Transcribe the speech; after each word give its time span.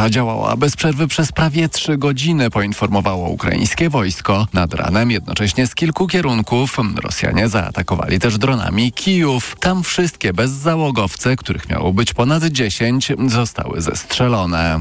tarcza 0.00 0.10
działała 0.10 0.56
bez 0.56 0.76
przerwy 0.76 1.08
przez 1.08 1.32
prawie 1.32 1.68
trzy 1.68 1.98
godziny, 1.98 2.50
poinformowało 2.50 3.28
ukraińskie 3.28 3.90
wojsko. 3.90 4.46
Nad 4.52 4.74
ranem 4.74 5.10
jednocześnie 5.10 5.66
z 5.66 5.74
kilku 5.74 6.06
kierunków 6.06 6.76
Rosjanie 6.96 7.48
zaatakowali 7.48 8.18
też 8.18 8.38
dronami 8.38 8.92
Kijów. 8.92 9.56
Tam 9.60 9.82
wszystkie 9.82 10.32
bezzałogowce, 10.32 11.36
których 11.36 11.68
miało 11.68 11.92
być 11.92 12.14
ponad 12.14 12.44
10, 12.44 13.12
zostały 13.26 13.80
zestrzelone. 13.80 14.80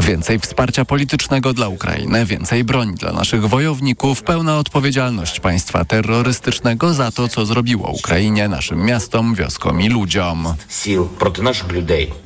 Więcej 0.00 0.38
wsparcia 0.38 0.84
politycznego 0.84 1.52
dla 1.52 1.68
Ukrainy, 1.68 2.26
więcej 2.26 2.64
broni 2.64 2.94
dla 2.94 3.12
naszych 3.12 3.48
wojowników, 3.48 4.22
pełna 4.22 4.58
odpowiedzialność 4.58 5.40
państwa 5.40 5.84
terrorystycznego 5.84 6.94
za 6.94 7.10
to, 7.10 7.28
co 7.28 7.46
zrobiło 7.46 7.90
Ukrainie, 7.90 8.48
naszym 8.48 8.84
miastom, 8.84 9.34
wioskom 9.34 9.80
i 9.80 9.88
ludziom. 9.88 10.54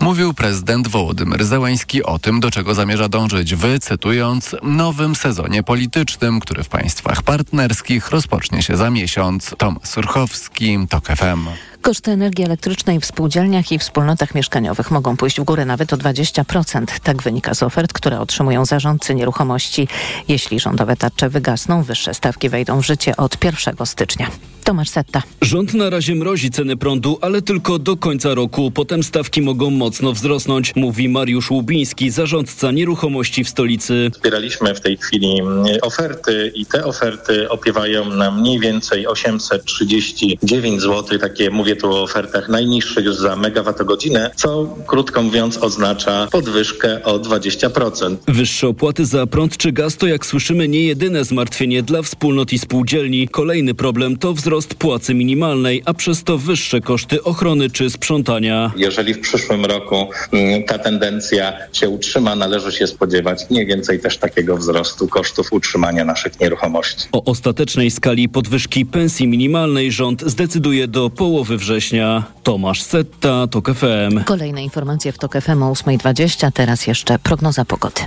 Mówił 0.00 0.34
prezydent 0.34 0.88
Wołodymyr 0.88 1.15
Zełański 1.40 2.02
o 2.02 2.18
tym, 2.18 2.40
do 2.40 2.50
czego 2.50 2.74
zamierza 2.74 3.08
dążyć 3.08 3.54
w, 3.54 3.78
cytując, 3.78 4.56
nowym 4.62 5.14
sezonie 5.14 5.62
politycznym, 5.62 6.40
który 6.40 6.62
w 6.62 6.68
państwach 6.68 7.22
partnerskich 7.22 8.10
rozpocznie 8.10 8.62
się 8.62 8.76
za 8.76 8.90
miesiąc. 8.90 9.54
Tom 9.58 9.78
Surchowski, 9.82 10.78
TOK 10.88 11.06
FM. 11.06 11.48
Koszty 11.82 12.10
energii 12.10 12.44
elektrycznej 12.44 13.00
w 13.00 13.06
spółdzielniach 13.06 13.72
i 13.72 13.78
wspólnotach 13.78 14.34
mieszkaniowych 14.34 14.90
mogą 14.90 15.16
pójść 15.16 15.40
w 15.40 15.44
górę 15.44 15.64
nawet 15.64 15.92
o 15.92 15.96
20%. 15.96 16.84
Tak 17.02 17.22
wynika 17.22 17.54
z 17.54 17.62
ofert, 17.62 17.92
które 17.92 18.20
otrzymują 18.20 18.64
zarządcy 18.64 19.14
nieruchomości. 19.14 19.88
Jeśli 20.28 20.60
rządowe 20.60 20.96
tarcze 20.96 21.28
wygasną, 21.28 21.82
wyższe 21.82 22.14
stawki 22.14 22.48
wejdą 22.48 22.80
w 22.80 22.86
życie 22.86 23.16
od 23.16 23.44
1 23.44 23.86
stycznia. 23.86 24.30
Tomasz 24.66 24.88
Setta. 24.88 25.22
Rząd 25.42 25.74
na 25.74 25.90
razie 25.90 26.14
mrozi 26.14 26.50
ceny 26.50 26.76
prądu, 26.76 27.18
ale 27.20 27.42
tylko 27.42 27.78
do 27.78 27.96
końca 27.96 28.34
roku. 28.34 28.70
Potem 28.70 29.02
stawki 29.02 29.42
mogą 29.42 29.70
mocno 29.70 30.12
wzrosnąć, 30.12 30.76
mówi 30.76 31.08
Mariusz 31.08 31.50
Łubiński, 31.50 32.10
zarządca 32.10 32.70
nieruchomości 32.70 33.44
w 33.44 33.48
stolicy. 33.48 34.10
Zbieraliśmy 34.14 34.74
w 34.74 34.80
tej 34.80 34.96
chwili 34.96 35.42
oferty 35.82 36.52
i 36.54 36.66
te 36.66 36.84
oferty 36.84 37.48
opiewają 37.48 38.10
na 38.10 38.30
mniej 38.30 38.60
więcej 38.60 39.06
839 39.06 40.82
zł. 40.82 41.18
Takie 41.18 41.50
mówię 41.50 41.76
tu 41.76 41.92
o 41.92 42.02
ofertach 42.02 42.48
najniższych 42.48 43.12
za 43.12 43.36
megawattogodzinę, 43.36 44.30
co 44.36 44.76
krótko 44.86 45.22
mówiąc 45.22 45.58
oznacza 45.58 46.28
podwyżkę 46.32 47.02
o 47.02 47.18
20%. 47.18 48.16
Wyższe 48.28 48.68
opłaty 48.68 49.06
za 49.06 49.26
prąd 49.26 49.56
czy 49.56 49.72
gaz 49.72 49.96
to 49.96 50.06
jak 50.06 50.26
słyszymy 50.26 50.68
nie 50.68 50.82
jedyne 50.82 51.24
zmartwienie 51.24 51.82
dla 51.82 52.02
wspólnot 52.02 52.52
i 52.52 52.58
spółdzielni. 52.58 53.28
Kolejny 53.28 53.74
problem 53.74 54.16
to 54.16 54.34
wzrost 54.34 54.55
płacy 54.64 55.14
minimalnej, 55.14 55.82
a 55.84 55.94
przez 55.94 56.24
to 56.24 56.38
wyższe 56.38 56.80
koszty 56.80 57.22
ochrony 57.22 57.70
czy 57.70 57.90
sprzątania. 57.90 58.72
Jeżeli 58.76 59.14
w 59.14 59.20
przyszłym 59.20 59.64
roku 59.64 60.08
mm, 60.32 60.64
ta 60.64 60.78
tendencja 60.78 61.52
się 61.72 61.88
utrzyma, 61.88 62.36
należy 62.36 62.72
się 62.72 62.86
spodziewać 62.86 63.50
mniej 63.50 63.66
więcej 63.66 64.00
też 64.00 64.18
takiego 64.18 64.56
wzrostu 64.56 65.08
kosztów 65.08 65.52
utrzymania 65.52 66.04
naszych 66.04 66.40
nieruchomości. 66.40 67.08
O 67.12 67.24
ostatecznej 67.24 67.90
skali 67.90 68.28
podwyżki 68.28 68.86
pensji 68.86 69.28
minimalnej 69.28 69.92
rząd 69.92 70.22
zdecyduje 70.22 70.88
do 70.88 71.10
połowy 71.10 71.56
września. 71.56 72.24
Tomasz 72.42 72.82
Setta, 72.82 73.46
TOK 73.46 73.70
FM. 73.74 74.24
Kolejne 74.24 74.62
informacje 74.62 75.12
w 75.12 75.18
TOK 75.18 75.40
FM 75.40 75.62
o 75.62 75.72
8.20, 75.72 76.52
teraz 76.52 76.86
jeszcze 76.86 77.18
prognoza 77.18 77.64
pogody. 77.64 78.00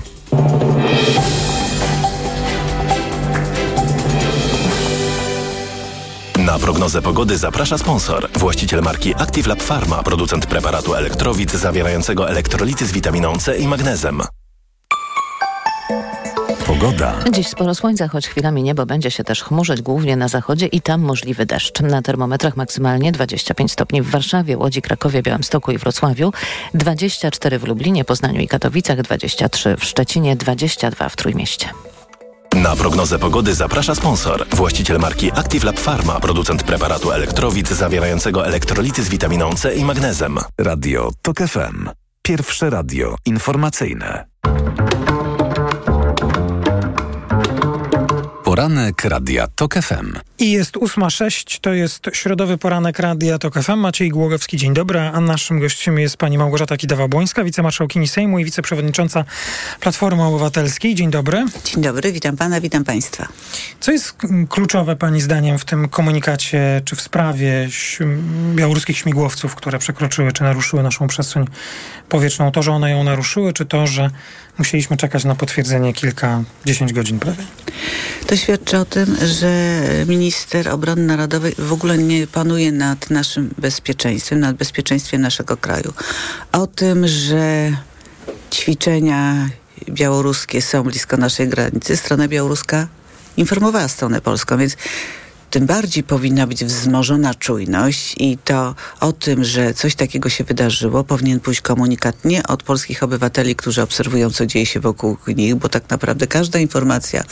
Na 6.59 6.65
prognozę 6.65 7.01
pogody 7.01 7.37
zaprasza 7.37 7.77
sponsor. 7.77 8.29
Właściciel 8.35 8.81
marki 8.81 9.15
Active 9.15 9.47
Lab 9.47 9.63
Pharma, 9.63 10.03
producent 10.03 10.45
preparatu 10.45 10.95
elektrowid 10.95 11.51
zawierającego 11.51 12.29
elektrolity 12.29 12.85
z 12.85 12.91
witaminą 12.91 13.37
C 13.37 13.57
i 13.57 13.67
magnezem. 13.67 14.21
Pogoda. 16.67 17.15
Dziś 17.31 17.47
sporo 17.47 17.75
słońca, 17.75 18.07
choć 18.07 18.27
chwilami 18.27 18.63
niebo 18.63 18.85
będzie 18.85 19.11
się 19.11 19.23
też 19.23 19.43
chmurzyć, 19.43 19.81
głównie 19.81 20.15
na 20.15 20.27
zachodzie 20.27 20.65
i 20.65 20.81
tam 20.81 21.01
możliwy 21.01 21.45
deszcz. 21.45 21.81
Na 21.81 22.01
termometrach 22.01 22.57
maksymalnie 22.57 23.11
25 23.11 23.71
stopni 23.71 24.01
w 24.01 24.09
Warszawie, 24.09 24.57
Łodzi, 24.57 24.81
Krakowie, 24.81 25.21
Białymstoku 25.21 25.71
i 25.71 25.77
Wrocławiu, 25.77 26.33
24 26.73 27.59
w 27.59 27.63
Lublinie, 27.63 28.05
Poznaniu 28.05 28.41
i 28.41 28.47
Katowicach, 28.47 29.01
23 29.01 29.75
w 29.77 29.85
Szczecinie, 29.85 30.35
22 30.35 31.09
w 31.09 31.15
Trójmieście. 31.15 31.69
Na 32.55 32.75
prognozę 32.75 33.19
pogody 33.19 33.53
zaprasza 33.53 33.95
sponsor. 33.95 34.45
Właściciel 34.49 34.99
marki 34.99 35.31
Active 35.31 35.63
Lab 35.63 35.79
Pharma, 35.79 36.19
producent 36.19 36.63
preparatu 36.63 37.11
elektrowid 37.11 37.69
zawierającego 37.69 38.47
elektrolity 38.47 39.03
z 39.03 39.09
witaminą 39.09 39.53
C 39.53 39.75
i 39.75 39.85
magnezem. 39.85 40.37
Radio 40.57 41.11
TOK 41.21 41.37
FM. 41.37 41.89
Pierwsze 42.21 42.69
radio 42.69 43.15
informacyjne. 43.25 44.25
Poranek 48.59 49.05
Radia 49.05 49.47
TOK 49.47 49.73
FM. 49.73 50.13
I 50.39 50.51
jest 50.51 50.75
8.06, 50.75 51.59
to 51.61 51.73
jest 51.73 52.03
środowy 52.13 52.57
poranek 52.57 52.99
Radia 52.99 53.37
TOK 53.37 53.53
FM. 53.53 53.77
Maciej 53.77 54.09
Głogowski, 54.09 54.57
dzień 54.57 54.73
dobry. 54.73 54.99
A 54.99 55.19
naszym 55.19 55.59
gościem 55.59 55.99
jest 55.99 56.17
pani 56.17 56.37
Małgorzata 56.37 56.75
Kidawa-Błońska, 56.75 57.45
wicemarszałkini 57.45 58.07
Sejmu 58.07 58.39
i 58.39 58.45
wiceprzewodnicząca 58.45 59.25
Platformy 59.79 60.23
Obywatelskiej. 60.23 60.95
Dzień 60.95 61.11
dobry. 61.11 61.45
Dzień 61.65 61.83
dobry, 61.83 62.11
witam 62.11 62.37
pana, 62.37 62.61
witam 62.61 62.83
państwa. 62.83 63.27
Co 63.79 63.91
jest 63.91 64.15
kluczowe 64.49 64.95
pani 64.95 65.21
zdaniem 65.21 65.57
w 65.59 65.65
tym 65.65 65.89
komunikacie, 65.89 66.81
czy 66.85 66.95
w 66.95 67.01
sprawie 67.01 67.69
białoruskich 68.55 68.97
śmigłowców, 68.97 69.55
które 69.55 69.79
przekroczyły, 69.79 70.31
czy 70.31 70.43
naruszyły 70.43 70.83
naszą 70.83 71.07
przestrzeń 71.07 71.45
powietrzną? 72.09 72.51
To, 72.51 72.63
że 72.63 72.71
one 72.71 72.91
ją 72.91 73.03
naruszyły, 73.03 73.53
czy 73.53 73.65
to, 73.65 73.87
że 73.87 74.09
musieliśmy 74.59 74.97
czekać 74.97 75.25
na 75.25 75.35
potwierdzenie 75.35 75.93
kilka, 75.93 76.43
dziesięć 76.65 76.93
godzin 76.93 77.19
prawie? 77.19 77.43
To 78.27 78.35
świadczy 78.35 78.77
o 78.77 78.85
tym, 78.85 79.17
że 79.25 79.81
minister 80.07 80.69
obrony 80.69 81.01
narodowej 81.01 81.55
w 81.57 81.73
ogóle 81.73 81.97
nie 81.97 82.27
panuje 82.27 82.71
nad 82.71 83.09
naszym 83.09 83.53
bezpieczeństwem, 83.57 84.39
nad 84.39 84.55
bezpieczeństwem 84.55 85.21
naszego 85.21 85.57
kraju. 85.57 85.93
O 86.51 86.67
tym, 86.67 87.07
że 87.07 87.71
ćwiczenia 88.53 89.49
białoruskie 89.89 90.61
są 90.61 90.83
blisko 90.83 91.17
naszej 91.17 91.47
granicy, 91.47 91.97
strona 91.97 92.27
białoruska 92.27 92.87
informowała 93.37 93.87
stronę 93.87 94.21
polską, 94.21 94.57
więc 94.57 94.77
tym 95.49 95.65
bardziej 95.65 96.03
powinna 96.03 96.47
być 96.47 96.65
wzmożona 96.65 97.33
czujność 97.35 98.15
i 98.17 98.37
to 98.37 98.75
o 98.99 99.13
tym, 99.13 99.43
że 99.43 99.73
coś 99.73 99.95
takiego 99.95 100.29
się 100.29 100.43
wydarzyło, 100.43 101.03
powinien 101.03 101.39
pójść 101.39 101.61
komunikat 101.61 102.25
nie 102.25 102.47
od 102.47 102.63
polskich 102.63 103.03
obywateli, 103.03 103.55
którzy 103.55 103.81
obserwują, 103.81 104.29
co 104.29 104.45
dzieje 104.45 104.65
się 104.65 104.79
wokół 104.79 105.17
nich, 105.27 105.55
bo 105.55 105.69
tak 105.69 105.89
naprawdę 105.89 106.27
każda 106.27 106.59
informacja 106.59 107.23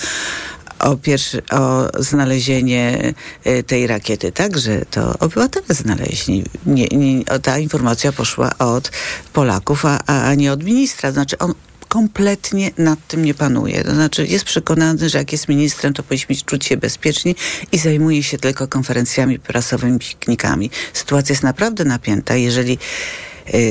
o, 0.80 0.98
pierwszy, 0.98 1.42
o 1.52 1.88
znalezienie 2.00 3.14
y, 3.48 3.64
tej 3.64 3.88
rakiety. 3.88 4.32
Także 4.32 4.86
to 4.92 5.20
obywatele 5.20 5.66
znaleźli. 5.70 6.44
Nie, 6.66 6.88
nie, 6.88 7.26
ta 7.26 7.58
informacja 7.58 8.12
poszła 8.12 8.58
od 8.58 8.92
Polaków, 9.34 9.86
a, 9.86 10.00
a 10.08 10.36
nie 10.36 10.52
od 10.52 10.64
ministra. 10.64 11.12
Znaczy 11.12 11.38
on 11.38 11.54
kompletnie 11.88 12.72
nad 12.78 13.00
tym 13.08 13.26
nie 13.26 13.34
panuje. 13.34 13.84
To 13.84 13.94
znaczy 13.96 14.28
jest 14.28 14.46
przekonany, 14.46 15.10
że 15.10 15.18
jak 15.18 15.32
jest 15.32 15.48
ministrem, 15.48 15.94
to 15.94 16.04
powinniśmy 16.04 16.36
czuć 16.36 16.66
się 16.66 16.78
bezpieczni 16.78 17.36
i 17.72 17.78
zajmuje 17.78 18.24
się 18.24 18.38
tylko 18.38 18.68
konferencjami 18.68 19.40
prasowymi, 19.40 20.00
piknikami. 20.00 20.70
Sytuacja 20.94 21.34
jest 21.34 21.44
naprawdę 21.44 21.86
napięta. 21.86 22.36
Jeżeli 22.36 22.78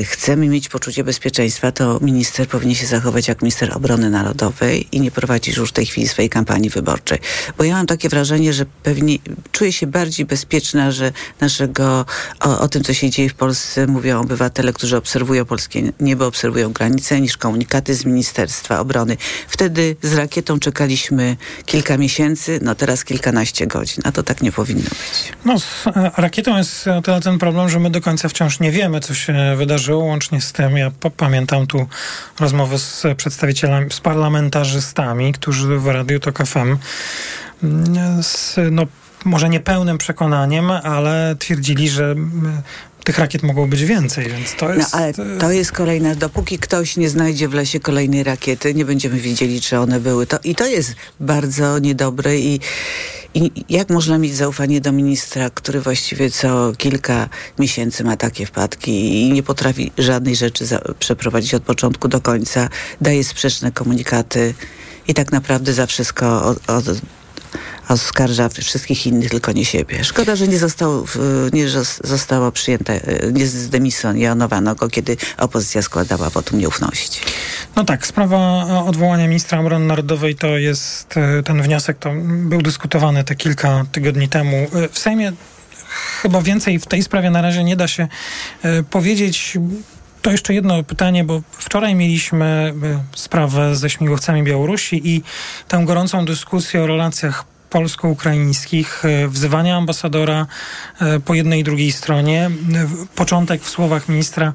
chcemy 0.05 0.49
mieć 0.49 0.69
poczucie 0.69 1.05
bezpieczeństwa, 1.05 1.73
to 1.73 1.99
minister 2.03 2.49
powinien 2.49 2.75
się 2.75 2.87
zachować 2.87 3.29
jak 3.29 3.43
minister 3.43 3.77
obrony 3.77 4.11
narodowej 4.11 4.89
i 4.93 5.01
nie 5.01 5.11
prowadzić 5.11 5.57
już 5.57 5.71
w 5.71 5.73
tej 5.73 5.87
chwili 5.87 6.09
swojej 6.09 6.31
kampanii 6.31 6.71
wyborczej. 6.71 7.19
Bo 7.59 7.65
ja 7.65 7.75
mam 7.75 7.87
takie 7.87 8.09
wrażenie, 8.09 8.53
że 8.53 8.67
pewnie 8.83 9.19
czuję 9.53 9.73
się 9.73 9.87
bardziej 9.87 10.27
bezpieczna, 10.27 10.91
że 10.91 11.13
naszego, 11.41 12.07
o, 12.41 12.61
o 12.61 12.69
tym, 12.69 12.85
co 12.85 12.95
się 12.95 13.11
dzieje 13.11 13.29
w 13.29 13.35
Polsce, 13.35 13.87
mówią 13.87 14.21
obywatele, 14.21 14.73
którzy 14.73 14.97
obserwują 14.97 15.45
polskie 15.45 15.93
niebo, 16.01 16.27
obserwują 16.27 16.73
granice, 16.73 17.21
niż 17.21 17.37
komunikaty 17.37 17.95
z 17.95 18.05
Ministerstwa 18.05 18.81
Obrony. 18.81 19.17
Wtedy 19.49 19.97
z 20.03 20.15
rakietą 20.15 20.59
czekaliśmy 20.59 21.37
kilka 21.67 21.99
miesięcy, 21.99 22.59
no 22.63 22.75
teraz 22.75 23.05
kilkanaście 23.05 23.67
godzin, 23.67 24.03
a 24.05 24.13
to 24.13 24.23
tak 24.23 24.43
nie 24.43 24.53
powinno 24.53 24.83
być. 24.83 25.33
No 25.45 25.61
z 25.61 25.85
rakietą 26.17 26.59
jest 26.59 26.87
o 26.89 27.03
tyle 27.03 27.21
ten 27.21 27.39
problem, 27.39 27.69
że 27.69 27.81
my 27.81 27.91
do 27.91 28.01
końca 28.01 28.29
wciąż 28.29 28.61
nie 28.61 28.71
wiemy, 28.71 29.01
co 29.01 29.15
się 29.15 29.33
wydarzy 29.57 29.66
wydarzyło. 29.67 30.05
Łącznie 30.05 30.41
z 30.41 30.53
tym, 30.53 30.77
ja 30.77 30.91
pamiętam 31.17 31.67
tu 31.67 31.87
rozmowę 32.41 32.79
z 32.79 33.07
przedstawicielami, 33.17 33.91
z 33.91 34.01
parlamentarzystami, 34.01 35.33
którzy 35.33 35.79
w 35.79 35.87
Radiu 35.87 36.21
Tok 36.21 36.47
FM 36.47 36.77
mm, 37.63 38.23
z, 38.23 38.57
no, 38.71 38.83
może 39.25 39.49
niepełnym 39.49 39.99
przekonaniem, 39.99 40.71
ale 40.71 41.37
twierdzili, 41.39 41.89
że 41.89 42.05
mm, 42.05 42.63
tych 43.05 43.19
rakiet 43.19 43.43
mogło 43.43 43.67
być 43.67 43.85
więcej, 43.85 44.29
więc 44.29 44.55
to 44.55 44.69
no, 44.69 44.75
jest... 44.75 44.93
No 44.93 44.99
ale 44.99 45.13
to 45.39 45.51
jest 45.51 45.73
kolejna, 45.73 46.15
dopóki 46.15 46.59
ktoś 46.59 46.97
nie 46.97 47.11
znajdzie 47.11 47.49
w 47.49 47.55
lesie 47.55 47.81
kolejnej 47.81 48.25
rakiety, 48.25 48.75
nie 48.75 48.85
będziemy 48.85 49.21
wiedzieli, 49.21 49.61
czy 49.61 49.79
one 49.79 50.01
były. 50.01 50.27
To, 50.27 50.39
I 50.45 50.55
to 50.55 50.67
jest 50.67 50.95
bardzo 51.21 51.79
niedobre 51.79 52.39
i 52.39 52.61
I 53.37 53.51
jak 53.69 53.91
można 53.91 54.19
mieć 54.19 54.35
zaufanie 54.35 54.81
do 54.81 54.93
ministra, 54.93 55.51
który 55.51 55.81
właściwie 55.81 56.31
co 56.31 56.73
kilka 56.79 57.29
miesięcy 57.59 58.05
ma 58.05 58.17
takie 58.17 58.47
wpadki 58.47 59.23
i 59.23 59.33
nie 59.33 59.43
potrafi 59.43 59.93
żadnej 59.99 60.37
rzeczy 60.37 60.65
przeprowadzić 60.99 61.55
od 61.55 61.63
początku 61.63 62.09
do 62.09 62.21
końca, 62.21 62.69
daje 63.01 63.25
sprzeczne 63.25 63.73
komunikaty 63.73 64.55
i 65.09 65.15
tak 65.15 65.33
naprawdę 65.33 65.73
za 65.73 65.87
wszystko 65.87 66.45
od, 66.45 66.71
od, 66.71 66.85
oskarża 67.89 68.49
wszystkich 68.49 69.07
innych, 69.07 69.31
tylko 69.31 69.53
nie 69.53 69.65
siebie. 69.65 70.05
Szkoda, 70.05 70.37
że 70.37 70.49
nie, 70.49 70.59
został, 70.59 71.07
nie 71.53 71.69
zostało 72.05 72.53
przyjęte, 72.53 73.01
nie 73.33 73.47
zdemisjonowano 73.47 74.75
go, 74.75 74.89
kiedy 74.89 75.17
opozycja 75.39 75.83
składała 75.83 76.31
wotum 76.31 76.59
nieufności. 76.59 77.21
No 77.77 77.85
tak, 77.85 78.07
sprawa 78.07 78.65
odwołania 78.85 79.29
ministra 79.29 79.61
obrony 79.61 79.87
narodowej 79.87 80.35
to 80.35 80.59
jest, 80.59 81.17
e, 81.17 81.43
ten 81.43 81.63
wniosek 81.63 81.99
to 81.99 82.13
był 82.27 82.63
dyskutowany 82.63 83.25
te 83.25 83.35
kilka 83.35 83.85
tygodni 83.93 84.29
temu. 84.29 84.57
E, 84.57 84.89
w 84.89 84.99
Sejmie 84.99 85.33
chyba 86.23 86.43
więcej 86.43 86.79
w 86.79 86.87
tej 86.87 87.03
sprawie 87.03 87.31
na 87.31 87.43
razie 87.43 87.65
nie 87.65 87.77
da 87.77 87.89
się 87.89 88.09
e, 88.63 88.83
powiedzieć. 88.83 89.59
To 90.23 90.31
jeszcze 90.31 90.55
jedno 90.55 90.85
pytanie, 90.85 91.25
bo 91.25 91.43
wczoraj 91.53 91.95
mieliśmy 91.95 92.75
sprawę 93.15 93.77
ze 93.77 93.91
śmigłowcami 93.91 94.43
Białorusi 94.43 95.09
i 95.11 95.23
tę 95.69 95.83
gorącą 95.85 96.25
dyskusję 96.25 96.83
o 96.83 96.87
relacjach 96.87 97.45
polsko-ukraińskich, 97.71 99.05
e, 99.05 99.29
wzywania 99.29 99.77
ambasadora 99.77 100.47
e, 101.01 101.21
po 101.21 101.35
jednej 101.35 101.61
i 101.61 101.65
drugiej 101.65 101.93
stronie, 101.93 102.51
początek 103.15 103.63
w 103.63 103.69
słowach 103.69 104.09
ministra 104.09 104.53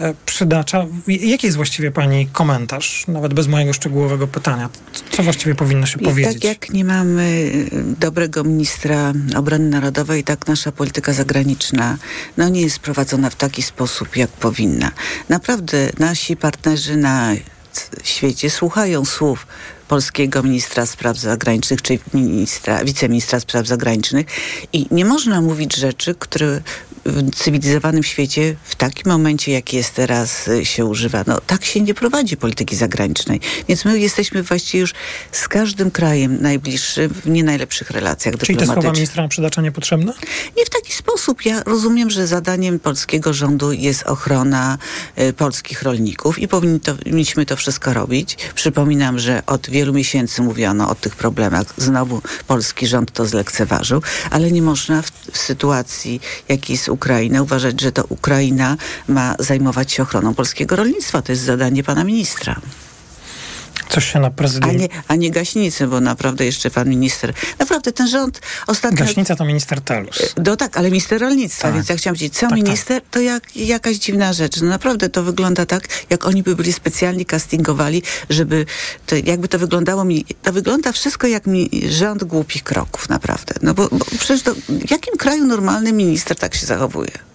e, 0.00 0.14
Przydacza. 0.26 0.86
Jaki 1.06 1.46
jest 1.46 1.56
właściwie 1.56 1.90
pani 1.90 2.26
komentarz, 2.26 3.04
nawet 3.08 3.34
bez 3.34 3.46
mojego 3.46 3.72
szczegółowego 3.72 4.26
pytania? 4.26 4.68
Co 5.10 5.22
właściwie 5.22 5.54
powinno 5.54 5.86
się 5.86 6.00
I 6.00 6.04
powiedzieć? 6.04 6.34
Tak 6.34 6.44
jak 6.44 6.70
nie 6.70 6.84
mamy 6.84 7.52
dobrego 8.00 8.44
ministra 8.44 9.12
obrony 9.36 9.68
narodowej, 9.68 10.24
tak 10.24 10.46
nasza 10.46 10.72
polityka 10.72 11.12
zagraniczna 11.12 11.96
no, 12.36 12.48
nie 12.48 12.60
jest 12.60 12.78
prowadzona 12.78 13.30
w 13.30 13.36
taki 13.36 13.62
sposób, 13.62 14.16
jak 14.16 14.30
powinna. 14.30 14.90
Naprawdę 15.28 15.90
nasi 15.98 16.36
partnerzy 16.36 16.96
na 16.96 17.32
świecie 18.04 18.50
słuchają 18.50 19.04
słów 19.04 19.46
polskiego 19.94 20.42
ministra 20.42 20.86
spraw 20.86 21.18
zagranicznych 21.18 21.82
czy 21.82 21.98
ministra, 22.14 22.84
wiceministra 22.84 23.40
spraw 23.40 23.66
zagranicznych. 23.66 24.26
I 24.72 24.86
nie 24.90 25.04
można 25.04 25.40
mówić 25.40 25.76
rzeczy, 25.76 26.14
które 26.14 26.60
w 27.06 27.30
cywilizowanym 27.34 28.02
świecie 28.02 28.56
w 28.64 28.74
takim 28.74 29.12
momencie, 29.12 29.52
jaki 29.52 29.76
jest 29.76 29.94
teraz, 29.94 30.48
y, 30.48 30.64
się 30.64 30.84
używa. 30.84 31.24
No, 31.26 31.40
tak 31.46 31.64
się 31.64 31.80
nie 31.80 31.94
prowadzi 31.94 32.36
polityki 32.36 32.76
zagranicznej. 32.76 33.40
Więc 33.68 33.84
my 33.84 33.98
jesteśmy 33.98 34.42
właściwie 34.42 34.80
już 34.80 34.94
z 35.32 35.48
każdym 35.48 35.90
krajem 35.90 36.42
najbliższym 36.42 37.14
w 37.14 37.26
nie 37.26 37.44
najlepszych 37.44 37.90
relacjach 37.90 38.34
Czyli 38.36 38.58
te 38.58 38.66
słowa 38.66 38.92
ministra 38.92 39.28
przydacza 39.28 39.62
niepotrzebne? 39.62 40.12
Nie 40.56 40.64
w 40.64 40.70
taki 40.70 40.92
sposób. 40.92 41.44
Ja 41.44 41.62
rozumiem, 41.62 42.10
że 42.10 42.26
zadaniem 42.26 42.78
polskiego 42.78 43.32
rządu 43.32 43.72
jest 43.72 44.02
ochrona 44.02 44.78
y, 45.18 45.32
polskich 45.32 45.82
rolników 45.82 46.38
i 46.38 46.48
powinniśmy 46.48 47.46
to 47.46 47.56
wszystko 47.56 47.94
robić. 47.94 48.36
Przypominam, 48.54 49.18
że 49.18 49.42
od 49.46 49.70
wielu 49.70 49.92
miesięcy 49.92 50.42
mówiono 50.42 50.88
o 50.90 50.94
tych 50.94 51.16
problemach. 51.16 51.66
Znowu 51.76 52.22
polski 52.46 52.86
rząd 52.86 53.12
to 53.12 53.26
zlekceważył, 53.26 54.02
ale 54.30 54.52
nie 54.52 54.62
można 54.62 55.02
w, 55.02 55.10
w 55.32 55.38
sytuacji, 55.38 56.20
jakiej 56.48 56.74
jest 56.74 56.88
Ukraina, 56.94 57.42
uważać, 57.42 57.80
że 57.80 57.92
to 57.92 58.04
Ukraina 58.08 58.76
ma 59.08 59.34
zajmować 59.38 59.92
się 59.92 60.02
ochroną 60.02 60.34
polskiego 60.34 60.76
rolnictwa. 60.76 61.22
To 61.22 61.32
jest 61.32 61.42
zadanie 61.42 61.82
pana 61.82 62.04
ministra. 62.04 62.60
Coś 63.88 64.12
się 64.12 64.20
na 64.20 64.30
prezydent... 64.30 64.72
A 64.72 64.76
nie, 64.76 64.88
a 65.08 65.14
nie 65.14 65.30
gaśnicy, 65.30 65.86
bo 65.86 66.00
naprawdę 66.00 66.44
jeszcze 66.44 66.70
pan 66.70 66.88
minister... 66.88 67.32
Naprawdę 67.58 67.92
ten 67.92 68.08
rząd 68.08 68.40
ostatnio... 68.66 68.98
Gaśnica 68.98 69.36
to 69.36 69.44
minister 69.44 69.80
Telus. 69.80 70.34
No 70.44 70.56
tak, 70.56 70.76
ale 70.76 70.88
minister 70.90 71.20
rolnictwa, 71.20 71.68
tak. 71.68 71.74
więc 71.74 71.88
ja 71.88 71.96
chciałam 71.96 72.16
powiedzieć, 72.16 72.34
co 72.34 72.48
tak, 72.48 72.56
minister, 72.56 73.02
tak. 73.02 73.10
to 73.10 73.20
jak, 73.20 73.56
jakaś 73.56 73.96
dziwna 73.96 74.32
rzecz. 74.32 74.60
No 74.60 74.68
naprawdę 74.68 75.08
to 75.08 75.22
wygląda 75.22 75.66
tak, 75.66 75.88
jak 76.10 76.26
oni 76.26 76.42
by 76.42 76.56
byli 76.56 76.72
specjalnie 76.72 77.24
castingowali, 77.24 78.02
żeby... 78.30 78.66
To, 79.06 79.16
jakby 79.24 79.48
to 79.48 79.58
wyglądało 79.58 80.04
mi... 80.04 80.24
To 80.42 80.52
wygląda 80.52 80.92
wszystko 80.92 81.26
jak 81.26 81.46
mi 81.46 81.70
rząd 81.88 82.24
głupich 82.24 82.62
kroków, 82.62 83.08
naprawdę. 83.08 83.54
No 83.62 83.74
bo, 83.74 83.88
bo 83.88 84.04
przecież 84.18 84.42
to, 84.42 84.54
w 84.54 84.90
jakim 84.90 85.16
kraju 85.16 85.46
normalny 85.46 85.92
minister 85.92 86.36
tak 86.36 86.54
się 86.54 86.66
zachowuje? 86.66 87.33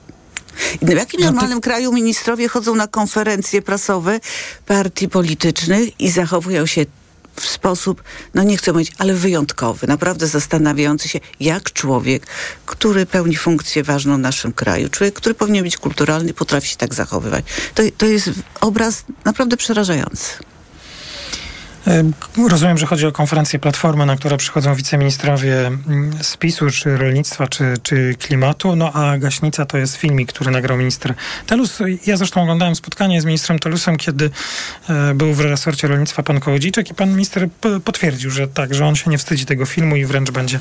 W 0.82 0.90
jakim 0.90 1.22
normalnym 1.22 1.62
kraju 1.62 1.94
ministrowie 1.94 2.48
chodzą 2.48 2.76
na 2.76 2.88
konferencje 2.88 3.62
prasowe 3.62 4.20
partii 4.66 5.10
politycznych 5.10 6.00
i 6.00 6.10
zachowują 6.10 6.66
się 6.66 6.86
w 7.36 7.48
sposób, 7.48 8.04
no 8.34 8.44
nie 8.44 8.58
chcę 8.58 8.74
mówić, 8.74 8.92
ale 8.98 9.14
wyjątkowy, 9.14 9.88
naprawdę 9.88 10.28
zastanawiający 10.28 11.10
się, 11.10 11.20
jak 11.40 11.74
człowiek, 11.74 12.28
który 12.66 13.06
pełni 13.06 13.36
funkcję 13.36 13.84
ważną 13.84 14.16
w 14.16 14.20
naszym 14.20 14.54
kraju, 14.54 14.90
człowiek, 14.90 15.16
który 15.16 15.36
powinien 15.36 15.64
być 15.64 15.78
kulturalny, 15.78 16.34
potrafi 16.34 16.68
się 16.68 16.78
tak 16.78 16.94
zachowywać. 16.94 17.46
To, 17.76 17.84
to 17.98 18.06
jest 18.06 18.30
obraz 18.62 19.06
naprawdę 19.26 19.58
przerażający. 19.58 20.34
Rozumiem, 22.50 22.78
że 22.78 22.86
chodzi 22.86 23.06
o 23.06 23.12
konferencję 23.12 23.60
Platformy, 23.60 24.06
na 24.06 24.16
którą 24.16 24.38
przychodzą 24.38 24.76
wiceministrowie 24.76 25.68
mm, 25.68 26.24
z 26.24 26.38
PiSu, 26.38 26.70
czy 26.72 26.98
rolnictwa, 26.98 27.48
czy, 27.48 27.74
czy 27.84 28.16
klimatu, 28.20 28.76
no 28.76 28.94
a 28.94 29.18
Gaśnica 29.18 29.66
to 29.66 29.78
jest 29.78 29.96
filmik, 29.96 30.34
który 30.34 30.52
nagrał 30.52 30.78
minister 30.78 31.14
Telus. 31.48 31.80
Ja 32.06 32.18
zresztą 32.18 32.42
oglądałem 32.42 32.76
spotkanie 32.76 33.22
z 33.22 33.26
ministrem 33.26 33.60
Telusem, 33.60 33.98
kiedy 33.98 34.30
e, 34.90 35.14
był 35.14 35.34
w 35.34 35.40
resorcie 35.40 35.88
rolnictwa 35.88 36.24
pan 36.24 36.40
Kołodziejczak 36.40 36.92
i 36.92 36.94
pan 36.94 37.12
minister 37.12 37.50
potwierdził, 37.86 38.32
że 38.32 38.48
tak, 38.48 38.74
że 38.74 38.86
on 38.86 38.96
się 38.96 39.10
nie 39.10 39.18
wstydzi 39.18 39.46
tego 39.46 39.66
filmu 39.66 39.96
i 39.96 40.06
wręcz 40.06 40.32
będzie 40.32 40.60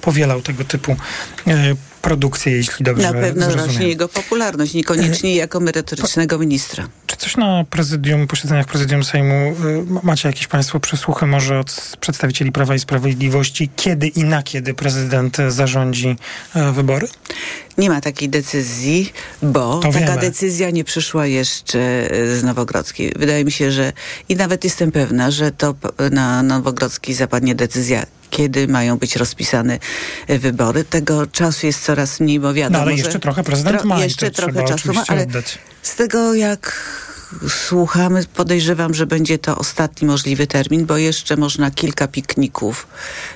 powielał 0.00 0.42
tego 0.42 0.64
typu 0.64 0.96
e, 1.46 1.74
produkcję, 2.02 2.52
jeśli 2.52 2.84
dobrze 2.84 3.12
Na 3.12 3.20
pewno 3.20 3.42
zrozumiem. 3.44 3.66
rośnie 3.66 3.88
jego 3.88 4.08
popularność, 4.08 4.74
niekoniecznie 4.74 5.30
e, 5.30 5.34
jako 5.34 5.60
merytorycznego 5.60 6.38
ministra. 6.38 6.88
Czy 7.06 7.16
coś 7.16 7.36
na 7.36 7.64
prezydium, 7.70 8.26
posiedzeniach 8.26 8.66
prezydium 8.66 9.04
Sejmu 9.04 9.34
y, 9.34 9.54
macie 10.02 10.28
jakieś 10.28 10.46
państwo 10.46 10.80
przesłuchy 10.80 11.26
może 11.26 11.58
od 11.58 11.96
przedstawicieli 12.00 12.52
Prawa 12.52 12.74
i 12.74 12.78
Sprawiedliwości, 12.78 13.70
kiedy 13.76 14.08
i 14.08 14.24
na 14.24 14.42
kiedy 14.42 14.74
prezydent 14.74 15.36
zarządzi 15.48 16.16
e, 16.54 16.72
wybory? 16.72 17.08
Nie 17.78 17.90
ma 17.90 18.00
takiej 18.00 18.28
decyzji, 18.28 19.12
bo 19.42 19.78
to 19.78 19.92
taka 19.92 19.98
wiemy. 19.98 20.20
decyzja 20.20 20.70
nie 20.70 20.84
przyszła 20.84 21.26
jeszcze 21.26 21.80
e, 22.10 22.36
z 22.36 22.42
Nowogrodzkiej. 22.42 23.12
Wydaje 23.16 23.44
mi 23.44 23.52
się, 23.52 23.72
że 23.72 23.92
i 24.28 24.36
nawet 24.36 24.64
jestem 24.64 24.92
pewna, 24.92 25.30
że 25.30 25.52
to 25.52 25.74
na 26.10 26.42
Nowogrodzkiej 26.42 27.14
zapadnie 27.14 27.54
decyzja 27.54 28.06
kiedy 28.30 28.68
mają 28.68 28.98
być 28.98 29.16
rozpisane 29.16 29.78
e, 30.28 30.38
wybory. 30.38 30.84
Tego 30.84 31.26
czasu 31.26 31.66
jest 31.66 31.84
coraz 31.84 32.20
mniej, 32.20 32.40
bo 32.40 32.54
wiadomo, 32.54 32.78
no, 32.78 32.82
ale 32.82 32.94
jeszcze 32.94 33.18
trochę 33.18 33.42
prezydent 33.42 33.78
tro, 33.78 33.88
ma. 33.88 34.04
Jeszcze 34.04 34.30
trochę 34.30 34.64
czasu 34.64 34.92
ma, 34.92 35.04
ale 35.08 35.26
z 35.82 35.94
tego 35.94 36.34
jak 36.34 36.72
słuchamy, 37.48 38.24
podejrzewam, 38.34 38.94
że 38.94 39.06
będzie 39.06 39.38
to 39.38 39.58
ostatni 39.58 40.08
możliwy 40.08 40.46
termin, 40.46 40.86
bo 40.86 40.96
jeszcze 40.96 41.36
można 41.36 41.70
kilka 41.70 42.08
pikników 42.08 42.86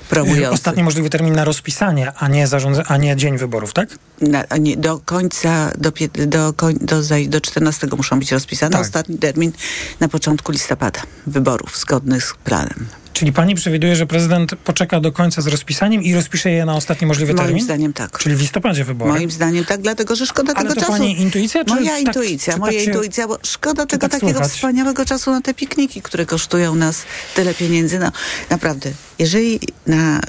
promujących. 0.08 0.52
Ostatni 0.52 0.82
możliwy 0.82 1.10
termin 1.10 1.34
na 1.34 1.44
rozpisanie, 1.44 2.12
a 2.16 2.28
nie, 2.28 2.46
zarządza, 2.46 2.82
a 2.86 2.96
nie 2.96 3.16
dzień 3.16 3.38
wyborów, 3.38 3.72
tak? 3.72 3.88
Na, 4.20 4.44
nie, 4.58 4.76
do 4.76 4.98
końca, 4.98 5.72
do, 5.78 5.92
do, 6.26 6.52
do, 6.80 7.02
do 7.28 7.40
14 7.40 7.86
muszą 7.96 8.18
być 8.18 8.32
rozpisane. 8.32 8.72
Tak. 8.72 8.82
Ostatni 8.82 9.18
termin 9.18 9.52
na 10.00 10.08
początku 10.08 10.52
listopada 10.52 11.00
wyborów, 11.26 11.78
zgodnych 11.78 12.24
z 12.24 12.34
planem. 12.34 12.86
Czyli 13.16 13.32
pani 13.32 13.54
przewiduje, 13.54 13.96
że 13.96 14.06
prezydent 14.06 14.54
poczeka 14.54 15.00
do 15.00 15.12
końca 15.12 15.42
z 15.42 15.46
rozpisaniem 15.46 16.02
i 16.02 16.14
rozpisze 16.14 16.50
je 16.50 16.64
na 16.64 16.74
ostatni 16.76 17.06
możliwy 17.06 17.32
Moim 17.32 17.38
termin? 17.38 17.54
Moim 17.54 17.64
zdaniem 17.64 17.92
tak. 17.92 18.18
Czyli 18.18 18.36
w 18.36 18.40
listopadzie 18.40 18.84
wybory? 18.84 19.12
Moim 19.12 19.30
zdaniem 19.30 19.64
tak, 19.64 19.80
dlatego 19.80 20.16
że 20.16 20.26
szkoda 20.26 20.52
Ale 20.56 20.68
tego 20.68 20.74
to 20.74 20.80
czasu. 20.80 20.92
pani 20.92 21.20
intuicja? 21.20 21.64
Czy 21.64 21.74
moja 21.74 21.90
tak, 21.90 22.00
intuicja, 22.00 22.52
czy 22.52 22.58
moja 22.58 22.72
tak 22.72 22.80
się, 22.80 22.90
intuicja, 22.90 23.28
bo 23.28 23.38
szkoda 23.42 23.86
tego 23.86 24.00
tak 24.08 24.10
takiego 24.20 24.32
słychać? 24.32 24.52
wspaniałego 24.52 25.04
czasu 25.04 25.30
na 25.30 25.40
te 25.40 25.54
pikniki, 25.54 26.02
które 26.02 26.26
kosztują 26.26 26.74
nas 26.74 27.02
tyle 27.34 27.54
pieniędzy. 27.54 27.98
No 27.98 28.12
naprawdę, 28.50 28.90
jeżeli 29.18 29.60
na 29.86 30.20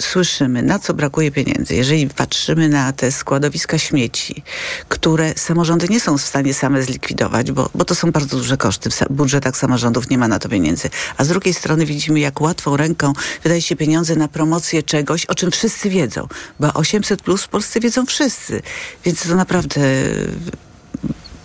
słyszymy, 0.00 0.62
na 0.62 0.78
co 0.78 0.94
brakuje 0.94 1.30
pieniędzy, 1.30 1.74
jeżeli 1.74 2.08
patrzymy 2.08 2.68
na 2.68 2.92
te 2.92 3.12
składowiska 3.12 3.78
śmieci, 3.78 4.42
które 4.88 5.34
samorządy 5.36 5.86
nie 5.90 6.00
są 6.00 6.18
w 6.18 6.22
stanie 6.22 6.54
same 6.54 6.82
zlikwidować, 6.82 7.52
bo, 7.52 7.70
bo 7.74 7.84
to 7.84 7.94
są 7.94 8.12
bardzo 8.12 8.36
duże 8.36 8.56
koszty. 8.56 8.90
W 8.90 9.06
budżetach 9.10 9.56
samorządów 9.56 10.10
nie 10.10 10.18
ma 10.18 10.28
na 10.28 10.38
to 10.38 10.48
pieniędzy. 10.48 10.90
A 11.16 11.24
z 11.24 11.28
drugiej 11.28 11.54
strony 11.54 11.86
widzimy, 11.86 12.20
jak 12.20 12.40
łatwą 12.40 12.76
ręką 12.76 13.12
wydaje 13.42 13.62
się 13.62 13.76
pieniądze 13.76 14.16
na 14.16 14.28
promocję 14.28 14.82
czegoś, 14.82 15.26
o 15.26 15.34
czym 15.34 15.50
wszyscy 15.50 15.90
wiedzą. 15.90 16.28
Bo 16.60 16.72
800 16.72 17.22
plus 17.22 17.42
w 17.42 17.48
Polsce 17.48 17.80
wiedzą 17.80 18.06
wszyscy. 18.06 18.62
Więc 19.04 19.22
to 19.28 19.34
naprawdę 19.34 19.80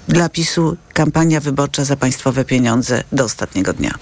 dla 0.08 0.30
PiSu 0.30 0.78
kampania 0.94 1.40
wyborcza 1.40 1.86
za 1.86 1.96
państwowe 1.96 2.46
pieniądze 2.46 3.04
do 3.12 3.24
ostatniego 3.24 3.74
dnia. 3.74 3.94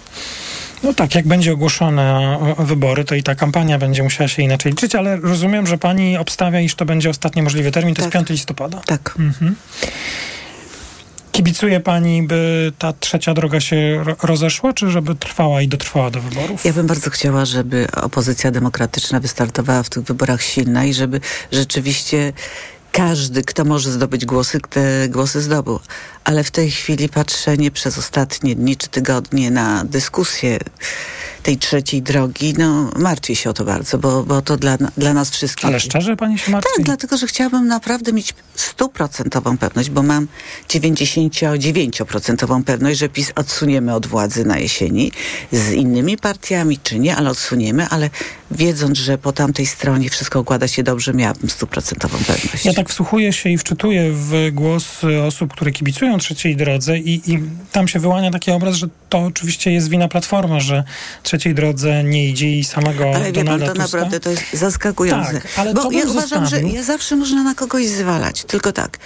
No 0.84 0.94
tak, 0.94 1.16
jak 1.16 1.28
będzie 1.28 1.54
ogłoszone 1.54 2.38
wybory, 2.60 3.06
to 3.06 3.16
i 3.16 3.24
ta 3.24 3.36
kampania 3.36 3.78
będzie 3.78 4.04
musiała 4.04 4.28
się 4.28 4.44
inaczej 4.44 4.72
liczyć, 4.72 4.96
ale 4.96 5.18
rozumiem, 5.18 5.68
że 5.68 5.78
pani 5.78 6.18
obstawia, 6.18 6.60
iż 6.60 6.76
to 6.76 6.86
będzie 6.86 7.10
ostatni 7.10 7.42
możliwy 7.42 7.72
termin, 7.72 7.96
to 7.96 8.02
tak. 8.02 8.14
jest 8.14 8.28
5 8.28 8.30
listopada. 8.30 8.82
Tak. 8.86 9.16
Mhm. 9.20 9.56
Kibicuje 11.32 11.80
pani, 11.80 12.24
by 12.24 12.72
ta 12.78 12.94
trzecia 12.94 13.34
droga 13.34 13.60
się 13.60 14.04
rozeszła, 14.24 14.74
czy 14.74 14.92
żeby 14.92 15.16
trwała 15.16 15.62
i 15.62 15.68
dotrwała 15.68 16.12
do 16.12 16.22
wyborów? 16.22 16.66
Ja 16.66 16.74
bym 16.74 16.88
bardzo 16.88 17.10
chciała, 17.10 17.46
żeby 17.46 17.88
opozycja 18.02 18.52
demokratyczna 18.52 19.20
wystartowała 19.20 19.84
w 19.84 19.90
tych 19.90 20.04
wyborach 20.04 20.42
silna 20.42 20.86
i 20.86 20.94
żeby 20.94 21.22
rzeczywiście 21.52 22.34
każdy, 22.92 23.44
kto 23.44 23.66
może 23.66 23.92
zdobyć 23.92 24.26
głosy, 24.26 24.60
te 24.70 25.10
głosy 25.10 25.42
zdobył. 25.42 25.80
Ale 26.24 26.44
w 26.44 26.52
tej 26.52 26.72
chwili 26.72 27.10
patrzenie 27.10 27.72
przez 27.72 27.98
ostatnie 27.98 28.56
dni 28.56 28.78
czy 28.78 28.88
tygodnie 28.88 29.52
na 29.52 29.84
dyskusję 29.86 30.60
tej 31.48 31.58
trzeciej 31.58 32.02
drogi, 32.02 32.54
no 32.58 32.92
martwię 32.96 33.36
się 33.36 33.50
o 33.50 33.54
to 33.54 33.66
bardzo, 33.66 33.98
bo, 33.98 34.24
bo 34.24 34.42
to 34.42 34.58
dla, 34.58 34.78
dla 34.98 35.14
nas 35.14 35.30
wszystkich... 35.30 35.66
Ale 35.66 35.80
szczerze 35.80 36.16
pani 36.16 36.40
się 36.40 36.52
martwi? 36.52 36.72
Tak, 36.76 36.86
dlatego, 36.86 37.18
że 37.18 37.28
chciałabym 37.28 37.68
naprawdę 37.68 38.14
mieć 38.14 38.34
stuprocentową 38.56 39.58
pewność, 39.58 39.90
bo 39.90 40.04
mam 40.04 40.28
99% 40.70 42.64
pewność, 42.64 43.00
że 43.00 43.10
PiS 43.10 43.32
odsuniemy 43.36 43.96
od 43.96 44.08
władzy 44.08 44.46
na 44.46 44.58
jesieni 44.58 45.12
z 45.52 45.72
innymi 45.72 46.18
partiami, 46.18 46.80
czy 46.84 47.00
nie, 47.00 47.16
ale 47.16 47.30
odsuniemy, 47.30 47.88
ale 47.90 48.10
wiedząc, 48.52 48.98
że 48.98 49.18
po 49.18 49.32
tamtej 49.32 49.66
stronie 49.66 50.10
wszystko 50.10 50.40
układa 50.40 50.68
się 50.68 50.84
dobrze, 50.84 51.14
miałabym 51.14 51.50
stuprocentową 51.50 52.18
pewność. 52.18 52.66
Ja 52.66 52.74
tak 52.74 52.90
wsłuchuję 52.90 53.34
się 53.34 53.50
i 53.50 53.58
wczytuję 53.58 54.12
w 54.14 54.50
głos 54.54 55.02
osób, 55.28 55.54
które 55.54 55.72
kibicują 55.72 56.18
trzeciej 56.18 56.56
drodze 56.56 56.98
i, 56.98 57.32
i 57.32 57.40
tam 57.72 57.88
się 57.88 58.00
wyłania 58.00 58.32
taki 58.32 58.52
obraz, 58.52 58.76
że 58.76 58.88
to 59.10 59.20
oczywiście 59.20 59.72
jest 59.72 59.90
wina 59.90 60.08
Platformy, 60.08 60.62
że 60.62 60.84
trzeciej 61.24 61.37
drodze 61.54 62.04
nie 62.04 62.30
idzie 62.30 62.50
i 62.50 62.64
samego 62.64 63.04
Ale 63.16 63.32
wie 63.32 63.46
pan, 63.46 63.60
to 63.60 63.66
Tuska. 63.68 63.82
naprawdę 63.82 64.20
to 64.20 64.30
jest 64.30 64.44
zaskakujące. 64.54 65.34
Tak, 65.34 65.48
ale 65.58 65.74
Bo 65.74 65.84
to 65.84 65.92
ja 65.92 66.06
uważam, 66.06 66.46
że 66.46 66.50
zostawił. 66.50 66.76
ja 66.76 66.84
zawsze 66.84 67.16
można 67.16 67.44
na 67.44 67.56
kogoś 67.56 67.88
zwalać. 67.88 68.44
Tylko 68.44 68.72
tak. 68.72 68.98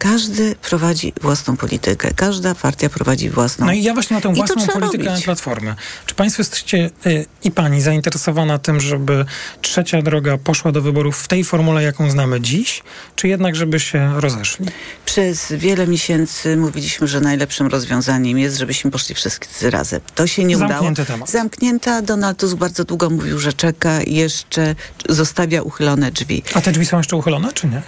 Każdy 0.00 0.54
prowadzi 0.54 1.12
własną 1.20 1.56
politykę. 1.56 2.10
Każda 2.16 2.54
partia 2.54 2.88
prowadzi 2.88 3.30
własną. 3.30 3.66
No 3.66 3.72
i 3.72 3.82
ja 3.82 3.94
właśnie 3.94 4.16
na 4.16 4.20
tę 4.20 4.34
własną 4.34 4.66
politykę 4.66 5.04
robić. 5.04 5.24
Platformy. 5.24 5.74
Czy 6.06 6.14
państwo 6.14 6.40
jesteście 6.40 6.90
y, 7.06 7.26
i 7.44 7.50
pani 7.50 7.82
zainteresowana 7.82 8.58
tym, 8.58 8.80
żeby 8.80 9.24
trzecia 9.60 10.02
droga 10.02 10.38
poszła 10.38 10.72
do 10.72 10.82
wyborów 10.82 11.18
w 11.18 11.28
tej 11.28 11.44
formule, 11.44 11.82
jaką 11.82 12.10
znamy 12.10 12.40
dziś, 12.40 12.82
czy 13.16 13.28
jednak, 13.28 13.56
żeby 13.56 13.80
się 13.80 14.20
rozeszli? 14.20 14.66
Przez 15.04 15.52
wiele 15.52 15.86
miesięcy 15.86 16.56
mówiliśmy, 16.56 17.08
że 17.08 17.20
najlepszym 17.20 17.66
rozwiązaniem 17.66 18.38
jest, 18.38 18.58
żebyśmy 18.58 18.90
poszli 18.90 19.14
wszyscy 19.14 19.70
razem. 19.70 20.00
To 20.14 20.26
się 20.26 20.44
nie 20.44 20.56
Zamknięty 20.56 21.02
udało. 21.02 21.06
temat. 21.06 21.30
Zamknięta. 21.30 22.02
Donald 22.02 22.38
Tusk 22.38 22.56
bardzo 22.56 22.84
długo 22.84 23.10
mówił, 23.10 23.38
że 23.38 23.52
czeka 23.52 24.02
jeszcze 24.06 24.74
zostawia 25.08 25.62
uchylone 25.62 26.10
drzwi. 26.10 26.42
A 26.54 26.60
te 26.60 26.72
drzwi 26.72 26.86
są 26.86 26.98
jeszcze 26.98 27.16
uchylone, 27.16 27.52
czy 27.52 27.66
nie? 27.66 27.82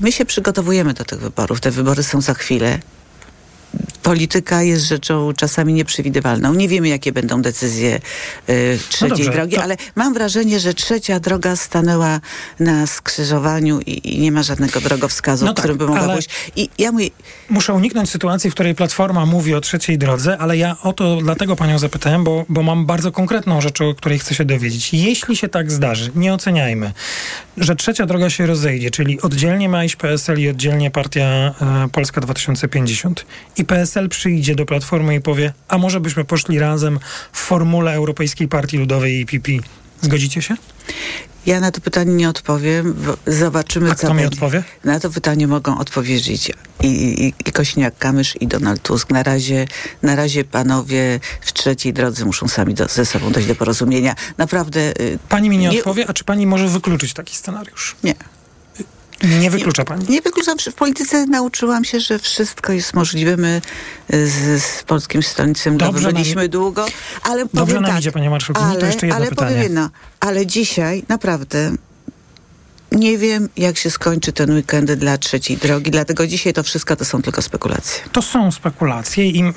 My 0.00 0.12
się 0.12 0.24
przygotowujemy 0.24 0.94
do 0.94 1.04
tych 1.04 1.20
wyborów. 1.20 1.60
Te 1.60 1.70
wybory 1.70 2.02
są 2.02 2.20
za 2.20 2.34
chwilę. 2.34 2.78
Polityka 4.02 4.62
jest 4.62 4.84
rzeczą 4.84 5.32
czasami 5.36 5.72
nieprzewidywalną. 5.74 6.54
Nie 6.54 6.68
wiemy, 6.68 6.88
jakie 6.88 7.12
będą 7.12 7.42
decyzje 7.42 8.00
y, 8.48 8.78
trzeciej 8.88 9.08
dobrze, 9.08 9.30
drogi, 9.30 9.56
to- 9.56 9.62
ale 9.62 9.76
mam 9.94 10.14
wrażenie, 10.14 10.60
że 10.60 10.74
trzecia 10.74 11.20
droga 11.20 11.56
stanęła 11.56 12.20
na 12.60 12.86
skrzyżowaniu 12.86 13.80
i, 13.80 14.14
i 14.14 14.18
nie 14.18 14.32
ma 14.32 14.42
żadnego 14.42 14.80
drogowskazu, 14.80 15.44
No 15.44 15.52
tak, 15.54 15.58
którym 15.62 15.78
by 15.78 15.86
mogła 15.86 16.02
ale- 16.02 16.12
pójść. 16.14 16.28
I 16.56 16.68
ja 16.78 16.92
mówię, 16.92 17.08
Muszę 17.50 17.72
uniknąć 17.72 18.10
sytuacji, 18.10 18.50
w 18.50 18.54
której 18.54 18.74
Platforma 18.74 19.26
mówi 19.26 19.54
o 19.54 19.60
trzeciej 19.60 19.98
drodze, 19.98 20.38
ale 20.38 20.56
ja 20.56 20.76
o 20.82 20.92
to 20.92 21.16
dlatego 21.16 21.56
panią 21.56 21.78
zapytałem, 21.78 22.24
bo, 22.24 22.44
bo 22.48 22.62
mam 22.62 22.86
bardzo 22.86 23.12
konkretną 23.12 23.60
rzecz, 23.60 23.80
o 23.80 23.94
której 23.94 24.18
chcę 24.18 24.34
się 24.34 24.44
dowiedzieć. 24.44 24.94
Jeśli 24.94 25.36
się 25.36 25.48
tak 25.48 25.70
zdarzy, 25.70 26.10
nie 26.14 26.34
oceniajmy, 26.34 26.92
że 27.56 27.76
trzecia 27.76 28.06
droga 28.06 28.30
się 28.30 28.46
rozejdzie, 28.46 28.90
czyli 28.90 29.20
oddzielnie 29.20 29.68
ma 29.68 29.84
iść 29.84 29.96
PSL 29.96 30.40
i 30.40 30.48
oddzielnie 30.48 30.90
partia 30.90 31.24
e, 31.24 31.54
Polska 31.92 32.20
2050 32.20 33.26
i 33.56 33.64
PSL 33.64 34.08
przyjdzie 34.08 34.54
do 34.54 34.66
Platformy 34.66 35.14
i 35.14 35.20
powie, 35.20 35.52
a 35.68 35.78
może 35.78 36.00
byśmy 36.00 36.24
poszli 36.24 36.58
razem 36.58 36.98
w 37.32 37.38
formule 37.38 37.92
Europejskiej 37.92 38.48
Partii 38.48 38.78
Ludowej 38.78 39.20
i 39.20 39.26
PP. 39.26 39.52
Zgodzicie 40.02 40.42
się? 40.42 40.54
ja 41.46 41.60
na 41.60 41.70
to 41.70 41.80
pytanie 41.80 42.14
nie 42.14 42.28
odpowiem. 42.28 42.96
Zobaczymy, 43.26 43.90
A 43.90 43.94
co 43.94 44.06
kto 44.06 44.14
mi 44.14 44.20
będzie. 44.22 44.34
odpowie? 44.36 44.62
Na 44.84 45.00
to 45.00 45.10
pytanie 45.10 45.46
mogą 45.46 45.78
odpowiedzieć 45.78 46.50
i, 46.82 46.86
i, 46.86 47.28
i 47.28 47.52
Kośniak-Kamysz 47.52 48.36
i 48.40 48.46
Donald 48.46 48.82
Tusk. 48.82 49.10
Na 49.10 49.22
razie, 49.22 49.66
na 50.02 50.16
razie 50.16 50.44
panowie 50.44 51.20
w 51.40 51.52
trzeciej 51.52 51.92
drodze 51.92 52.24
muszą 52.24 52.48
sami 52.48 52.74
do, 52.74 52.88
ze 52.88 53.06
sobą 53.06 53.32
dojść 53.32 53.48
do 53.48 53.54
porozumienia. 53.54 54.14
Naprawdę... 54.38 54.80
y, 55.00 55.18
Pani 55.28 55.48
mi 55.50 55.58
nie, 55.58 55.68
Nie- 55.68 55.78
odpowie, 55.78 56.04
a 56.08 56.12
czy 56.12 56.24
pani 56.24 56.46
może 56.46 56.68
wykluczyć 56.68 57.12
taki 57.14 57.36
scenariusz? 57.36 57.96
Nie. 58.04 58.14
Nie 59.22 59.50
wyklucza 59.50 59.84
pani. 59.84 60.06
Nie 60.08 60.22
wykluczam, 60.22 60.58
że 60.58 60.70
w 60.70 60.74
polityce 60.74 61.26
nauczyłam 61.26 61.84
się, 61.84 62.00
że 62.00 62.18
wszystko 62.18 62.72
jest 62.72 62.94
możliwe. 62.94 63.36
My 63.36 63.62
y, 64.14 64.28
z, 64.28 64.62
z 64.62 64.82
Polskim 64.82 65.22
Stronnictwem 65.22 65.78
Dobrze 65.78 66.12
nam- 66.12 66.48
długo, 66.48 66.86
ale 67.22 67.46
Dobrze 67.54 67.80
nam 67.80 67.90
tak, 67.90 68.00
idzie, 68.00 68.12
panie 68.12 68.30
marszałku. 68.30 68.62
To 68.62 68.68
ale, 68.68 68.86
jeszcze 68.86 69.06
jedno 69.06 69.16
ale 69.16 69.28
pytanie. 69.28 69.50
powiem 69.50 69.62
jedno, 69.62 69.90
ale 70.20 70.46
dzisiaj 70.46 71.02
naprawdę 71.08 71.72
nie 72.96 73.18
wiem, 73.18 73.48
jak 73.56 73.78
się 73.78 73.90
skończy 73.90 74.32
ten 74.32 74.50
weekend 74.50 74.92
dla 74.92 75.18
trzeciej 75.18 75.56
drogi, 75.56 75.90
dlatego 75.90 76.26
dzisiaj 76.26 76.52
to 76.52 76.62
wszystko 76.62 76.96
to 76.96 77.04
są 77.04 77.22
tylko 77.22 77.42
spekulacje. 77.42 78.04
To 78.12 78.22
są 78.22 78.50
spekulacje 78.52 79.30
i 79.30 79.40
mm, 79.40 79.54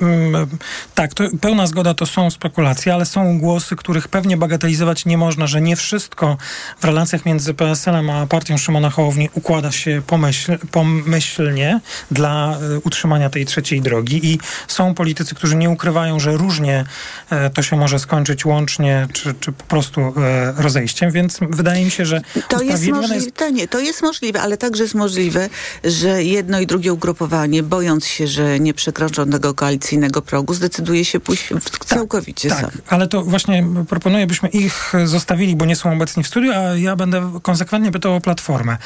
tak, 0.94 1.14
to, 1.14 1.24
pełna 1.40 1.66
zgoda 1.66 1.94
to 1.94 2.06
są 2.06 2.30
spekulacje, 2.30 2.94
ale 2.94 3.06
są 3.06 3.38
głosy, 3.38 3.76
których 3.76 4.08
pewnie 4.08 4.36
bagatelizować 4.36 5.06
nie 5.06 5.18
można, 5.18 5.46
że 5.46 5.60
nie 5.60 5.76
wszystko 5.76 6.36
w 6.80 6.84
relacjach 6.84 7.26
między 7.26 7.54
PSL-em 7.54 8.10
a 8.10 8.26
partią 8.26 8.58
Szymona 8.58 8.90
Hołowni 8.90 9.28
układa 9.34 9.72
się 9.72 10.02
pomyśl, 10.06 10.58
pomyślnie 10.70 11.80
dla 12.10 12.58
e, 12.58 12.78
utrzymania 12.78 13.30
tej 13.30 13.46
trzeciej 13.46 13.80
drogi 13.80 14.32
i 14.32 14.38
są 14.68 14.94
politycy, 14.94 15.34
którzy 15.34 15.56
nie 15.56 15.70
ukrywają, 15.70 16.20
że 16.20 16.36
różnie 16.36 16.84
e, 17.30 17.50
to 17.50 17.62
się 17.62 17.76
może 17.76 17.98
skończyć 17.98 18.46
łącznie 18.46 19.08
czy, 19.12 19.34
czy 19.34 19.52
po 19.52 19.64
prostu 19.64 20.00
e, 20.00 20.12
rozejściem, 20.56 21.10
więc 21.10 21.38
wydaje 21.50 21.84
mi 21.84 21.90
się, 21.90 22.06
że 22.06 22.20
To 22.20 22.38
jest 22.38 22.52
usprawiedliwione 22.52 23.00
możliwe, 23.14 23.29
to 23.32 23.50
nie, 23.50 23.68
to 23.68 23.80
jest 23.80 24.02
możliwe, 24.02 24.40
ale 24.40 24.56
także 24.56 24.82
jest 24.82 24.94
możliwe, 24.94 25.48
że 25.84 26.24
jedno 26.24 26.60
i 26.60 26.66
drugie 26.66 26.92
ugrupowanie, 26.92 27.62
bojąc 27.62 28.06
się, 28.06 28.26
że 28.26 28.60
nie 28.60 28.74
przekroczą 28.74 29.30
tego 29.30 29.54
koalicyjnego 29.54 30.22
progu, 30.22 30.54
zdecyduje 30.54 31.04
się 31.04 31.20
pójść 31.20 31.48
w 31.60 31.84
całkowicie 31.84 32.48
tak, 32.48 32.60
sam. 32.60 32.70
ale 32.88 33.08
to 33.08 33.22
właśnie 33.22 33.66
proponuję, 33.88 34.26
byśmy 34.26 34.48
ich 34.48 34.92
zostawili, 35.04 35.56
bo 35.56 35.64
nie 35.64 35.76
są 35.76 35.92
obecni 35.92 36.22
w 36.22 36.26
studiu, 36.26 36.52
a 36.52 36.76
ja 36.76 36.96
będę 36.96 37.40
konsekwentnie 37.42 37.92
pytał 37.92 38.14
o 38.14 38.20
Platformę. 38.20 38.76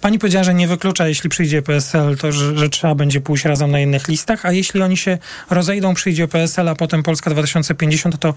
Pani 0.00 0.18
powiedziała, 0.18 0.44
że 0.44 0.54
nie 0.54 0.68
wyklucza, 0.68 1.08
jeśli 1.08 1.30
przyjdzie 1.30 1.62
PSL, 1.62 2.16
to 2.16 2.32
że, 2.32 2.58
że 2.58 2.68
trzeba 2.68 2.94
będzie 2.94 3.20
pójść 3.20 3.44
razem 3.44 3.70
na 3.70 3.80
innych 3.80 4.08
listach, 4.08 4.46
a 4.46 4.52
jeśli 4.52 4.82
oni 4.82 4.96
się 4.96 5.18
rozejdą, 5.50 5.94
przyjdzie 5.94 6.28
PSL, 6.28 6.68
a 6.68 6.74
potem 6.74 7.02
Polska 7.02 7.30
2050, 7.30 8.18
to 8.18 8.34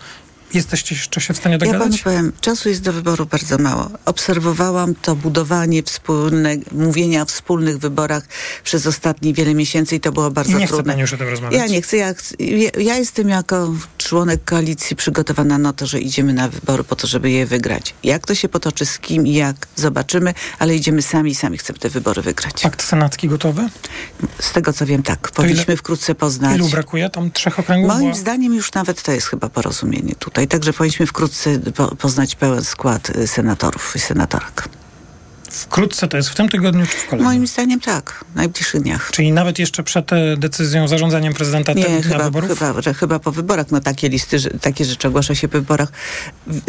jesteście 0.53 0.95
jeszcze 0.95 1.21
się 1.21 1.33
w 1.33 1.37
stanie 1.37 1.53
Ja 1.55 1.59
panu 1.59 1.73
dogadać? 1.73 2.01
powiem, 2.01 2.31
czasu 2.41 2.69
jest 2.69 2.81
do 2.81 2.93
wyboru 2.93 3.25
bardzo 3.25 3.57
mało. 3.57 3.89
Obserwowałam 4.05 4.95
to 4.95 5.15
budowanie 5.15 5.83
wspólne, 5.83 6.55
mówienia 6.71 7.21
o 7.21 7.25
wspólnych 7.25 7.77
wyborach 7.77 8.23
przez 8.63 8.87
ostatnie 8.87 9.33
wiele 9.33 9.53
miesięcy 9.53 9.95
i 9.95 9.99
to 9.99 10.11
było 10.11 10.31
bardzo 10.31 10.51
I 10.51 10.55
nie 10.55 10.65
chce 10.67 10.75
trudne. 10.75 10.93
pani 10.93 11.01
już 11.01 11.13
o 11.13 11.17
tym 11.17 11.27
rozmawiać. 11.29 11.59
Ja 11.59 11.67
nie 11.67 11.81
chcę. 11.81 11.97
Ja, 11.97 12.13
ja, 12.79 12.97
jestem 12.97 13.29
jako 13.29 13.73
członek 13.97 14.43
koalicji 14.45 14.95
przygotowana 14.95 15.57
na 15.57 15.73
to, 15.73 15.87
że 15.87 15.99
idziemy 15.99 16.33
na 16.33 16.49
wybory 16.49 16.83
po 16.83 16.95
to, 16.95 17.07
żeby 17.07 17.31
je 17.31 17.45
wygrać. 17.45 17.95
Jak 18.03 18.25
to 18.27 18.35
się 18.35 18.49
potoczy, 18.49 18.85
z 18.85 18.99
kim 18.99 19.27
i 19.27 19.33
jak, 19.33 19.67
zobaczymy, 19.75 20.33
ale 20.59 20.75
idziemy 20.75 21.01
sami 21.01 21.31
i 21.31 21.35
sami 21.35 21.57
chcemy 21.57 21.79
te 21.79 21.89
wybory 21.89 22.21
wygrać. 22.21 22.65
Akt 22.65 22.83
senacki 22.83 23.27
gotowy? 23.27 23.69
Z 24.39 24.51
tego 24.51 24.73
co 24.73 24.85
wiem, 24.85 25.03
tak. 25.03 25.31
Powinniśmy 25.31 25.77
wkrótce 25.77 26.15
poznać. 26.15 26.55
Ilu 26.57 26.69
brakuje? 26.69 27.09
Tam 27.09 27.31
trzech 27.31 27.59
okręgów? 27.59 27.91
Moim 27.93 28.11
Bo- 28.11 28.17
zdaniem 28.17 28.53
już 28.53 28.73
nawet 28.73 29.01
to 29.03 29.11
jest 29.11 29.27
chyba 29.27 29.49
porozumienie 29.49 30.15
tutaj. 30.15 30.36
Także 30.45 30.73
powinniśmy 30.73 31.05
wkrótce 31.07 31.59
po, 31.59 31.95
poznać 31.95 32.35
pełen 32.35 32.63
skład 32.63 33.09
y, 33.09 33.27
senatorów 33.27 33.93
i 33.95 33.99
senatorek. 33.99 34.69
Wkrótce 35.51 36.07
to 36.07 36.17
jest 36.17 36.29
w 36.29 36.35
tym 36.35 36.49
tygodniu 36.49 36.85
czy 36.87 36.97
w 36.97 37.05
kolejnym? 37.05 37.25
Moim 37.25 37.47
zdaniem 37.47 37.79
tak, 37.79 38.25
w 38.33 38.35
najbliższych 38.35 38.81
dniach. 38.81 39.11
Czyli 39.11 39.31
nawet 39.31 39.59
jeszcze 39.59 39.83
przed 39.83 40.13
e, 40.13 40.37
decyzją, 40.37 40.87
zarządzaniem 40.87 41.33
prezydenta 41.33 41.73
te- 41.73 41.79
Nie, 41.79 41.99
dla 42.01 42.11
chyba, 42.11 42.23
wyborów? 42.23 42.59
chyba, 42.59 42.81
że 42.81 42.93
chyba 42.93 43.19
po 43.19 43.31
wyborach. 43.31 43.65
No 43.71 43.79
takie 43.81 44.09
listy, 44.09 44.39
że, 44.39 44.49
takie 44.49 44.85
rzeczy 44.85 45.07
ogłasza 45.07 45.35
się 45.35 45.47
po 45.47 45.57
wyborach. 45.57 45.89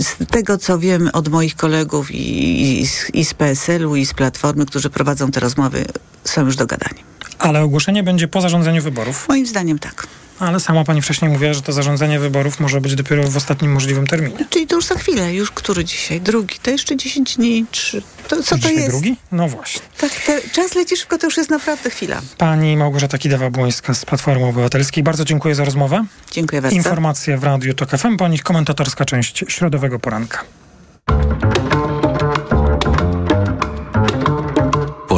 Z 0.01 0.27
tego, 0.31 0.59
co 0.59 0.79
wiem 0.79 1.11
od 1.13 1.29
moich 1.29 1.57
kolegów 1.57 2.11
i, 2.11 2.81
i, 2.81 2.87
z, 2.87 3.11
i 3.15 3.25
z 3.25 3.35
PSL-u, 3.35 3.97
i 3.97 4.07
z 4.07 4.15
Platformy, 4.15 4.67
którzy 4.67 4.91
prowadzą 4.91 5.31
te 5.31 5.41
rozmowy, 5.41 5.85
są 6.25 6.45
już 6.45 6.57
dogadani. 6.57 7.01
Ale 7.39 7.63
ogłoszenie 7.63 8.03
będzie 8.03 8.29
po 8.29 8.41
zarządzeniu 8.41 8.83
wyborów. 8.83 9.29
Moim 9.29 9.47
zdaniem 9.47 9.79
tak. 9.79 10.07
Ale 10.39 10.61
sama 10.61 10.85
pani 10.85 11.03
wcześniej 11.03 11.31
mówiła, 11.31 11.55
że 11.55 11.63
to 11.63 11.73
zarządzanie 11.73 12.19
wyborów 12.19 12.61
może 12.61 12.81
być 12.81 12.95
dopiero 12.95 13.23
w 13.23 13.37
ostatnim 13.37 13.73
możliwym 13.73 14.07
terminie. 14.07 14.37
Czyli 14.51 14.67
to 14.67 14.77
już 14.77 14.85
za 14.85 14.95
chwilę, 14.95 15.35
już 15.35 15.51
który 15.51 15.85
dzisiaj? 15.85 16.21
Drugi. 16.21 16.57
To 16.63 16.71
jeszcze 16.71 16.97
10 16.97 17.37
dni, 17.37 17.67
trzy. 17.71 18.03
To, 18.29 18.43
co 18.43 18.59
to 18.59 18.69
jest? 18.69 18.89
drugi? 18.89 19.17
No 19.33 19.49
właśnie. 19.49 19.81
Tak, 20.01 20.11
czas 20.53 20.75
leci 20.75 20.97
szybko, 20.97 21.19
to 21.19 21.27
już 21.27 21.37
jest 21.37 21.51
naprawdę 21.51 21.91
chwila. 21.91 22.21
Pani 22.39 22.77
Małgorzata 22.77 23.19
Kidawa-Błońska 23.19 23.95
z 23.95 24.05
Platformy 24.05 24.47
Obywatelskiej. 24.47 25.03
Bardzo 25.05 25.25
dziękuję 25.25 25.55
za 25.55 25.65
rozmowę. 25.65 26.05
Dziękuję 26.31 26.63
bardzo. 26.63 26.77
Informacje 26.77 27.39
w 27.39 27.45
Radiu 27.45 27.75
TOK 27.75 27.91
FM, 27.91 28.17
po 28.17 28.29
nich 28.29 28.43
komentatorska 28.43 29.05
część 29.05 29.45
środowego 29.49 29.99
poranka. 29.99 30.45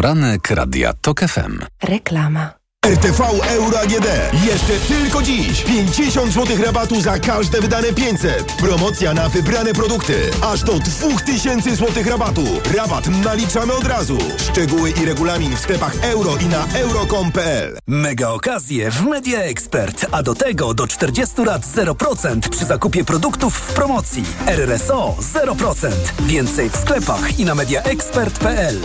Poranek 0.01 0.51
Radia 0.51 0.93
TOK 0.93 1.21
FM. 1.21 1.59
Reklama. 1.83 2.51
RTV 2.87 3.25
Euro 3.49 3.81
AGD. 3.81 4.07
Jeszcze 4.47 4.73
tylko 4.89 5.23
dziś. 5.23 5.63
50 5.63 6.33
zł 6.33 6.57
rabatu 6.65 7.01
za 7.01 7.19
każde 7.19 7.61
wydane 7.61 7.93
500. 7.93 8.53
Promocja 8.53 9.15
na 9.15 9.29
wybrane 9.29 9.73
produkty. 9.73 10.31
Aż 10.43 10.63
do 10.63 10.79
2000 10.79 11.77
zł 11.77 12.05
rabatu. 12.07 12.45
Rabat 12.77 13.09
naliczamy 13.25 13.73
od 13.73 13.87
razu. 13.87 14.19
Szczegóły 14.39 14.91
i 14.91 15.05
regulamin 15.05 15.57
w 15.57 15.61
sklepach 15.61 15.97
euro 16.03 16.37
i 16.37 16.47
na 16.47 16.67
euro.com.pl. 16.75 17.79
Mega 17.87 18.29
okazje 18.29 18.91
w 18.91 19.03
Media 19.07 19.41
Expert, 19.41 20.07
a 20.13 20.23
do 20.23 20.35
tego 20.35 20.75
do 20.75 20.87
40 20.87 21.45
lat 21.45 21.63
0% 21.63 22.49
przy 22.49 22.65
zakupie 22.65 23.05
produktów 23.05 23.55
w 23.55 23.75
promocji. 23.75 24.25
RRSO 24.47 25.17
0%. 25.35 25.89
Więcej 26.21 26.71
w 26.71 26.77
sklepach 26.77 27.39
i 27.39 27.45
na 27.45 27.55
mediaexpert.pl. 27.55 28.81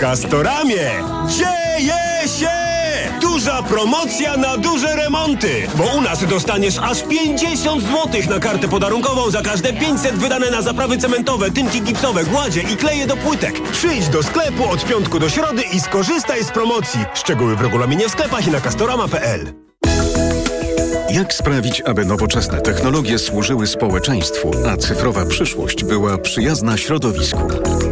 Castoramie 0.00 0.90
dzieje 1.28 2.28
się! 2.38 2.50
Duża 3.20 3.62
promocja 3.62 4.36
na 4.36 4.56
duże 4.56 4.96
remonty! 4.96 5.66
Bo 5.74 5.84
u 5.84 6.00
nas 6.00 6.24
dostaniesz 6.24 6.78
aż 6.78 7.02
50 7.02 7.82
zł 7.82 8.22
na 8.30 8.38
kartę 8.38 8.68
podarunkową 8.68 9.30
za 9.30 9.42
każde 9.42 9.72
500 9.72 10.14
wydane 10.14 10.50
na 10.50 10.62
zaprawy 10.62 10.98
cementowe, 10.98 11.50
tynki 11.50 11.82
gipsowe, 11.82 12.24
gładzie 12.24 12.60
i 12.60 12.76
kleje 12.76 13.06
do 13.06 13.16
płytek. 13.16 13.62
Przyjdź 13.72 14.08
do 14.08 14.22
sklepu 14.22 14.70
od 14.70 14.84
piątku 14.84 15.18
do 15.18 15.28
środy 15.28 15.62
i 15.72 15.80
skorzystaj 15.80 16.44
z 16.44 16.50
promocji. 16.50 17.04
Szczegóły 17.14 17.56
w 17.56 17.60
regulaminie 17.60 18.08
w 18.08 18.12
sklepach 18.12 18.46
i 18.46 18.50
na 18.50 18.60
castorama.pl. 18.60 19.54
Jak 21.12 21.34
sprawić, 21.34 21.80
aby 21.80 22.04
nowoczesne 22.04 22.60
technologie 22.60 23.18
służyły 23.18 23.66
społeczeństwu, 23.66 24.50
a 24.68 24.76
cyfrowa 24.76 25.26
przyszłość 25.26 25.84
była 25.84 26.18
przyjazna 26.18 26.76
środowisku? 26.76 27.48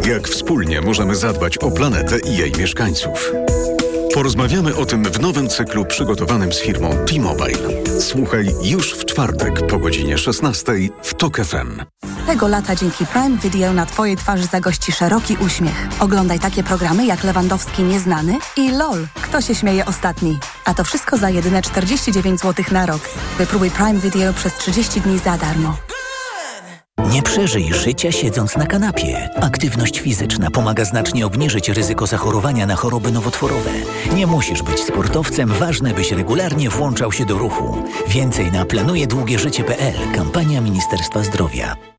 Jak 0.08 0.28
wspólnie 0.28 0.80
możemy 0.80 1.16
zadbać 1.16 1.58
o 1.58 1.70
planetę 1.70 2.18
i 2.18 2.36
jej 2.36 2.52
mieszkańców? 2.58 3.32
Porozmawiamy 4.14 4.76
o 4.76 4.86
tym 4.86 5.04
w 5.04 5.20
nowym 5.20 5.48
cyklu 5.48 5.84
przygotowanym 5.84 6.52
z 6.52 6.60
firmą 6.60 6.90
T-Mobile. 6.90 7.84
Słuchaj 8.00 8.46
już 8.62 8.94
w 8.94 9.04
czwartek 9.04 9.66
po 9.66 9.78
godzinie 9.78 10.18
16 10.18 10.72
w 11.02 11.14
TOK 11.14 11.36
FM. 11.44 11.82
Tego 12.28 12.48
lata 12.48 12.76
dzięki 12.76 13.06
Prime 13.06 13.36
Video 13.36 13.72
na 13.72 13.86
Twojej 13.86 14.16
twarzy 14.16 14.44
zagości 14.44 14.92
szeroki 14.92 15.36
uśmiech. 15.36 15.88
Oglądaj 16.00 16.40
takie 16.40 16.62
programy 16.62 17.06
jak 17.06 17.24
Lewandowski 17.24 17.82
Nieznany 17.82 18.38
i 18.56 18.70
LOL. 18.70 19.06
Kto 19.14 19.40
się 19.40 19.54
śmieje 19.54 19.86
ostatni? 19.86 20.38
A 20.64 20.74
to 20.74 20.84
wszystko 20.84 21.16
za 21.16 21.30
jedyne 21.30 21.62
49 21.62 22.40
zł 22.40 22.64
na 22.72 22.86
rok. 22.86 23.00
Wypróbuj 23.38 23.70
Prime 23.70 24.00
Video 24.00 24.32
przez 24.32 24.54
30 24.54 25.00
dni 25.00 25.18
za 25.18 25.36
darmo. 25.36 25.76
Nie 27.10 27.22
przeżyj 27.22 27.74
życia 27.74 28.12
siedząc 28.12 28.56
na 28.56 28.66
kanapie. 28.66 29.30
Aktywność 29.42 30.00
fizyczna 30.00 30.50
pomaga 30.50 30.84
znacznie 30.84 31.26
obniżyć 31.26 31.68
ryzyko 31.68 32.06
zachorowania 32.06 32.66
na 32.66 32.76
choroby 32.76 33.12
nowotworowe. 33.12 33.70
Nie 34.14 34.26
musisz 34.26 34.62
być 34.62 34.80
sportowcem, 34.80 35.48
ważne 35.48 35.94
byś 35.94 36.12
regularnie 36.12 36.70
włączał 36.70 37.12
się 37.12 37.24
do 37.26 37.38
ruchu. 37.38 37.82
Więcej 38.08 38.52
na 38.52 38.64
planujedługieżycie.pl. 38.64 39.94
Kampania 40.14 40.60
Ministerstwa 40.60 41.24
Zdrowia. 41.24 41.97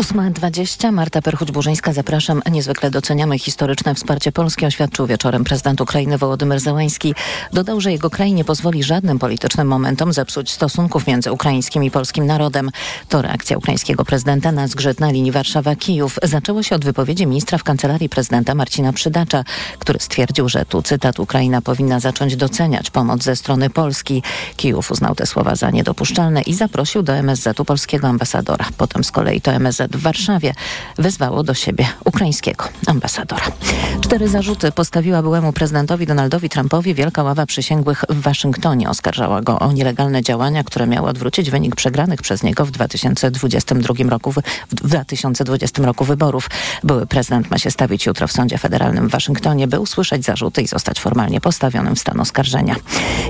8.20. 0.00 0.92
Marta 0.92 1.20
Perchuć-Burzyńska, 1.20 1.92
zapraszam. 1.92 2.42
Niezwykle 2.50 2.90
doceniamy 2.90 3.38
historyczne 3.38 3.94
wsparcie 3.94 4.32
Polski, 4.32 4.66
oświadczył 4.66 5.06
wieczorem 5.06 5.44
prezydent 5.44 5.80
Ukrainy 5.80 6.18
Wołodymyr 6.18 6.60
Zełański. 6.60 7.14
Dodał, 7.52 7.80
że 7.80 7.92
jego 7.92 8.10
kraj 8.10 8.32
nie 8.32 8.44
pozwoli 8.44 8.82
żadnym 8.82 9.18
politycznym 9.18 9.68
momentom 9.68 10.12
zepsuć 10.12 10.50
stosunków 10.50 11.06
między 11.06 11.32
ukraińskim 11.32 11.84
i 11.84 11.90
polskim 11.90 12.26
narodem. 12.26 12.70
To 13.08 13.22
reakcja 13.22 13.58
ukraińskiego 13.58 14.04
prezydenta 14.04 14.52
na 14.52 14.68
zgrzyt 14.68 15.00
na 15.00 15.10
linii 15.10 15.32
Warszawa-Kijów. 15.32 16.18
Zaczęło 16.22 16.62
się 16.62 16.74
od 16.74 16.84
wypowiedzi 16.84 17.26
ministra 17.26 17.58
w 17.58 17.64
kancelarii 17.64 18.08
prezydenta 18.08 18.54
Marcina 18.54 18.92
Przydacza, 18.92 19.44
który 19.78 19.98
stwierdził, 19.98 20.48
że 20.48 20.64
tu 20.64 20.82
cytat 20.82 21.20
Ukraina 21.20 21.62
powinna 21.62 22.00
zacząć 22.00 22.36
doceniać 22.36 22.90
pomoc 22.90 23.22
ze 23.22 23.36
strony 23.36 23.70
Polski. 23.70 24.22
Kijów 24.56 24.90
uznał 24.90 25.14
te 25.14 25.26
słowa 25.26 25.54
za 25.54 25.70
niedopuszczalne 25.70 26.42
i 26.42 26.54
zaprosił 26.54 27.02
do 27.02 27.12
MSZ-u 27.12 27.64
polskiego 27.64 28.08
ambasadora. 28.08 28.66
Potem 28.76 29.04
z 29.04 29.10
kolei 29.10 29.40
to 29.40 29.52
MSZ 29.52 29.89
w 29.90 30.02
Warszawie 30.02 30.54
wezwało 30.98 31.42
do 31.42 31.54
siebie 31.54 31.86
ukraińskiego 32.04 32.64
ambasadora. 32.86 33.44
Cztery 34.00 34.28
zarzuty 34.28 34.72
postawiła 34.72 35.22
byłemu 35.22 35.52
prezydentowi 35.52 36.06
Donaldowi 36.06 36.48
Trumpowi 36.48 36.94
Wielka 36.94 37.22
Ława 37.22 37.46
Przysięgłych 37.46 38.04
w 38.08 38.20
Waszyngtonie. 38.20 38.90
Oskarżała 38.90 39.42
go 39.42 39.58
o 39.58 39.72
nielegalne 39.72 40.22
działania, 40.22 40.64
które 40.64 40.86
miały 40.86 41.08
odwrócić 41.08 41.50
wynik 41.50 41.76
przegranych 41.76 42.22
przez 42.22 42.42
niego 42.42 42.66
w 42.66 42.70
2022 42.70 43.94
roku, 44.10 44.32
w 44.32 44.74
2020 44.74 45.82
roku 45.82 46.04
wyborów. 46.04 46.50
Były 46.84 47.06
prezydent 47.06 47.50
ma 47.50 47.58
się 47.58 47.70
stawić 47.70 48.06
jutro 48.06 48.26
w 48.26 48.32
sądzie 48.32 48.58
federalnym 48.58 49.08
w 49.08 49.10
Waszyngtonie, 49.10 49.66
by 49.68 49.80
usłyszeć 49.80 50.24
zarzuty 50.24 50.62
i 50.62 50.66
zostać 50.66 51.00
formalnie 51.00 51.40
postawionym 51.40 51.96
w 51.96 51.98
stan 51.98 52.20
oskarżenia. 52.20 52.76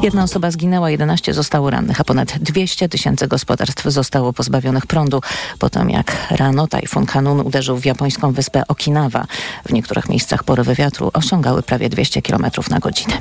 Jedna 0.03 0.23
osoba 0.23 0.51
zginęła, 0.51 0.91
11 0.91 1.35
zostało 1.35 1.71
rannych, 1.71 2.01
a 2.01 2.05
ponad 2.05 2.39
200 2.39 2.89
tysięcy 2.89 3.29
gospodarstw 3.29 3.85
zostało 3.85 4.33
pozbawionych 4.33 4.87
prądu 4.87 5.21
po 5.59 5.71
tym, 5.71 5.91
jak 5.91 6.17
rano 6.31 6.50
tajfun 6.67 7.07
Kanun 7.07 7.41
uderzył 7.41 7.77
w 7.77 7.85
japońską 7.85 8.33
wyspę 8.33 8.63
Okinawa. 8.69 9.27
W 9.69 9.73
niektórych 9.73 10.09
miejscach 10.09 10.45
porywy 10.45 10.75
wiatru 10.75 11.11
osiągały 11.13 11.63
prawie 11.63 11.89
200 11.89 12.23
km 12.23 12.47
na 12.71 12.79
godzinę. 12.79 13.15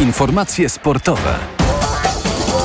Informacje 0.00 0.68
sportowe. 0.68 1.53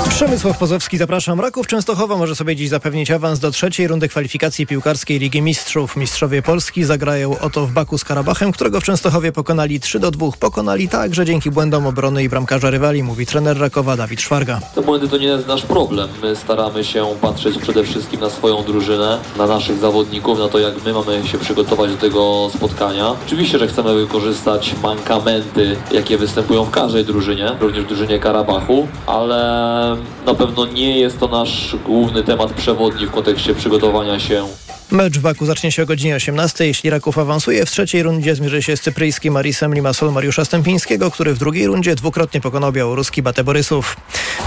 Przemysław 0.10 0.58
Pozowski, 0.58 0.98
zapraszam. 0.98 1.40
Raków 1.40 1.68
Częstochowa 1.68 2.18
może 2.18 2.36
sobie 2.36 2.56
dziś 2.56 2.70
zapewnić 2.70 3.12
awans 3.12 3.40
do 3.40 3.52
trzeciej 3.52 3.88
rundy 3.88 4.08
kwalifikacji 4.08 4.68
piłkarskiej 4.68 5.20
Ligi 5.20 5.42
Mistrzów. 5.42 5.96
Mistrzowie 5.98 6.42
Polski 6.42 6.84
zagrają 6.84 7.40
oto 7.40 7.66
w 7.66 7.72
Baku 7.72 7.98
z 7.98 8.04
Karabachem, 8.04 8.52
którego 8.52 8.82
w 8.82 8.84
Częstochowie 8.84 9.32
pokonali 9.32 9.80
3 9.80 10.00
do 10.00 10.12
2. 10.12 10.28
Pokonali 10.40 10.90
także 10.90 11.26
dzięki 11.26 11.52
błędom 11.52 11.88
obrony 11.88 12.24
i 12.24 12.30
bramkarza 12.30 12.70
rywali, 12.70 13.04
mówi 13.04 13.26
trener 13.26 13.60
Rakowa 13.60 13.98
Dawid 13.98 14.22
Szwarga. 14.22 14.60
Te 14.76 14.82
błędy 14.82 15.08
to 15.08 15.18
nie 15.18 15.28
jest 15.28 15.48
nasz 15.48 15.62
problem. 15.62 16.10
My 16.22 16.36
staramy 16.36 16.84
się 16.84 17.06
patrzeć 17.22 17.58
przede 17.58 17.84
wszystkim 17.84 18.20
na 18.20 18.30
swoją 18.30 18.64
drużynę, 18.64 19.20
na 19.38 19.48
naszych 19.48 19.78
zawodników, 19.78 20.40
na 20.40 20.48
to 20.48 20.60
jak 20.60 20.86
my 20.86 20.94
mamy 20.94 21.28
się 21.28 21.38
przygotować 21.38 21.92
do 21.92 21.98
tego 21.98 22.50
spotkania. 22.56 23.16
Oczywiście, 23.26 23.60
że 23.60 23.68
chcemy 23.68 23.94
wykorzystać 23.94 24.76
mankamenty, 24.84 25.76
jakie 25.92 26.18
występują 26.18 26.64
w 26.66 26.72
każdej 26.72 27.06
drużynie, 27.06 27.52
również 27.60 27.86
w 27.86 27.88
drużynie 27.88 28.20
Karabachu, 28.20 28.88
ale 29.08 29.99
na 30.26 30.34
pewno 30.34 30.66
nie 30.66 31.00
jest 31.00 31.20
to 31.20 31.28
nasz 31.28 31.76
główny 31.86 32.24
temat 32.24 32.54
przewodni 32.54 33.06
w 33.06 33.12
kontekście 33.12 33.56
przygotowania 33.56 34.20
się 34.20 34.46
Mecz 34.92 35.18
w 35.18 35.22
Baku 35.22 35.46
zacznie 35.46 35.72
się 35.72 35.84
o 35.84 35.86
godzinie 35.86 36.16
18. 36.16 36.66
Jeśli 36.68 36.90
Raków 36.90 37.18
awansuje, 37.18 37.66
w 37.66 37.72
trzeciej 37.72 38.04
rundzie 38.04 38.36
zmierzy 38.36 38.64
się 38.64 38.78
z 38.78 38.82
cypryjskim 38.82 39.34
Marisem 39.34 39.74
Limassol 39.74 40.12
Mariusza 40.12 40.46
Stępińskiego, 40.46 41.12
który 41.12 41.34
w 41.34 41.38
drugiej 41.38 41.68
rundzie 41.68 41.96
dwukrotnie 41.96 42.42
pokonał 42.42 42.72
białoruski 42.72 43.22
Batę 43.22 43.44
Borysów. 43.44 43.96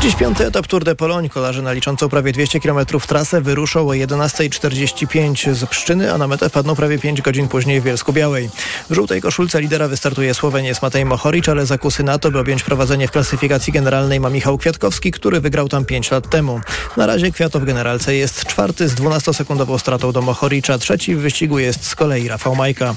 Dziś 0.00 0.16
piąty 0.16 0.46
etap 0.46 0.66
Tour 0.66 0.84
de 0.84 0.94
Pologne. 0.94 1.28
Kolarze 1.28 1.62
na 1.62 1.72
liczącą 1.72 2.08
prawie 2.08 2.32
200 2.32 2.60
km 2.60 2.86
trasę 3.08 3.40
wyruszą 3.40 3.88
o 3.88 3.92
11.45 3.92 5.54
z 5.54 5.66
Pszczyny, 5.66 6.12
a 6.12 6.18
na 6.18 6.26
metę 6.26 6.48
wpadną 6.48 6.74
prawie 6.76 6.98
5 6.98 7.22
godzin 7.22 7.48
później 7.48 7.80
w 7.80 7.84
Bielsku 7.84 8.12
Białej. 8.12 8.50
W 8.90 8.94
żółtej 8.94 9.20
koszulce 9.20 9.60
lidera 9.60 9.88
wystartuje 9.88 10.34
Słoweniec 10.34 10.82
Matej 10.82 11.04
Mohoric, 11.04 11.48
ale 11.48 11.66
zakusy 11.66 12.02
na 12.02 12.18
to, 12.18 12.30
by 12.30 12.38
objąć 12.38 12.62
prowadzenie 12.62 13.08
w 13.08 13.10
klasyfikacji 13.10 13.72
generalnej 13.72 14.20
ma 14.20 14.30
Michał 14.30 14.58
Kwiatkowski, 14.58 15.10
który 15.10 15.40
wygrał 15.40 15.68
tam 15.68 15.84
5 15.84 16.10
lat 16.10 16.30
temu. 16.30 16.60
Na 16.96 17.06
razie 17.06 17.32
Kwiato 17.32 17.60
w 17.60 17.64
generalce 17.64 18.14
jest 18.14 18.46
czwarty 18.46 18.88
z 18.88 18.94
12-sekundową 18.94 19.78
stratą 19.78 20.12
do 20.12 20.22
Mohoricza. 20.32 20.78
Trzeci 20.78 21.16
w 21.16 21.20
wyścigu 21.20 21.58
jest 21.58 21.86
z 21.86 21.94
kolei 21.94 22.28
Rafał 22.28 22.56
Majka. 22.56 22.94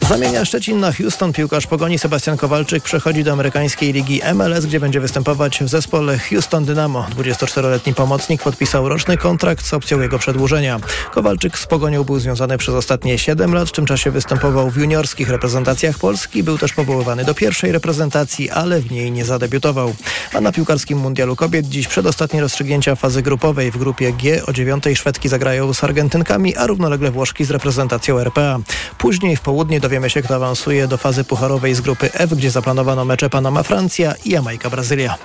Zamienia 0.00 0.44
Szczecin 0.44 0.80
na 0.80 0.92
Houston. 0.92 1.32
Piłkarz 1.32 1.66
Pogoni 1.66 1.98
Sebastian 1.98 2.36
Kowalczyk 2.36 2.82
przechodzi 2.82 3.24
do 3.24 3.32
amerykańskiej 3.32 3.92
ligi 3.92 4.20
MLS, 4.34 4.66
gdzie 4.66 4.80
będzie 4.80 5.00
występować 5.00 5.58
w 5.58 5.68
zespole 5.68 6.18
Houston 6.18 6.64
Dynamo. 6.64 7.06
24-letni 7.16 7.94
pomocnik 7.94 8.42
podpisał 8.42 8.88
roczny 8.88 9.16
kontrakt 9.16 9.66
z 9.66 9.74
opcją 9.74 10.00
jego 10.00 10.18
przedłużenia. 10.18 10.80
Kowalczyk 11.10 11.58
z 11.58 11.66
Pogonią 11.66 12.04
był 12.04 12.20
związany 12.20 12.58
przez 12.58 12.74
ostatnie 12.74 13.18
7 13.18 13.54
lat. 13.54 13.68
W 13.68 13.72
tym 13.72 13.86
czasie 13.86 14.10
występował 14.10 14.70
w 14.70 14.76
juniorskich 14.76 15.28
reprezentacjach 15.28 15.98
Polski. 15.98 16.42
Był 16.42 16.58
też 16.58 16.72
powoływany 16.72 17.24
do 17.24 17.34
pierwszej 17.34 17.72
reprezentacji, 17.72 18.50
ale 18.50 18.80
w 18.80 18.90
niej 18.90 19.12
nie 19.12 19.24
zadebiutował. 19.24 19.94
A 20.34 20.40
na 20.40 20.52
piłkarskim 20.52 20.98
mundialu 20.98 21.36
kobiet 21.36 21.68
dziś 21.68 21.88
przedostatnie 21.88 22.40
rozstrzygnięcia 22.40 22.96
fazy 22.96 23.22
grupowej. 23.22 23.70
W 23.70 23.78
grupie 23.78 24.12
G 24.12 24.46
o 24.46 24.52
9 24.52 24.84
Szwedki 24.94 25.28
zagrają 25.28 25.74
z 25.74 25.84
Argentynkami, 25.84 26.56
a 26.56 26.66
równolegle 26.72 27.10
Włoszki 27.10 27.44
z 27.44 27.50
reprezentacją 27.50 28.18
RPA. 28.18 28.58
Później 28.98 29.36
w 29.36 29.40
południe 29.40 29.80
dowiemy 29.80 30.10
się, 30.10 30.22
kto 30.22 30.34
awansuje 30.34 30.88
do 30.88 30.96
fazy 30.96 31.24
pucharowej 31.24 31.74
z 31.74 31.80
grupy 31.80 32.12
F, 32.12 32.34
gdzie 32.34 32.50
zaplanowano 32.50 33.04
mecze 33.04 33.30
Panama 33.30 33.62
Francja 33.62 34.14
i 34.24 34.30
Jamajka 34.30 34.70
Brazylia. 34.70 35.18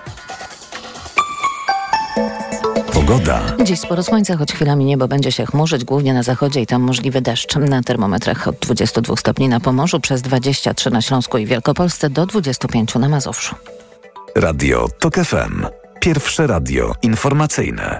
Pogoda. 2.94 3.42
Dziś 3.64 3.80
sporo 3.80 4.04
słońca, 4.04 4.38
choć 4.38 4.54
chwilami 4.54 4.86
niebo 4.86 5.08
będzie 5.08 5.32
się 5.32 5.46
chmurzyć, 5.46 5.86
głównie 5.86 6.14
na 6.14 6.24
zachodzie 6.24 6.62
i 6.62 6.66
tam 6.66 6.82
możliwy 6.82 7.22
deszcz. 7.22 7.56
Na 7.56 7.84
termometrach 7.84 8.48
od 8.48 8.56
22 8.56 9.16
stopni 9.16 9.50
na 9.50 9.60
Pomorzu, 9.60 10.00
przez 10.00 10.22
23 10.22 10.90
na 10.90 11.02
Śląsku 11.02 11.38
i 11.38 11.46
Wielkopolsce, 11.46 12.10
do 12.10 12.26
25 12.26 12.96
na 12.96 13.10
Mazowszu. 13.10 13.56
Radio 14.36 14.88
TOK 15.00 15.16
FM. 15.16 15.66
Pierwsze 16.00 16.48
radio 16.48 16.94
informacyjne. 17.02 18.00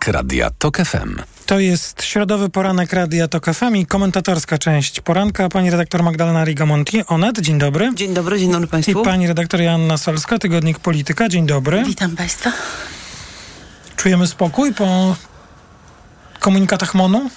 Poranek 0.00 0.22
Radia 0.22 0.50
TOK 0.58 0.76
FM. 0.76 1.22
To 1.46 1.58
jest 1.58 2.02
środowy 2.02 2.48
poranek 2.48 2.92
Radia 2.92 3.28
TOK 3.28 3.46
FM 3.46 3.76
i 3.76 3.86
komentatorska 3.86 4.58
część 4.58 5.00
poranka. 5.00 5.48
Pani 5.48 5.70
redaktor 5.70 6.02
Magdalena 6.02 6.44
Rigamonti, 6.44 7.06
Onet, 7.06 7.40
dzień 7.40 7.58
dobry. 7.58 7.90
Dzień 7.94 8.14
dobry, 8.14 8.38
dzień 8.38 8.52
dobry 8.52 8.68
Państwu. 8.68 9.02
I 9.02 9.04
pani 9.04 9.26
redaktor 9.26 9.60
Joanna 9.60 9.98
Solska, 9.98 10.38
Tygodnik 10.38 10.78
Polityka, 10.78 11.28
dzień 11.28 11.46
dobry. 11.46 11.84
Witam 11.86 12.16
Państwa. 12.16 12.52
Czujemy 13.96 14.26
spokój 14.26 14.74
po 14.74 15.16
komunikatach 16.38 16.94
MONU? 16.94 17.30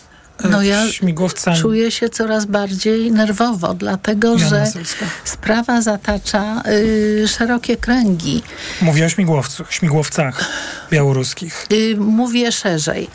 No 0.50 0.62
ja 0.62 0.92
śmigłowcami. 0.92 1.58
czuję 1.58 1.92
się 1.92 2.10
coraz 2.10 2.46
bardziej 2.46 3.12
nerwowo, 3.12 3.74
dlatego 3.74 4.28
Joanna 4.28 4.50
że 4.50 4.66
Solska. 4.66 5.06
sprawa 5.24 5.82
zatacza 5.82 6.64
y, 6.68 7.28
szerokie 7.28 7.78
kręgi. 7.78 8.44
Mówię 8.82 9.06
o 9.06 9.10
śmigłowcach, 9.10 9.74
śmigłowcach 9.74 10.46
białoruskich. 10.92 11.68
Y, 11.72 11.96
mówię 11.98 12.52
szerzej, 12.52 13.08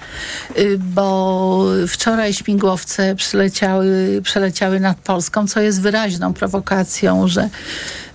y, 0.59 0.79
bo 0.79 1.64
wczoraj 1.88 2.35
śmigłowce 2.35 3.14
przyleciały, 3.14 4.21
przeleciały 4.25 4.81
nad 4.81 4.99
Polską, 4.99 5.47
co 5.47 5.61
jest 5.61 5.81
wyraźną 5.81 6.35
prowokacją, 6.35 7.29
że 7.29 7.49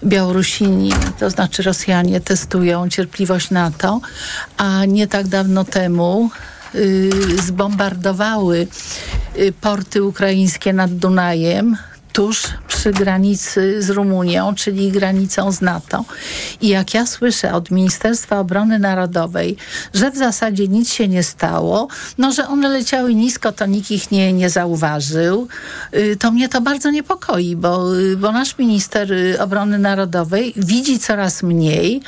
Białorusini, 0.06 0.94
to 1.20 1.30
znaczy 1.30 1.64
Rosjanie, 1.64 2.22
testują 2.22 2.90
cierpliwość 2.90 3.50
NATO, 3.50 4.02
a 4.58 4.86
nie 4.86 5.08
tak 5.08 5.28
dawno 5.28 5.64
temu 5.64 6.30
zbombardowały 7.44 8.68
y, 9.38 9.54
porty 9.62 10.04
ukraińskie 10.04 10.74
nad 10.74 10.92
Dunajem 10.92 11.78
tuż 12.14 12.44
przy 12.68 12.92
granicy 12.92 13.82
z 13.82 13.90
Rumunią, 13.90 14.56
czyli 14.56 14.92
granicą 14.92 15.52
z 15.52 15.62
NATO. 15.62 16.06
I 16.62 16.68
jak 16.68 16.94
ja 16.94 17.06
słyszę 17.06 17.54
od 17.54 17.72
Ministerstwa 17.72 18.40
Obrony 18.40 18.80
Narodowej, 18.80 19.58
że 19.94 20.12
w 20.12 20.18
zasadzie 20.18 20.68
nic 20.68 20.94
się 20.94 21.08
nie 21.08 21.24
stało, 21.24 21.88
no 22.18 22.32
że 22.32 22.48
one 22.48 22.70
leciały 22.70 23.16
nisko, 23.16 23.52
to 23.52 23.66
nikt 23.66 23.92
ich 23.92 24.12
nie, 24.12 24.34
nie 24.34 24.50
zauważył, 24.50 25.48
y, 25.94 26.18
to 26.20 26.32
mnie 26.32 26.50
to 26.50 26.62
bardzo 26.62 26.92
niepokoi, 26.92 27.56
bo, 27.56 27.96
y, 27.96 28.18
bo 28.18 28.32
nasz 28.32 28.58
minister 28.58 29.12
y, 29.12 29.42
obrony 29.42 29.80
narodowej 29.80 30.54
widzi 30.56 31.00
coraz 31.00 31.44
mniej, 31.44 32.02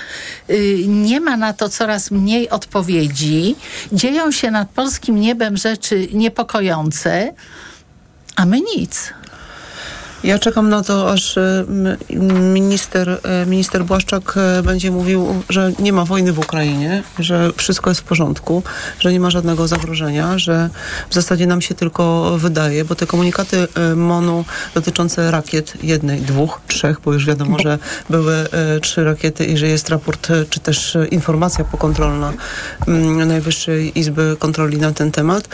nie 0.87 1.21
ma 1.21 1.37
na 1.37 1.53
to 1.53 1.69
coraz 1.69 2.11
mniej 2.11 2.49
odpowiedzi, 2.49 3.55
dzieją 3.91 4.31
się 4.31 4.51
nad 4.51 4.69
polskim 4.69 5.19
niebem 5.19 5.57
rzeczy 5.57 6.07
niepokojące, 6.13 7.33
a 8.35 8.45
my 8.45 8.61
nic. 8.77 9.13
Ja 10.25 10.39
czekam 10.39 10.69
na 10.69 10.83
to, 10.83 11.11
aż 11.11 11.37
m, 11.37 11.97
minister, 12.53 13.19
e, 13.23 13.45
minister 13.45 13.83
Błaszczak 13.85 14.33
e, 14.37 14.63
będzie 14.63 14.91
mówił, 14.91 15.43
że 15.49 15.71
nie 15.79 15.93
ma 15.93 16.05
wojny 16.05 16.33
w 16.33 16.39
Ukrainie, 16.39 17.03
że 17.19 17.51
wszystko 17.57 17.89
jest 17.89 18.01
w 18.01 18.03
porządku, 18.03 18.63
że 18.99 19.13
nie 19.13 19.19
ma 19.19 19.29
żadnego 19.29 19.67
zagrożenia, 19.67 20.37
że 20.37 20.69
w 21.09 21.13
zasadzie 21.13 21.47
nam 21.47 21.61
się 21.61 21.75
tylko 21.75 22.35
wydaje, 22.37 22.85
bo 22.85 22.95
te 22.95 23.07
komunikaty 23.07 23.67
MONU 23.95 24.45
dotyczące 24.73 25.31
rakiet, 25.31 25.73
jednej, 25.83 26.21
dwóch, 26.21 26.61
trzech, 26.67 26.99
bo 27.05 27.13
już 27.13 27.25
wiadomo, 27.25 27.59
że 27.59 27.79
były 28.09 28.35
trzy 28.81 29.03
rakiety 29.03 29.45
i 29.45 29.57
że 29.57 29.67
jest 29.67 29.89
raport, 29.89 30.27
czy 30.49 30.59
też 30.59 30.97
informacja 31.11 31.65
pokontrolna 31.65 32.33
m, 32.87 33.27
Najwyższej 33.27 33.99
Izby 33.99 34.35
Kontroli 34.39 34.77
na 34.77 34.91
ten 34.91 35.11
temat. 35.11 35.49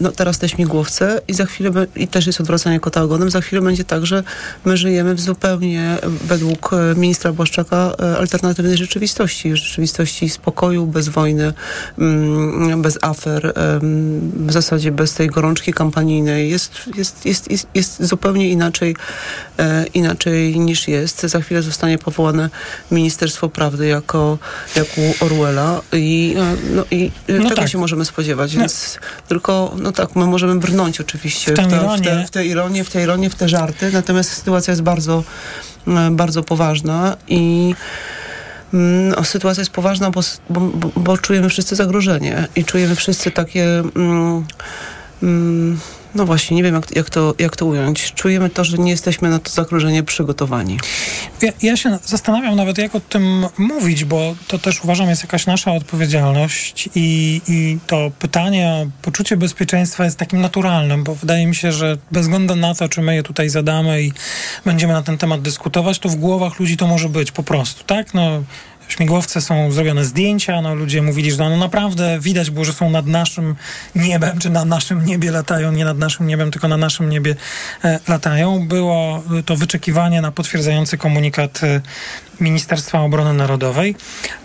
No 0.00 0.12
teraz 0.12 0.38
te 0.38 0.48
śmigłowce 0.48 1.20
i 1.28 1.34
za 1.34 1.46
chwilę, 1.46 1.70
i 1.96 2.08
też 2.08 2.26
jest 2.26 2.40
odwracanie 2.40 2.80
kota 2.80 3.02
ogonem, 3.02 3.30
za 3.30 3.40
chwilę 3.40 3.62
będzie 3.62 3.84
tak, 3.84 4.01
że 4.06 4.22
my 4.64 4.76
żyjemy 4.76 5.14
w 5.14 5.20
zupełnie, 5.20 5.98
według 6.02 6.72
e, 6.72 6.94
ministra 6.96 7.32
Błaszczaka, 7.32 7.92
e, 8.02 8.18
alternatywnej 8.18 8.76
rzeczywistości. 8.76 9.56
Rzeczywistości 9.56 10.28
spokoju, 10.28 10.86
bez 10.86 11.08
wojny, 11.08 11.52
mm, 11.98 12.82
bez 12.82 12.98
afer, 13.02 13.52
w 14.46 14.52
zasadzie 14.52 14.92
bez 14.92 15.14
tej 15.14 15.28
gorączki 15.28 15.72
kampanijnej. 15.72 16.50
Jest, 16.50 16.72
jest, 16.96 17.26
jest, 17.26 17.50
jest, 17.50 17.66
jest 17.74 18.02
zupełnie 18.02 18.48
inaczej, 18.48 18.96
e, 19.58 19.84
inaczej 19.94 20.60
niż 20.60 20.88
jest. 20.88 21.20
Za 21.20 21.40
chwilę 21.40 21.62
zostanie 21.62 21.98
powołane 21.98 22.50
Ministerstwo 22.90 23.48
Prawdy 23.48 23.86
jako, 23.86 24.38
jak 24.76 24.86
u 24.96 25.24
Orwella 25.24 25.80
i, 25.92 26.36
no, 26.74 26.84
i 26.90 27.10
No 27.28 27.48
tego 27.48 27.54
tak. 27.56 27.68
się 27.68 27.78
możemy 27.78 28.04
spodziewać, 28.04 28.54
No. 28.54 28.60
więc 28.60 28.98
tylko, 29.28 29.74
no 29.78 29.92
tak, 29.92 30.16
my 30.16 30.26
możemy 30.26 30.56
brnąć 30.60 31.00
oczywiście 31.00 31.52
W 31.52 31.54
w, 31.54 31.56
te, 31.56 31.96
w, 31.98 32.00
te, 32.00 32.24
w 32.26 32.30
te 32.30 32.46
ironię, 32.46 32.84
w 32.84 32.90
te 32.90 33.02
ironię, 33.02 33.30
w 33.30 33.34
te 33.34 33.48
żarty, 33.48 33.81
natomiast 33.92 34.30
sytuacja 34.30 34.70
jest 34.70 34.82
bardzo, 34.82 35.24
e, 35.86 36.10
bardzo 36.10 36.42
poważna 36.42 37.16
i 37.28 37.74
mm, 38.74 39.08
no, 39.08 39.24
sytuacja 39.24 39.60
jest 39.60 39.72
poważna, 39.72 40.10
bo, 40.10 40.20
bo, 40.50 40.60
bo, 40.96 41.18
czujemy 41.18 41.48
wszyscy 41.48 41.76
zagrożenie 41.76 42.48
i 42.56 42.64
czujemy 42.64 42.94
wszyscy 42.94 43.30
takie 43.30 43.82
mm, 43.96 44.44
no 46.14 46.26
właśnie, 46.26 46.56
nie 46.56 46.62
wiem 46.62 46.74
jak, 46.74 46.96
jak, 46.96 47.10
to, 47.10 47.34
jak 47.38 47.56
to 47.56 47.66
ująć. 47.66 48.12
Czujemy 48.12 48.50
to, 48.50 48.64
że 48.64 48.78
nie 48.78 48.90
jesteśmy 48.90 49.30
na 49.30 49.38
to 49.38 49.50
zagrożenie 49.50 50.02
przygotowani. 50.02 50.78
Ja, 51.42 51.52
ja 51.62 51.76
się 51.76 51.98
zastanawiam 52.04 52.56
nawet, 52.56 52.78
jak 52.78 52.94
o 52.94 53.00
tym 53.00 53.46
mówić, 53.58 54.04
bo 54.04 54.34
to 54.48 54.58
też 54.58 54.84
uważam 54.84 55.08
jest 55.08 55.22
jakaś 55.22 55.46
nasza 55.46 55.72
odpowiedzialność 55.72 56.88
i, 56.94 57.40
i 57.48 57.78
to 57.86 58.10
pytanie 58.18 58.68
o 58.68 58.86
poczucie 59.02 59.36
bezpieczeństwa 59.36 60.04
jest 60.04 60.18
takim 60.18 60.40
naturalnym, 60.40 61.04
bo 61.04 61.14
wydaje 61.14 61.46
mi 61.46 61.54
się, 61.54 61.72
że 61.72 61.98
bez 62.10 62.22
względu 62.22 62.56
na 62.56 62.74
to, 62.74 62.88
czy 62.88 63.02
my 63.02 63.14
je 63.14 63.22
tutaj 63.22 63.48
zadamy 63.48 64.02
i 64.02 64.12
będziemy 64.64 64.92
na 64.92 65.02
ten 65.02 65.18
temat 65.18 65.42
dyskutować, 65.42 65.98
to 65.98 66.08
w 66.08 66.16
głowach 66.16 66.60
ludzi 66.60 66.76
to 66.76 66.86
może 66.86 67.08
być 67.08 67.32
po 67.32 67.42
prostu, 67.42 67.84
tak? 67.84 68.14
No, 68.14 68.42
śmigłowce 68.88 69.40
są 69.40 69.72
zrobione 69.72 70.04
zdjęcia, 70.04 70.60
no 70.60 70.74
ludzie 70.74 71.02
mówili, 71.02 71.32
że 71.32 71.36
no 71.36 71.56
naprawdę 71.56 72.18
widać 72.20 72.50
było, 72.50 72.64
że 72.64 72.72
są 72.72 72.90
nad 72.90 73.06
naszym 73.06 73.54
niebem, 73.94 74.38
czy 74.38 74.50
na 74.50 74.64
naszym 74.64 75.04
niebie 75.04 75.30
latają, 75.30 75.72
nie 75.72 75.84
nad 75.84 75.98
naszym 75.98 76.26
niebem, 76.26 76.50
tylko 76.50 76.68
na 76.68 76.76
naszym 76.76 77.08
niebie 77.08 77.36
e, 77.84 78.00
latają. 78.08 78.66
Było 78.68 79.22
e, 79.38 79.42
to 79.42 79.56
wyczekiwanie 79.56 80.20
na 80.20 80.32
potwierdzający 80.32 80.98
komunikat 80.98 81.60
e, 81.64 81.80
Ministerstwa 82.40 83.00
Obrony 83.00 83.34
Narodowej. 83.34 83.96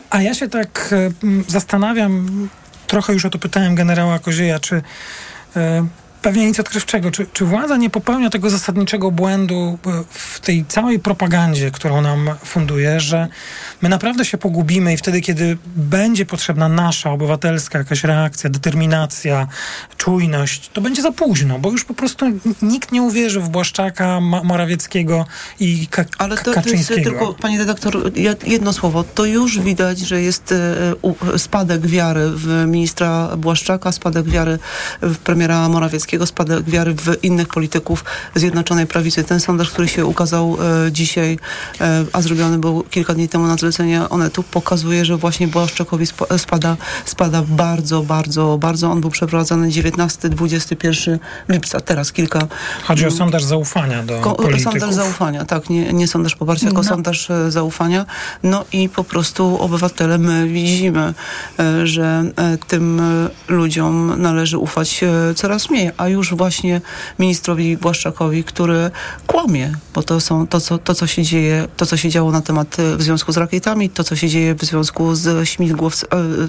A 0.09 0.21
ja 0.21 0.33
się 0.33 0.49
tak 0.49 0.95
zastanawiam, 1.47 2.49
trochę 2.87 3.13
już 3.13 3.25
o 3.25 3.29
to 3.29 3.39
pytałem 3.39 3.75
generała 3.75 4.19
Kozieja, 4.19 4.59
czy 4.59 4.81
pewnie 6.27 6.45
nic 6.45 6.59
odkrywczego. 6.59 7.11
Czy, 7.11 7.25
czy 7.33 7.45
władza 7.45 7.77
nie 7.77 7.89
popełnia 7.89 8.29
tego 8.29 8.49
zasadniczego 8.49 9.11
błędu 9.11 9.79
e, 9.87 10.03
w 10.09 10.39
tej 10.39 10.65
całej 10.65 10.99
propagandzie, 10.99 11.71
którą 11.71 12.01
nam 12.01 12.29
funduje, 12.45 12.99
że 12.99 13.27
my 13.81 13.89
naprawdę 13.89 14.25
się 14.25 14.37
pogubimy 14.37 14.93
i 14.93 14.97
wtedy, 14.97 15.21
kiedy 15.21 15.57
będzie 15.75 16.25
potrzebna 16.25 16.69
nasza 16.69 17.11
obywatelska 17.11 17.77
jakaś 17.77 18.03
reakcja, 18.03 18.49
determinacja, 18.49 19.47
czujność, 19.97 20.69
to 20.73 20.81
będzie 20.81 21.01
za 21.01 21.11
późno, 21.11 21.59
bo 21.59 21.71
już 21.71 21.85
po 21.85 21.93
prostu 21.93 22.25
nikt 22.61 22.91
nie 22.91 23.01
uwierzy 23.01 23.39
w 23.39 23.49
Błaszczaka, 23.49 24.19
Ma- 24.19 24.43
Morawieckiego 24.43 25.25
i 25.59 25.87
Ka- 25.87 26.05
Ale 26.17 26.37
to, 26.37 26.43
to 26.43 26.49
jest 26.49 26.63
Kaczyńskiego. 26.63 27.09
tylko, 27.09 27.33
panie 27.33 27.57
redaktor, 27.57 28.11
jedno 28.47 28.73
słowo. 28.73 29.03
To 29.03 29.25
już 29.25 29.59
widać, 29.59 29.99
że 29.99 30.21
jest 30.21 30.51
e, 31.33 31.39
spadek 31.39 31.87
wiary 31.87 32.31
w 32.35 32.65
ministra 32.67 33.37
Błaszczaka, 33.37 33.91
spadek 33.91 34.25
wiary 34.25 34.59
w 35.01 35.17
premiera 35.17 35.69
Morawieckiego. 35.69 36.16
Kaczyńskiego, 36.17 36.25
spadek 36.25 36.69
wiary 36.69 36.93
w 36.95 37.23
innych 37.23 37.47
polityków 37.47 38.03
Zjednoczonej 38.35 38.87
Prawicy. 38.87 39.23
Ten 39.23 39.39
sondaż, 39.39 39.69
który 39.69 39.87
się 39.87 40.05
ukazał 40.05 40.57
e, 40.87 40.91
dzisiaj, 40.91 41.39
e, 41.81 42.05
a 42.13 42.21
zrobiony 42.21 42.57
był 42.59 42.83
kilka 42.83 43.13
dni 43.13 43.29
temu 43.29 43.47
na 43.47 43.55
zlecenie 43.55 44.09
Onetu, 44.09 44.43
pokazuje, 44.43 45.05
że 45.05 45.17
właśnie 45.17 45.47
Błaszczakowi 45.47 46.03
sp- 46.11 46.29
spada, 46.37 46.77
spada 47.05 47.41
bardzo, 47.47 48.01
bardzo, 48.03 48.57
bardzo. 48.57 48.91
On 48.91 49.01
był 49.01 49.09
przeprowadzany 49.09 49.67
19-21 49.69 51.19
lipca, 51.49 51.79
teraz 51.81 52.11
kilka... 52.11 52.47
Chodzi 52.83 53.05
o 53.07 53.11
sondaż 53.11 53.43
zaufania 53.43 54.03
do 54.03 54.19
Ko- 54.21 54.35
polityków. 54.35 54.71
Sondaż 54.73 54.93
zaufania, 54.93 55.45
tak, 55.45 55.69
nie, 55.69 55.93
nie 55.93 56.07
sondaż 56.07 56.35
poparcia, 56.35 56.65
tylko 56.65 56.81
No. 56.81 56.89
sondaż 56.89 57.29
e, 57.29 57.51
zaufania. 57.51 58.05
No 58.43 58.65
i 58.71 58.89
po 58.89 59.03
prostu 59.03 59.57
obywatele, 59.61 60.17
my 60.17 60.47
widzimy, 60.47 61.13
e, 61.59 61.87
że 61.87 62.23
e, 62.35 62.57
tym 62.67 62.99
e, 62.99 63.29
ludziom 63.47 64.21
należy 64.21 64.57
ufać 64.57 65.03
e, 65.03 65.33
coraz 65.35 65.69
mniej, 65.69 65.91
a 65.97 66.06
już 66.07 66.33
właśnie 66.33 66.81
ministrowi 67.19 67.77
Błaszczakowi, 67.77 68.43
który 68.43 68.91
kłamie, 69.27 69.73
bo 69.93 70.03
to 70.03 70.19
są 70.19 70.47
to, 70.47 70.61
co, 70.61 70.77
to, 70.77 70.95
co 70.95 71.07
się 71.07 71.23
dzieje, 71.23 71.67
to, 71.77 71.85
co 71.85 71.97
się 71.97 72.09
działo 72.09 72.31
na 72.31 72.41
temat 72.41 72.79
e, 72.79 72.97
w 72.97 73.01
związku 73.01 73.31
z 73.31 73.37
rakietami, 73.37 73.89
to, 73.89 74.03
co 74.03 74.15
się 74.15 74.29
dzieje 74.29 74.55
w 74.55 74.65
związku 74.65 75.11
e, 75.11 75.15
z, 75.15 75.39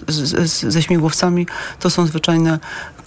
z, 0.09 0.73
ze 0.73 0.83
śmigłowcami, 0.83 1.47
to 1.81 1.91
są 1.91 2.07
zwyczajne 2.07 2.59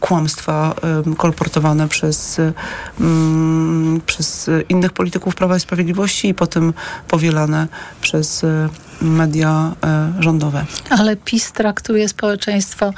kłamstwa 0.02 0.76
kolportowane 1.18 1.88
przez, 1.88 2.40
e, 2.40 2.54
mm, 3.00 4.02
przez 4.06 4.50
e, 4.50 4.62
innych 4.62 4.94
polityków 4.94 5.36
Prawa 5.36 5.58
i 5.58 5.60
Sprawiedliwości 5.60 6.28
i 6.28 6.34
potem 6.34 6.74
powielane 7.08 7.68
przez 8.02 8.44
e, 8.44 8.70
media 9.02 9.76
e, 9.84 10.14
rządowe. 10.20 10.66
Ale 10.90 11.16
PiS 11.16 11.52
traktuje 11.52 12.10
społeczeństwo 12.10 12.94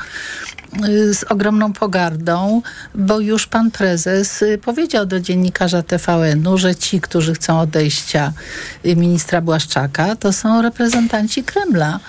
y, 0.85 1.13
z 1.13 1.23
ogromną 1.23 1.73
pogardą, 1.73 2.61
bo 2.95 3.19
już 3.19 3.47
pan 3.47 3.71
prezes 3.71 4.41
y, 4.41 4.57
powiedział 4.57 5.05
do 5.05 5.19
dziennikarza 5.19 5.83
TVN-u, 5.83 6.57
że 6.57 6.75
ci, 6.75 7.01
którzy 7.01 7.33
chcą 7.33 7.59
odejścia 7.59 8.33
y, 8.85 8.95
ministra 8.95 9.41
Błaszczaka, 9.41 10.15
to 10.15 10.33
są 10.33 10.61
reprezentanci 10.61 11.43
Kremla. 11.43 11.99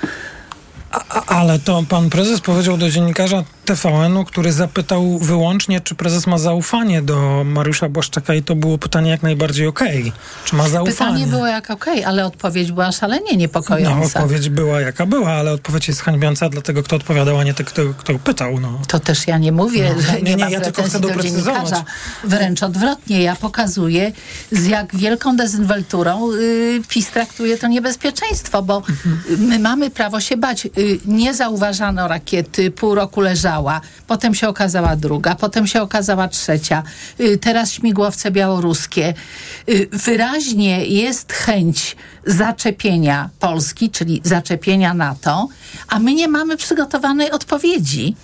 A, 0.91 1.25
ale 1.25 1.59
to 1.59 1.85
pan 1.89 2.11
prezes 2.11 2.41
powiedział 2.41 2.77
do 2.77 2.91
dziennikarza 2.91 3.45
TVN-u, 3.65 4.25
który 4.25 4.53
zapytał 4.53 5.19
wyłącznie, 5.19 5.81
czy 5.81 5.95
prezes 5.95 6.27
ma 6.27 6.39
zaufanie 6.39 7.03
do 7.03 7.43
Mariusza 7.45 7.89
Błaszczaka 7.89 8.35
i 8.35 8.43
to 8.43 8.55
było 8.57 8.79
pytanie 8.79 9.11
jak 9.11 9.23
najbardziej 9.23 9.67
okej. 9.67 10.13
Czy 10.45 10.57
ma 10.57 10.69
zaufanie? 10.69 10.93
Pytanie 10.93 11.27
było 11.27 11.47
jak 11.47 11.71
okej, 11.71 12.05
ale 12.05 12.27
odpowiedź 12.27 12.73
była 12.73 12.93
szalenie 12.93 13.31
No, 13.33 13.39
niepokojąca. 13.39 14.21
odpowiedź 14.21 14.49
była 14.49 14.81
jaka 14.81 15.07
była, 15.07 15.33
ale 15.33 15.53
odpowiedź 15.53 15.89
jest 15.89 16.01
hańbiąca 16.03 16.49
dlatego, 16.49 16.83
kto 16.83 16.97
odpowiadał, 16.97 17.39
a 17.39 17.45
nie 17.45 17.55
ten, 17.55 17.67
kto, 17.67 17.83
kto 17.99 18.19
pytał. 18.19 18.61
No. 18.61 18.79
To 18.89 19.01
też 19.01 19.27
ja 19.27 19.39
nie 19.39 19.53
mówię, 19.53 19.93
No, 19.97 20.03
że 20.03 20.13
nie, 20.13 20.23
nie, 20.23 20.35
nie, 20.35 20.45
ma 20.45 20.51
ja 20.51 20.61
tylko 20.61 20.83
chcę 20.83 21.01
do 21.01 21.23
dziennikarza. 21.23 21.85
Wręcz 22.25 22.63
odwrotnie, 22.63 23.23
ja 23.23 23.37
pokazuję, 23.37 24.13
z 24.53 24.67
jak 24.67 24.97
wielką 24.97 25.37
dezynwelturą 25.37 26.33
y, 26.33 26.83
PiS 26.89 27.11
traktuje 27.11 27.59
to 27.59 27.67
niebezpieczeństwo, 27.69 28.63
bo 28.63 28.83
Mhm. 28.89 29.21
my 29.49 29.59
mamy 29.59 29.91
prawo 29.91 30.21
się 30.21 30.37
bać. 30.37 30.67
Y, 30.67 30.71
nie 31.07 31.35
zauważano 31.35 32.09
rakiety, 32.09 32.71
pół 32.71 32.95
roku 32.95 33.21
potem 34.07 34.35
się 34.35 34.49
okazała 34.49 34.97
druga, 34.97 35.35
potem 35.35 35.67
się 35.67 35.83
okazała 35.83 36.29
trzecia, 36.29 36.83
y, 37.21 37.39
teraz 37.39 37.73
śmigłowce 37.73 38.31
białoruskie. 38.31 39.15
Y, 39.69 39.89
wyraźnie 39.93 40.87
jest 40.87 41.33
chęć 41.33 41.97
zaczepienia 42.27 43.31
Polski, 43.41 43.91
czyli 43.91 44.21
zaczepienia 44.25 44.95
NATO, 44.95 45.49
a 45.89 45.99
my 45.99 46.15
nie 46.15 46.29
mamy 46.29 46.57
przygotowanej 46.57 47.31
odpowiedzi. 47.31 48.17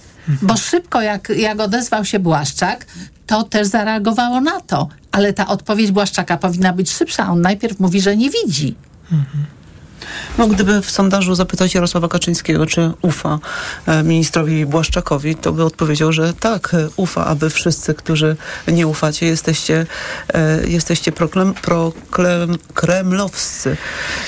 Bo 0.43 0.57
szybko, 0.57 1.03
jak, 1.03 1.29
jak 1.29 1.61
odezwał 1.61 2.05
się 2.05 2.19
Błaszczak, 2.19 2.87
to 3.27 3.43
też 3.43 3.67
zareagowało 3.67 4.41
na 4.41 4.61
to. 4.61 4.89
Ale 5.13 5.33
ta 5.33 5.47
odpowiedź 5.47 5.91
Błaszczaka 5.91 6.37
powinna 6.37 6.73
być 6.73 6.91
szybsza. 6.91 7.31
On 7.31 7.41
najpierw 7.41 7.81
mówi, 7.81 8.01
że 8.01 8.17
nie 8.17 8.31
widzi. 8.31 8.75
No, 10.39 10.47
gdyby 10.47 10.83
w 10.83 10.91
sondażu 10.91 11.35
zapytać 11.35 11.75
Jarosława 11.75 12.09
Kaczyńskiego, 12.09 12.67
czy 12.67 12.93
ufa 13.03 13.39
e, 13.87 14.03
ministrowi 14.03 14.67
Błaszczakowi, 14.67 15.35
to 15.35 15.53
by 15.53 15.65
odpowiedział, 15.65 16.13
że 16.13 16.35
tak, 16.35 16.75
e, 16.75 16.89
ufa, 16.97 17.27
a 17.27 17.35
wy 17.35 17.51
wszyscy, 17.51 17.95
którzy 17.95 18.37
nie 18.69 18.87
ufacie, 18.87 19.27
jesteście, 19.27 19.87
e, 20.35 20.69
jesteście 20.69 21.13
proklem, 21.13 21.55
proklem, 21.55 22.59
kremlowscy. 22.75 23.77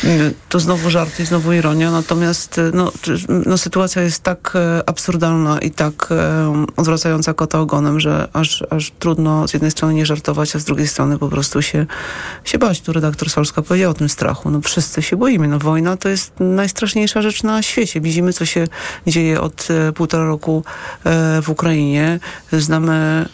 Mm, 0.05 0.35
To 0.49 0.61
znowu 0.61 0.91
żart 0.91 1.21
i 1.21 1.25
znowu 1.25 1.53
ironia, 1.53 1.91
natomiast 1.91 2.61
no, 2.75 2.93
no, 3.29 3.59
sytuacja 3.59 4.03
jest 4.03 4.23
tak 4.23 4.53
absurdalna 4.87 5.59
i 5.59 5.71
tak 5.71 6.09
odwracająca 6.77 7.35
kota 7.35 7.61
ogonem, 7.61 8.01
że 8.01 8.29
aż, 8.33 8.65
aż 8.71 8.93
trudno 8.99 9.49
z 9.49 9.53
jednej 9.53 9.71
strony 9.71 9.95
nie 9.95 10.07
żartować, 10.07 10.57
a 10.57 10.59
z 10.59 10.65
drugiej 10.65 10.89
strony 10.89 11.19
po 11.19 11.29
prostu 11.29 11.63
się, 11.63 11.87
się 12.45 12.59
bać. 12.59 12.81
Tu 12.81 12.93
redaktor 12.93 13.31
Solska 13.31 13.63
powiedział 13.63 13.91
o 13.91 13.95
tym 13.95 14.09
strachu. 14.09 14.51
No 14.51 14.61
wszyscy 14.61 15.03
się 15.03 15.17
boimy. 15.17 15.49
No 15.49 15.59
wojna 15.63 15.97
to 15.97 16.09
jest 16.09 16.33
najstraszniejsza 16.41 17.23
rzecz 17.23 17.43
na 17.43 17.63
świecie. 17.63 18.01
Widzimy, 18.01 18.33
co 18.33 18.47
się 18.47 18.65
dzieje 19.07 19.41
od 19.41 19.69
e, 19.71 19.93
półtora 19.93 20.25
roku 20.25 20.65
e, 21.05 21.43
w 21.43 21.49
Ukrainie. 21.49 22.21
Znamy 22.53 23.27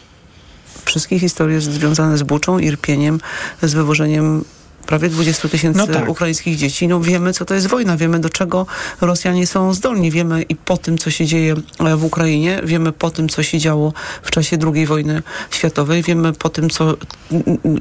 wszystkie 0.85 1.19
historie 1.19 1.61
związane 1.61 2.19
z 2.19 2.23
Buczą, 2.23 2.59
Irpieniem, 2.59 3.21
z 3.63 3.75
wywożeniem 3.75 4.45
prawie 4.89 5.09
20 5.09 5.49
tysięcy 5.49 5.79
No 5.79 5.87
tak. 5.87 6.09
ukraińskich 6.09 6.57
dzieci. 6.57 6.89
No 6.89 7.01
wiemy, 7.01 7.33
co 7.33 7.45
to 7.45 7.55
jest 7.55 7.67
wojna, 7.67 7.97
wiemy, 7.97 8.19
do 8.19 8.31
czego 8.31 8.67
Rosjanie 9.01 9.47
są 9.47 9.75
zdolni. 9.75 10.11
Wiemy 10.11 10.43
i 10.43 10.57
po 10.57 10.77
tym, 10.77 10.99
co 10.99 11.11
się 11.11 11.27
dzieje 11.27 11.55
e, 11.79 11.97
w 11.97 12.05
Ukrainie, 12.05 12.61
wiemy 12.65 12.93
po 12.93 13.11
tym, 13.11 13.29
co 13.29 13.43
się 13.43 13.59
działo 13.59 13.93
w 14.23 14.31
czasie 14.31 14.59
II 14.75 14.87
wojny 14.87 15.23
światowej, 15.51 16.03
wiemy 16.03 16.33
po 16.33 16.49
tym, 16.49 16.71
co, 16.71 16.97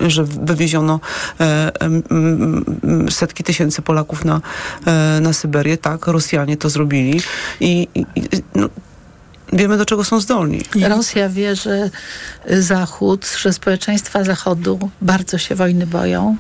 że 0.08 0.24
wywieziono 0.24 1.00
e, 1.40 1.72
setki 3.10 3.44
tysięcy 3.44 3.82
Polaków 3.82 4.26
na, 4.26 4.42
e, 4.86 5.20
na 5.22 5.34
Syberię. 5.34 5.78
Tak, 5.78 6.08
Rosjanie 6.08 6.58
to 6.58 6.70
zrobili 6.70 7.22
i, 7.60 7.88
i 7.96 8.06
i, 8.16 8.22
no, 8.56 8.70
wiemy, 9.54 9.78
do 9.78 9.86
czego 9.86 10.04
są 10.04 10.20
zdolni. 10.20 10.62
Rosja 10.90 11.30
wie, 11.30 11.56
że 11.56 11.90
Zachód, 12.60 13.28
że 13.40 13.54
społeczeństwa 13.54 14.24
Zachodu 14.24 14.90
bardzo 15.02 15.38
się 15.38 15.56
wojny 15.56 15.88
boją 15.88 16.38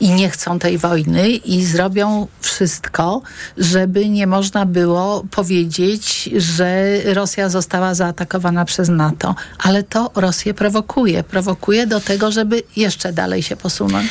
i 0.00 0.10
nie 0.10 0.30
chcą 0.30 0.58
tej 0.58 0.78
wojny 0.78 1.28
i 1.28 1.64
zrobią 1.64 2.26
wszystko, 2.40 3.22
żeby 3.58 4.08
nie 4.08 4.26
można 4.26 4.66
było 4.66 5.24
powiedzieć, 5.30 6.30
że 6.36 6.98
Rosja 7.14 7.48
została 7.48 7.94
zaatakowana 7.94 8.64
przez 8.64 8.88
NATO. 8.88 9.34
Ale 9.58 9.82
to 9.82 10.10
Rosję 10.14 10.54
prowokuje. 10.54 11.24
Prowokuje 11.24 11.86
do 11.86 12.00
tego, 12.00 12.32
żeby 12.32 12.62
jeszcze 12.76 13.12
dalej 13.12 13.42
się 13.42 13.56
posunąć. 13.56 14.06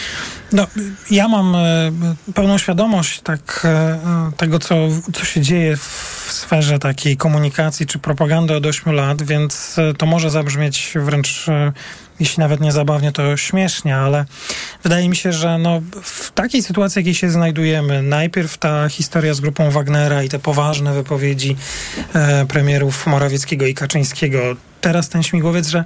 No, 0.51 0.67
ja 1.11 1.27
mam 1.27 1.55
e, 1.55 1.91
pełną 2.33 2.57
świadomość 2.57 3.21
tak, 3.21 3.61
e, 3.65 4.31
tego, 4.37 4.59
co, 4.59 4.75
co 5.13 5.25
się 5.25 5.41
dzieje 5.41 5.77
w 5.77 6.27
sferze 6.29 6.79
takiej 6.79 7.17
komunikacji 7.17 7.85
czy 7.85 7.99
propagandy 7.99 8.55
od 8.55 8.65
8 8.65 8.93
lat, 8.93 9.23
więc 9.23 9.75
e, 9.79 9.93
to 9.93 10.05
może 10.05 10.29
zabrzmieć 10.29 10.93
wręcz, 10.95 11.45
jeśli 12.19 12.41
nawet 12.41 12.59
nie 12.59 12.71
zabawnie, 12.71 13.11
to 13.11 13.37
śmiesznie, 13.37 13.97
ale 13.97 14.25
wydaje 14.83 15.09
mi 15.09 15.15
się, 15.15 15.33
że 15.33 15.57
no, 15.57 15.81
w 16.03 16.31
takiej 16.31 16.63
sytuacji, 16.63 16.99
jakiej 16.99 17.13
się 17.15 17.31
znajdujemy, 17.31 18.03
najpierw 18.03 18.57
ta 18.57 18.89
historia 18.89 19.33
z 19.33 19.39
grupą 19.39 19.71
Wagnera 19.71 20.23
i 20.23 20.29
te 20.29 20.39
poważne 20.39 20.93
wypowiedzi 20.93 21.55
e, 22.13 22.45
premierów 22.45 23.07
Morawieckiego 23.07 23.65
i 23.65 23.73
Kaczyńskiego, 23.73 24.55
teraz 24.81 25.09
ten 25.09 25.23
śmigłowiec, 25.23 25.67
że 25.67 25.83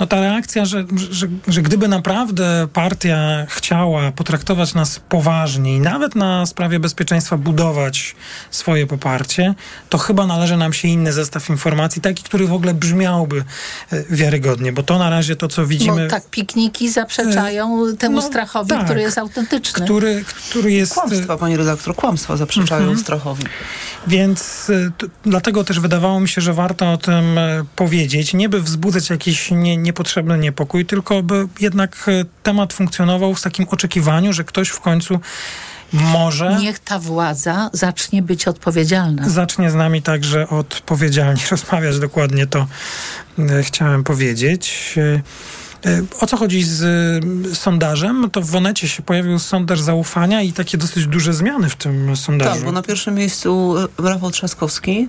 no 0.00 0.06
ta 0.06 0.20
reakcja, 0.20 0.64
że, 0.64 0.84
że, 1.10 1.26
że 1.48 1.62
gdyby 1.62 1.88
naprawdę 1.88 2.68
partia 2.72 3.46
chciała 3.48 4.12
potraktować 4.12 4.74
nas 4.74 5.00
poważnie 5.08 5.76
i 5.76 5.80
nawet 5.80 6.14
na 6.14 6.46
sprawie 6.46 6.78
bezpieczeństwa 6.80 7.36
budować 7.36 8.16
swoje 8.50 8.86
poparcie, 8.86 9.54
to 9.88 9.98
chyba 9.98 10.26
należy 10.26 10.56
nam 10.56 10.72
się 10.72 10.88
inny 10.88 11.12
zestaw 11.12 11.50
informacji, 11.50 12.02
taki, 12.02 12.22
który 12.22 12.46
w 12.46 12.52
ogóle 12.52 12.74
brzmiałby 12.74 13.44
e, 13.92 14.04
wiarygodnie, 14.10 14.72
bo 14.72 14.82
to 14.82 14.98
na 14.98 15.10
razie 15.10 15.36
to, 15.36 15.48
co 15.48 15.66
widzimy... 15.66 16.04
Bo 16.04 16.10
tak, 16.10 16.30
pikniki 16.30 16.90
zaprzeczają 16.90 17.96
temu 17.98 18.16
no, 18.16 18.22
strachowi, 18.22 18.70
tak. 18.70 18.84
który 18.84 19.00
jest 19.00 19.18
autentyczny. 19.18 19.84
Który, 19.84 20.24
który 20.48 20.72
jest... 20.72 20.94
Kłamstwa, 20.94 21.36
pani 21.36 21.56
redaktor, 21.56 21.94
kłamstwa 21.94 22.36
zaprzeczają 22.36 22.80
Mhm. 22.80 22.98
strachowi. 22.98 23.44
Więc 24.06 24.70
y, 24.70 24.92
t- 24.98 25.06
dlatego 25.24 25.64
też 25.64 25.80
wydawało 25.80 26.20
mi 26.20 26.28
się, 26.28 26.40
że 26.40 26.52
warto 26.52 26.92
o 26.92 26.96
tym 26.96 27.38
e, 27.38 27.64
powiedzieć, 27.76 28.34
nie 28.36 28.48
by 28.48 28.60
wzbudzać 28.62 29.10
jakiś 29.10 29.50
nie, 29.50 29.76
niepotrzebny 29.76 30.38
niepokój, 30.38 30.86
tylko 30.86 31.22
by 31.22 31.48
jednak 31.60 32.04
e, 32.08 32.24
temat 32.42 32.72
funkcjonował 32.72 33.34
w 33.34 33.42
takim 33.42 33.66
oczekiwaniu, 33.70 34.32
że 34.32 34.44
ktoś 34.44 34.68
w 34.68 34.80
końcu 34.80 35.20
może 35.92 36.56
Niech 36.60 36.78
ta 36.78 36.98
władza 36.98 37.70
zacznie 37.72 38.22
być 38.22 38.48
odpowiedzialna. 38.48 39.28
zacznie 39.28 39.70
z 39.70 39.74
nami 39.74 40.02
także 40.02 40.48
odpowiedzialnie 40.48 41.42
rozmawiać. 41.50 41.98
Dokładnie 41.98 42.46
to 42.46 42.66
e, 43.38 43.62
chciałem 43.62 44.04
powiedzieć. 44.04 44.94
E, 45.86 46.02
o 46.20 46.26
co 46.26 46.36
chodzi 46.36 46.62
z 46.62 46.84
sondażem? 47.58 48.30
To 48.30 48.40
w 48.40 48.46
Wonecie 48.46 48.88
się 48.88 49.02
pojawił 49.02 49.38
sondaż 49.38 49.80
zaufania 49.80 50.42
i 50.42 50.52
takie 50.52 50.78
dosyć 50.78 51.06
duże 51.06 51.32
zmiany 51.32 51.68
w 51.68 51.76
tym 51.76 52.16
sondażu. 52.16 52.54
Tak, 52.54 52.64
bo 52.64 52.72
na 52.72 52.82
pierwszym 52.82 53.14
miejscu 53.14 53.74
e, 53.98 54.08
Rafał 54.08 54.30
Trzaskowski. 54.30 55.06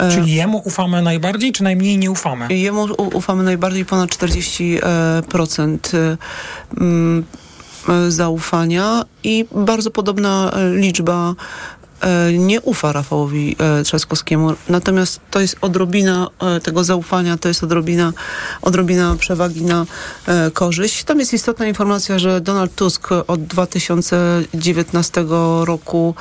E, 0.00 0.10
Czyli 0.12 0.34
jemu 0.34 0.62
ufamy 0.64 1.02
najbardziej, 1.02 1.52
czy 1.52 1.62
najmniej 1.62 1.98
nie 1.98 2.10
ufamy? 2.10 2.54
Jemu 2.54 2.84
ufamy 3.14 3.42
najbardziej 3.42 3.84
ponad 3.84 4.10
40% 4.10 5.78
e, 5.94 6.16
mm, 6.80 7.24
e, 7.88 8.10
zaufania 8.10 9.04
i 9.24 9.44
bardzo 9.52 9.90
podobna 9.90 10.52
liczba 10.74 11.34
nie 12.38 12.60
ufa 12.60 12.92
Rafałowi 12.92 13.56
e, 13.58 13.84
Trzaskowskiemu. 13.84 14.54
Natomiast 14.68 15.20
to 15.30 15.40
jest 15.40 15.56
odrobina 15.60 16.28
e, 16.40 16.60
tego 16.60 16.84
zaufania, 16.84 17.36
to 17.36 17.48
jest 17.48 17.64
odrobina, 17.64 18.12
odrobina 18.62 19.16
przewagi 19.18 19.62
na 19.64 19.86
e, 20.26 20.50
korzyść. 20.50 21.04
Tam 21.04 21.18
jest 21.18 21.32
istotna 21.32 21.66
informacja, 21.66 22.18
że 22.18 22.40
Donald 22.40 22.74
Tusk 22.74 23.08
od 23.26 23.44
2019 23.44 25.24
roku 25.64 26.14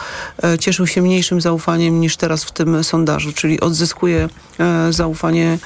e, 0.44 0.60
cieszył 0.60 0.88
się 0.88 1.02
mniejszym 1.02 1.42
zaufaniem 1.42 2.02
niż 2.02 2.18
teraz 2.18 2.44
w 2.44 2.52
tym 2.52 2.84
sondażu, 2.84 3.34
czyli 3.34 3.60
odzyskuje 3.60 4.30
e, 4.60 4.94
zaufanie 4.94 5.58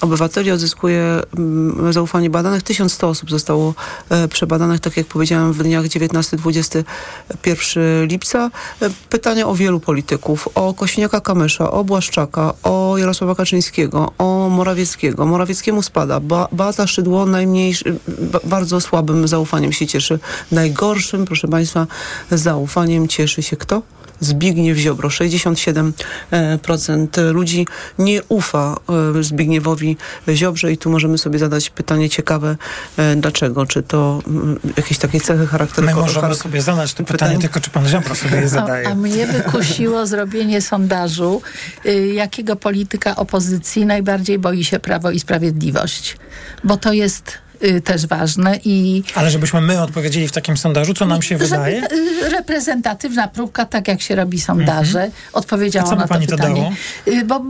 obywateli, 0.00 0.50
odzyskuje 0.50 1.22
mm, 1.38 1.92
zaufanie 1.92 2.30
badanych. 2.30 2.62
1100 2.62 3.08
osób 3.08 3.30
zostało 3.30 3.74
e, 4.10 4.28
przebadanych, 4.28 4.80
tak 4.80 4.96
jak 4.96 5.06
powiedziałem, 5.06 5.52
w 5.52 5.62
dniach 5.62 5.84
19-21 5.84 8.06
lipca. 8.06 8.50
E, 8.82 8.90
Pytania 9.10 9.46
o 9.46 9.54
wielu 9.54 9.80
polityków, 9.80 10.48
o 10.54 10.74
Kośniaka-Kamysza, 10.74 11.70
o 11.70 11.84
Błaszczaka, 11.84 12.52
o 12.62 12.98
Jarosława 12.98 13.34
Kaczyńskiego, 13.34 14.12
o 14.18 14.48
Morawieckiego. 14.48 15.26
Morawieckiemu 15.26 15.82
spada. 15.82 16.20
Ba 16.20 16.48
Beata 16.52 16.86
Szydło 16.86 17.26
najmniejszy, 17.26 17.98
ba 18.32 18.40
bardzo 18.44 18.80
słabym 18.80 19.28
zaufaniem 19.28 19.72
się 19.72 19.86
cieszy. 19.86 20.18
Najgorszym, 20.52 21.24
proszę 21.24 21.48
Państwa, 21.48 21.86
zaufaniem 22.30 23.08
cieszy 23.08 23.42
się 23.42 23.56
kto? 23.56 23.82
Zbigniew 24.20 24.78
Ziobro. 24.78 25.08
67% 25.08 27.32
ludzi 27.32 27.66
nie 27.98 28.22
ufa 28.28 28.76
e, 29.18 29.22
Zbigniewowi 29.22 29.96
Ziobrze 30.28 30.72
i 30.72 30.78
tu 30.78 30.90
możemy 30.90 31.18
sobie 31.18 31.38
zadać 31.38 31.70
pytanie 31.70 32.10
ciekawe, 32.10 32.56
e, 32.96 33.16
dlaczego? 33.16 33.66
Czy 33.66 33.82
to 33.82 34.22
mm, 34.26 34.58
jakieś 34.76 34.98
takie 34.98 35.20
cechy 35.20 35.46
charakteru? 35.46 35.86
My 35.86 35.94
możemy 35.94 36.34
sobie 36.34 36.62
zadać 36.62 36.94
to 36.94 37.04
pytanie, 37.04 37.38
tylko 37.38 37.60
czy 37.60 37.70
pan 37.70 37.88
Ziobro 37.88 38.14
sobie 38.14 38.36
je 38.36 38.44
A, 38.44 38.48
zadaje? 38.48 38.88
a 38.88 38.94
mnie 38.94 39.26
wykusiło 39.26 40.06
zrobienie 40.12 40.60
sondażu, 40.60 41.42
y, 41.86 42.06
jakiego 42.06 42.56
polityka 42.56 43.16
opozycji 43.16 43.86
najbardziej 43.86 44.38
boi 44.38 44.64
się 44.64 44.80
Prawo 44.80 45.10
i 45.10 45.20
Sprawiedliwość. 45.20 46.16
Bo 46.64 46.76
to 46.76 46.92
jest 46.92 47.38
też 47.84 48.06
ważne 48.06 48.58
i 48.64 49.02
Ale 49.14 49.30
żebyśmy 49.30 49.60
my 49.60 49.82
odpowiedzieli 49.82 50.28
w 50.28 50.32
takim 50.32 50.56
sondażu, 50.56 50.94
co 50.94 51.06
nam 51.06 51.22
się 51.22 51.36
wydaje? 51.36 51.82
Y, 51.92 52.28
reprezentatywna 52.28 53.28
próbka, 53.28 53.64
tak 53.64 53.88
jak 53.88 54.02
się 54.02 54.14
robi 54.14 54.40
sondaże, 54.40 55.10
odpowiedziała 55.32 55.86
A 55.86 55.90
co 55.90 55.96
na 55.96 56.02
to 56.02 56.08
pani 56.08 56.26
to 56.26 56.36
pytanie. 56.36 56.72
Y, 57.08 57.24
Bo 57.24 57.42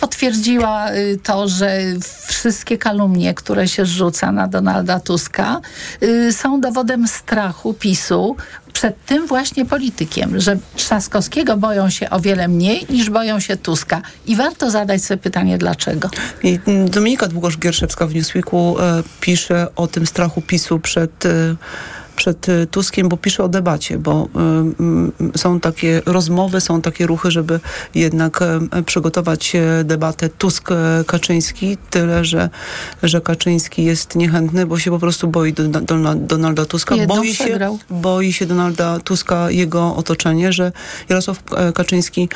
potwierdziła 0.00 0.92
y, 0.92 1.18
to, 1.22 1.48
że 1.48 1.80
wszystkie 2.26 2.78
kalumnie, 2.78 3.34
które 3.34 3.68
się 3.68 3.86
rzuca 3.86 4.32
na 4.32 4.48
Donalda 4.48 5.00
Tuska, 5.00 5.60
y, 6.02 6.32
są 6.32 6.60
dowodem 6.60 7.08
strachu 7.08 7.74
PiSu 7.74 8.36
przed 8.76 9.04
tym 9.04 9.26
właśnie 9.26 9.64
politykiem, 9.64 10.40
że 10.40 10.56
Trzaskowskiego 10.74 11.56
boją 11.56 11.90
się 11.90 12.10
o 12.10 12.20
wiele 12.20 12.48
mniej 12.48 12.86
niż 12.90 13.10
boją 13.10 13.40
się 13.40 13.56
Tuska. 13.56 14.02
I 14.26 14.36
warto 14.36 14.70
zadać 14.70 15.04
sobie 15.04 15.18
pytanie, 15.18 15.58
dlaczego. 15.58 16.10
I 16.42 16.58
mm, 16.66 16.90
Dominika 16.90 17.26
Długosz-Gierszewska 17.26 18.06
w 18.06 18.14
Newsweeku 18.14 18.76
e, 18.80 19.02
pisze 19.20 19.66
o 19.76 19.86
tym 19.86 20.06
strachu 20.06 20.42
PiSu 20.42 20.78
przed, 20.78 21.26
e, 21.26 21.56
przed 22.16 22.48
e, 22.48 22.66
Tuskiem, 22.66 23.08
bo 23.08 23.16
pisze 23.16 23.44
o 23.44 23.48
debacie, 23.48 23.98
bo 23.98 24.28
e, 24.34 24.38
mm, 24.38 25.12
są 25.36 25.60
takie 25.60 26.02
rozmowy, 26.06 26.60
są 26.60 26.82
takie 26.82 27.06
ruchy, 27.06 27.30
żeby 27.30 27.60
jednak 27.94 28.42
e, 28.42 28.82
przygotować 28.86 29.52
debatę 29.84 30.28
Tusk-Kaczyński, 30.28 31.76
tyle, 31.90 32.24
że, 32.24 32.50
że 33.02 33.20
Kaczyński 33.20 33.84
jest 33.84 34.14
niechętny, 34.14 34.66
bo 34.66 34.78
się 34.78 34.90
po 34.90 34.98
prostu 34.98 35.28
boi 35.28 35.52
Dona- 35.52 35.80
Dona- 35.80 36.26
Donalda 36.26 36.64
Tuska. 36.64 36.94
Jedną 36.94 37.16
Boi 37.16 37.34
się, 37.34 37.58
boi 37.90 38.32
się 38.32 38.46
Donalda 38.46 38.98
Tuska, 38.98 39.50
jego 39.50 39.96
otoczenie, 39.96 40.52
że 40.52 40.72
Jarosław 41.08 41.42
Kaczyński 41.74 42.28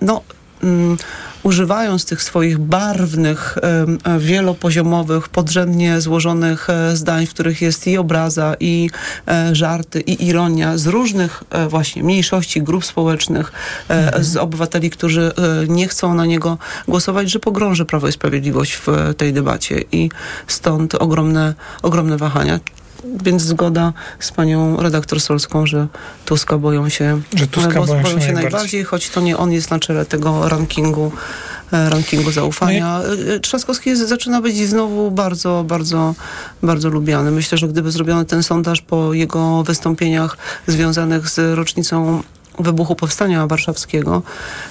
no, 0.00 0.22
używając 1.42 2.04
tych 2.04 2.22
swoich 2.22 2.58
barwnych, 2.58 3.58
e, 4.04 4.18
wielopoziomowych, 4.18 5.28
podrzędnie 5.28 6.00
złożonych 6.00 6.70
e, 6.70 6.96
zdań, 6.96 7.26
w 7.26 7.30
których 7.30 7.62
jest 7.62 7.86
i 7.86 7.98
obraza, 7.98 8.56
i 8.60 8.90
e, 9.28 9.54
żarty, 9.54 10.00
i 10.00 10.26
ironia 10.26 10.78
z 10.78 10.86
różnych 10.86 11.44
właśnie 11.68 12.02
mniejszości, 12.02 12.62
grup 12.62 12.84
społecznych, 12.84 13.52
e, 13.88 14.24
z 14.24 14.36
obywateli, 14.36 14.90
którzy 14.90 15.32
nie 15.68 15.88
chcą 15.88 16.14
na 16.14 16.26
niego 16.26 16.58
głosować, 16.88 17.30
że 17.30 17.38
pogrąży 17.38 17.84
Prawo 17.84 18.08
i 18.08 18.12
Sprawiedliwość 18.12 18.72
w 18.72 18.86
tej 19.16 19.32
debacie 19.32 19.84
i 19.92 20.10
stąd 20.46 20.94
ogromne, 20.94 21.54
ogromne 21.82 22.16
wahania. 22.16 22.60
Więc 23.24 23.42
zgoda 23.42 23.92
z 24.18 24.32
panią 24.32 24.76
redaktor 24.76 25.20
Solską, 25.20 25.66
że 25.66 25.86
Tuska 26.24 26.58
boją 26.58 26.88
się, 26.88 27.20
Że 27.34 27.46
Tuska 27.46 27.80
bo- 27.80 27.86
boją 27.86 28.02
się 28.02 28.08
najbardziej, 28.08 28.34
najbardziej. 28.34 28.84
choć 28.84 29.10
to 29.10 29.20
nie 29.20 29.36
on 29.36 29.52
jest 29.52 29.70
na 29.70 29.78
czele 29.78 30.06
tego 30.06 30.48
rankingu, 30.48 31.12
e, 31.72 31.90
rankingu 31.90 32.30
zaufania. 32.30 33.00
E, 33.36 33.40
Trzaskowski 33.40 33.90
jest, 33.90 34.08
zaczyna 34.08 34.40
być 34.40 34.68
znowu 34.68 35.10
bardzo, 35.10 35.64
bardzo, 35.68 36.14
bardzo 36.62 36.88
lubiany. 36.88 37.30
Myślę, 37.30 37.58
że 37.58 37.68
gdyby 37.68 37.90
zrobiono 37.90 38.24
ten 38.24 38.42
sondaż 38.42 38.80
po 38.80 39.14
jego 39.14 39.62
wystąpieniach 39.62 40.36
związanych 40.66 41.28
z 41.28 41.56
rocznicą 41.56 42.22
wybuchu 42.58 42.94
Powstania 42.96 43.46
Warszawskiego 43.46 44.22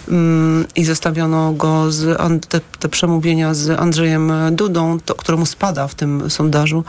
mm, 0.09 0.65
i 0.75 0.85
zestawiono 0.85 1.53
go 1.53 1.91
z 1.91 2.17
te, 2.49 2.61
te 2.79 2.89
przemówienia 2.89 3.53
z 3.53 3.79
Andrzejem 3.79 4.31
Dudą, 4.51 4.99
to, 5.05 5.15
któremu 5.15 5.45
spada 5.45 5.87
w 5.87 5.95
tym 5.95 6.29
sondażu, 6.29 6.83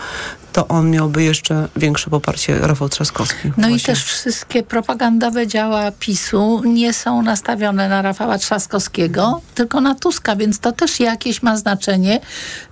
to 0.53 0.69
on 0.69 0.91
miałby 0.91 1.23
jeszcze 1.23 1.69
większe 1.77 2.11
poparcie 2.11 2.59
Rafał 2.59 2.89
Trzaskowski. 2.89 3.53
No 3.57 3.69
i 3.69 3.81
też 3.81 4.05
wszystkie 4.05 4.63
propagandowe 4.63 5.47
działa 5.47 5.93
PiSu 5.93 6.63
nie 6.65 6.93
są 6.93 7.23
nastawione 7.23 7.89
na 7.89 8.03
Rafała 8.03 8.39
Trzaskowskiego, 8.39 9.41
tylko 9.55 9.81
na 9.81 9.95
Tuska, 9.95 10.37
więc 10.37 10.59
to 10.59 10.73
też 10.73 11.01
jakieś 11.01 11.43
ma 11.43 11.57
znaczenie, 11.57 12.21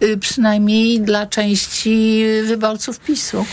y, 0.03 0.17
przynajmniej 0.17 1.01
dla 1.01 1.27
części 1.27 2.25
wyborców 2.47 3.01
PiSu. 3.01 3.45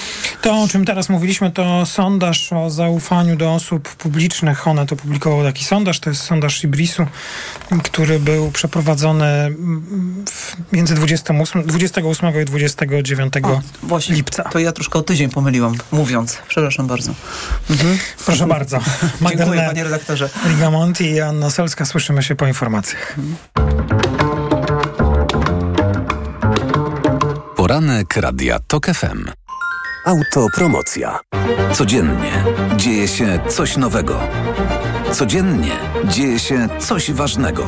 To, 0.42 0.62
o 0.62 0.68
czym 0.68 0.86
teraz 0.86 1.10
mówiliśmy, 1.10 1.52
to 1.52 1.86
sondaż 1.86 2.54
o 2.54 2.70
zaufaniu 2.70 3.36
do 3.36 3.54
osób 3.54 3.96
publicznych. 3.96 4.68
One 4.68 4.86
to 4.86 4.96
publikowało 4.96 5.44
taki 5.44 5.64
sondaż. 5.64 6.00
To 6.00 6.10
jest 6.10 6.24
sondaż 6.24 6.64
Ibrisu, 6.64 7.06
który 7.84 8.20
był 8.20 8.52
przeprowadzony 8.52 9.26
mm, 9.26 10.26
między 10.72 10.96
28, 10.96 11.64
28 11.64 12.42
i 12.42 12.46
29 12.46 13.34
Właśnie, 13.84 14.15
lipca. 14.16 14.44
To 14.44 14.60
ja 14.60 14.72
troszkę 14.72 15.00
o 15.00 15.02
tydzień 15.02 15.30
pomyliłam, 15.30 15.76
mówiąc. 15.92 16.38
Przepraszam 16.48 16.88
bardzo. 16.88 17.14
Mhm. 17.70 17.98
Proszę 18.26 18.48
bardzo. 18.48 18.80
Dziękuję, 19.30 19.62
panie 19.68 19.84
redaktorze. 19.84 20.30
Rigamonti 20.48 21.12
i 21.12 21.22
Anna 21.22 21.50
Selska. 21.50 21.86
Słyszymy 21.86 22.24
się 22.24 22.36
po 22.36 22.48
informacjach. 22.48 23.16
Poranek 27.56 28.18
Radia 28.18 28.60
TOK 28.68 28.86
FM. 28.86 29.32
Autopromocja. 30.06 31.20
Codziennie 31.74 32.44
dzieje 32.76 33.08
się 33.08 33.40
coś 33.50 33.78
nowego. 33.78 34.20
Codziennie 35.12 35.72
dzieje 36.04 36.40
się 36.40 36.68
coś 36.80 37.12
ważnego. 37.12 37.68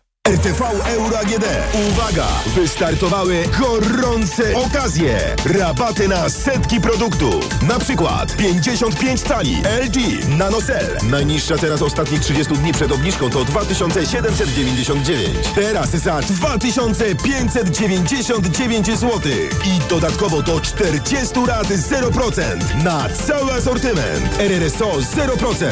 RTV 0.31 0.61
Euro 0.87 1.19
AGD. 1.19 1.45
Uwaga! 1.89 2.27
Wystartowały 2.55 3.43
gorące 3.59 4.55
okazje. 4.55 5.35
Rabaty 5.45 6.07
na 6.07 6.29
setki 6.29 6.81
produktów. 6.81 7.61
Na 7.61 7.79
przykład 7.79 8.35
55 8.37 9.21
cali 9.21 9.57
LG 9.85 9.95
NanoCell. 10.37 10.97
Najniższa 11.09 11.57
teraz 11.57 11.81
ostatnich 11.81 12.21
30 12.21 12.53
dni 12.53 12.73
przed 12.73 12.91
obniżką 12.91 13.29
to 13.29 13.45
2799. 13.45 15.47
Teraz 15.55 15.89
za 15.89 16.21
2599 16.21 18.87
zł. 18.87 19.19
I 19.65 19.79
dodatkowo 19.89 20.41
do 20.41 20.59
40 20.59 21.39
lat 21.47 21.67
0% 21.67 22.83
na 22.83 23.09
cały 23.09 23.53
asortyment. 23.53 24.39
RRSO 24.39 24.91
0%. 24.91 25.65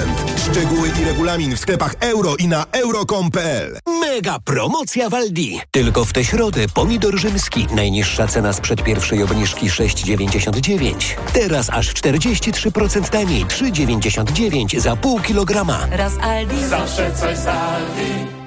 Szczegóły 0.51 0.91
i 1.01 1.05
regulamin 1.05 1.55
w 1.55 1.59
sklepach 1.59 1.95
euro 1.99 2.35
i 2.35 2.47
na 2.47 2.65
euro.com.pl. 2.71 3.79
Mega 3.99 4.38
promocja 4.45 5.09
w 5.09 5.13
Aldi. 5.13 5.59
Tylko 5.71 6.05
w 6.05 6.13
tę 6.13 6.23
środę 6.23 6.65
pomidor 6.73 7.19
rzymski. 7.19 7.67
Najniższa 7.75 8.27
cena 8.27 8.53
sprzed 8.53 8.83
pierwszej 8.83 9.23
obniżki 9.23 9.69
6,99. 9.69 11.15
Teraz 11.33 11.69
aż 11.69 11.93
43% 11.93 13.09
taniej 13.09 13.45
3,99 13.45 14.79
za 14.79 14.95
pół 14.95 15.19
kilograma. 15.19 15.87
Raz 15.91 16.17
Aldi. 16.17 16.65
Zawsze 16.65 17.11
coś 17.15 17.37
z 17.37 17.47
Aldi. 17.47 18.38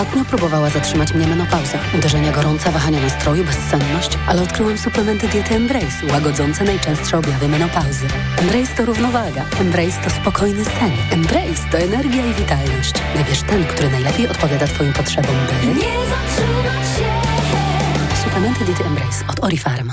Ostatnio 0.00 0.24
próbowała 0.24 0.70
zatrzymać 0.70 1.14
mnie 1.14 1.26
menopauza. 1.26 1.78
Uderzenia 1.98 2.32
gorąca, 2.32 2.70
wahania 2.70 3.00
nastroju, 3.00 3.44
bezsenność, 3.44 4.18
ale 4.26 4.42
odkryłam 4.42 4.78
suplementy 4.78 5.28
diety 5.28 5.54
Embrace, 5.54 6.06
łagodzące 6.12 6.64
najczęstsze 6.64 7.18
objawy 7.18 7.48
menopauzy. 7.48 8.06
Embrace 8.38 8.76
to 8.76 8.84
równowaga. 8.84 9.44
Embrace 9.60 10.02
to 10.04 10.10
spokojny 10.10 10.64
sen. 10.64 10.92
Embrace 11.10 11.68
to 11.70 11.78
energia 11.78 12.26
i 12.26 12.34
witalność. 12.34 12.94
Wybierz 13.16 13.42
ten, 13.42 13.64
który 13.64 13.90
najlepiej 13.90 14.28
odpowiada 14.28 14.66
Twoim 14.66 14.92
potrzebom, 14.92 15.36
by... 15.46 15.66
Nie 15.66 15.74
zatrzymać 15.74 16.88
się. 16.96 18.24
Suplementy 18.24 18.64
diety 18.64 18.84
Embrace 18.84 19.24
od 19.28 19.44
Orifarm. 19.44 19.92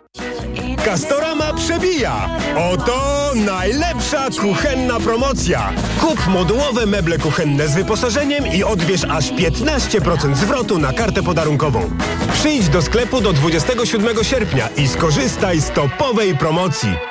Castorama 0.91 1.53
przebija! 1.53 2.29
Oto 2.71 3.31
najlepsza 3.35 4.29
kuchenna 4.41 4.99
promocja! 4.99 5.73
Kup 5.99 6.27
modułowe 6.27 6.85
meble 6.85 7.17
kuchenne 7.17 7.67
z 7.67 7.75
wyposażeniem 7.75 8.47
i 8.47 8.63
odbierz 8.63 9.03
aż 9.03 9.31
15% 9.31 10.35
zwrotu 10.35 10.79
na 10.79 10.93
kartę 10.93 11.23
podarunkową. 11.23 11.89
Przyjdź 12.33 12.69
do 12.69 12.81
sklepu 12.81 13.21
do 13.21 13.33
27 13.33 14.23
sierpnia 14.23 14.69
i 14.77 14.87
skorzystaj 14.87 15.61
z 15.61 15.69
topowej 15.69 16.37
promocji. 16.37 17.10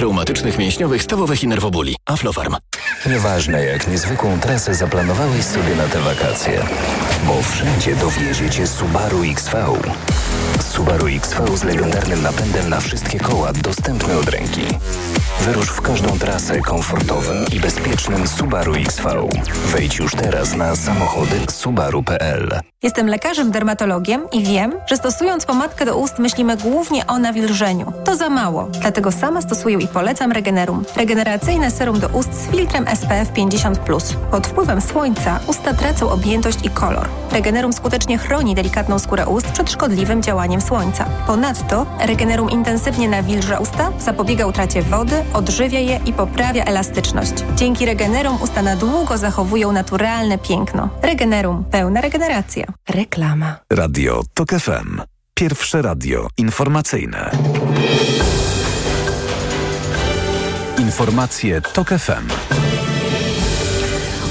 reumatycznych, 0.00 0.58
mięśniowych, 0.58 1.02
stawowych 1.02 1.42
i 1.42 1.48
nerwobóli. 1.48 1.96
Aflofarm. 2.06 2.56
Nieważne 3.06 3.64
jak 3.64 3.88
niezwykłą 3.88 4.40
trasę 4.40 4.74
zaplanowałeś 4.74 5.44
sobie 5.44 5.76
na 5.76 5.88
te 5.88 6.00
wakacje, 6.00 6.62
bo 7.26 7.42
wszędzie 7.42 7.96
dowiezie 7.96 8.50
cię 8.50 8.66
Subaru 8.66 9.22
XV. 9.22 9.66
Subaru 10.80 11.06
XV 11.06 11.56
z 11.56 11.64
legendarnym 11.64 12.22
napędem 12.22 12.68
na 12.68 12.80
wszystkie 12.80 13.18
koła 13.18 13.52
dostępny 13.52 14.18
od 14.18 14.28
ręki. 14.28 14.62
Wyrusz 15.40 15.68
w 15.68 15.80
każdą 15.80 16.18
trasę 16.18 16.60
komfortowym 16.60 17.44
i 17.52 17.60
bezpiecznym 17.60 18.28
Subaru 18.28 18.72
XV. 18.74 19.28
Wejdź 19.66 19.98
już 19.98 20.14
teraz 20.14 20.56
na 20.56 20.76
samochody 20.76 21.36
subaru.pl. 21.50 22.60
Jestem 22.82 23.06
lekarzem 23.06 23.50
dermatologiem 23.50 24.30
i 24.32 24.44
wiem, 24.44 24.72
że 24.86 24.96
stosując 24.96 25.46
pomadkę 25.46 25.84
do 25.84 25.96
ust 25.96 26.18
myślimy 26.18 26.56
głównie 26.56 27.06
o 27.06 27.18
nawilżeniu. 27.18 27.92
To 28.04 28.16
za 28.16 28.28
mało, 28.28 28.68
dlatego 28.80 29.12
sama 29.12 29.42
stosuję 29.42 29.78
i 29.78 29.88
polecam 29.88 30.32
Regenerum. 30.32 30.84
Regeneracyjne 30.96 31.70
serum 31.70 32.00
do 32.00 32.08
ust 32.08 32.34
z 32.34 32.46
filtrem 32.46 32.86
SPF 32.96 33.32
50+. 33.32 34.16
Pod 34.30 34.46
wpływem 34.46 34.80
słońca 34.80 35.40
usta 35.46 35.74
tracą 35.74 36.10
objętość 36.10 36.58
i 36.64 36.70
kolor. 36.70 37.08
Regenerum 37.32 37.72
skutecznie 37.72 38.18
chroni 38.18 38.54
delikatną 38.54 38.98
skórę 38.98 39.26
ust 39.26 39.46
przed 39.46 39.70
szkodliwym 39.70 40.22
działaniem 40.22 40.60
słońca. 40.70 41.04
Ponadto 41.26 41.86
Regenerum 42.00 42.50
intensywnie 42.50 43.08
nawilża 43.08 43.58
usta, 43.58 43.92
zapobiega 43.98 44.46
utracie 44.46 44.82
wody, 44.82 45.14
odżywia 45.32 45.78
je 45.78 46.00
i 46.06 46.12
poprawia 46.12 46.64
elastyczność. 46.64 47.32
Dzięki 47.56 47.86
Regenerum 47.86 48.42
usta 48.42 48.62
na 48.62 48.76
długo 48.76 49.18
zachowują 49.18 49.72
naturalne 49.72 50.38
piękno. 50.38 50.88
Regenerum. 51.02 51.64
Pełna 51.64 52.00
regeneracja. 52.00 52.64
Reklama. 52.88 53.56
Radio 53.70 54.22
TOK 54.34 54.50
FM. 54.50 55.00
Pierwsze 55.34 55.82
radio 55.82 56.28
informacyjne. 56.38 57.30
Informacje 60.78 61.60
TOK 61.60 61.88
FM. 61.88 62.26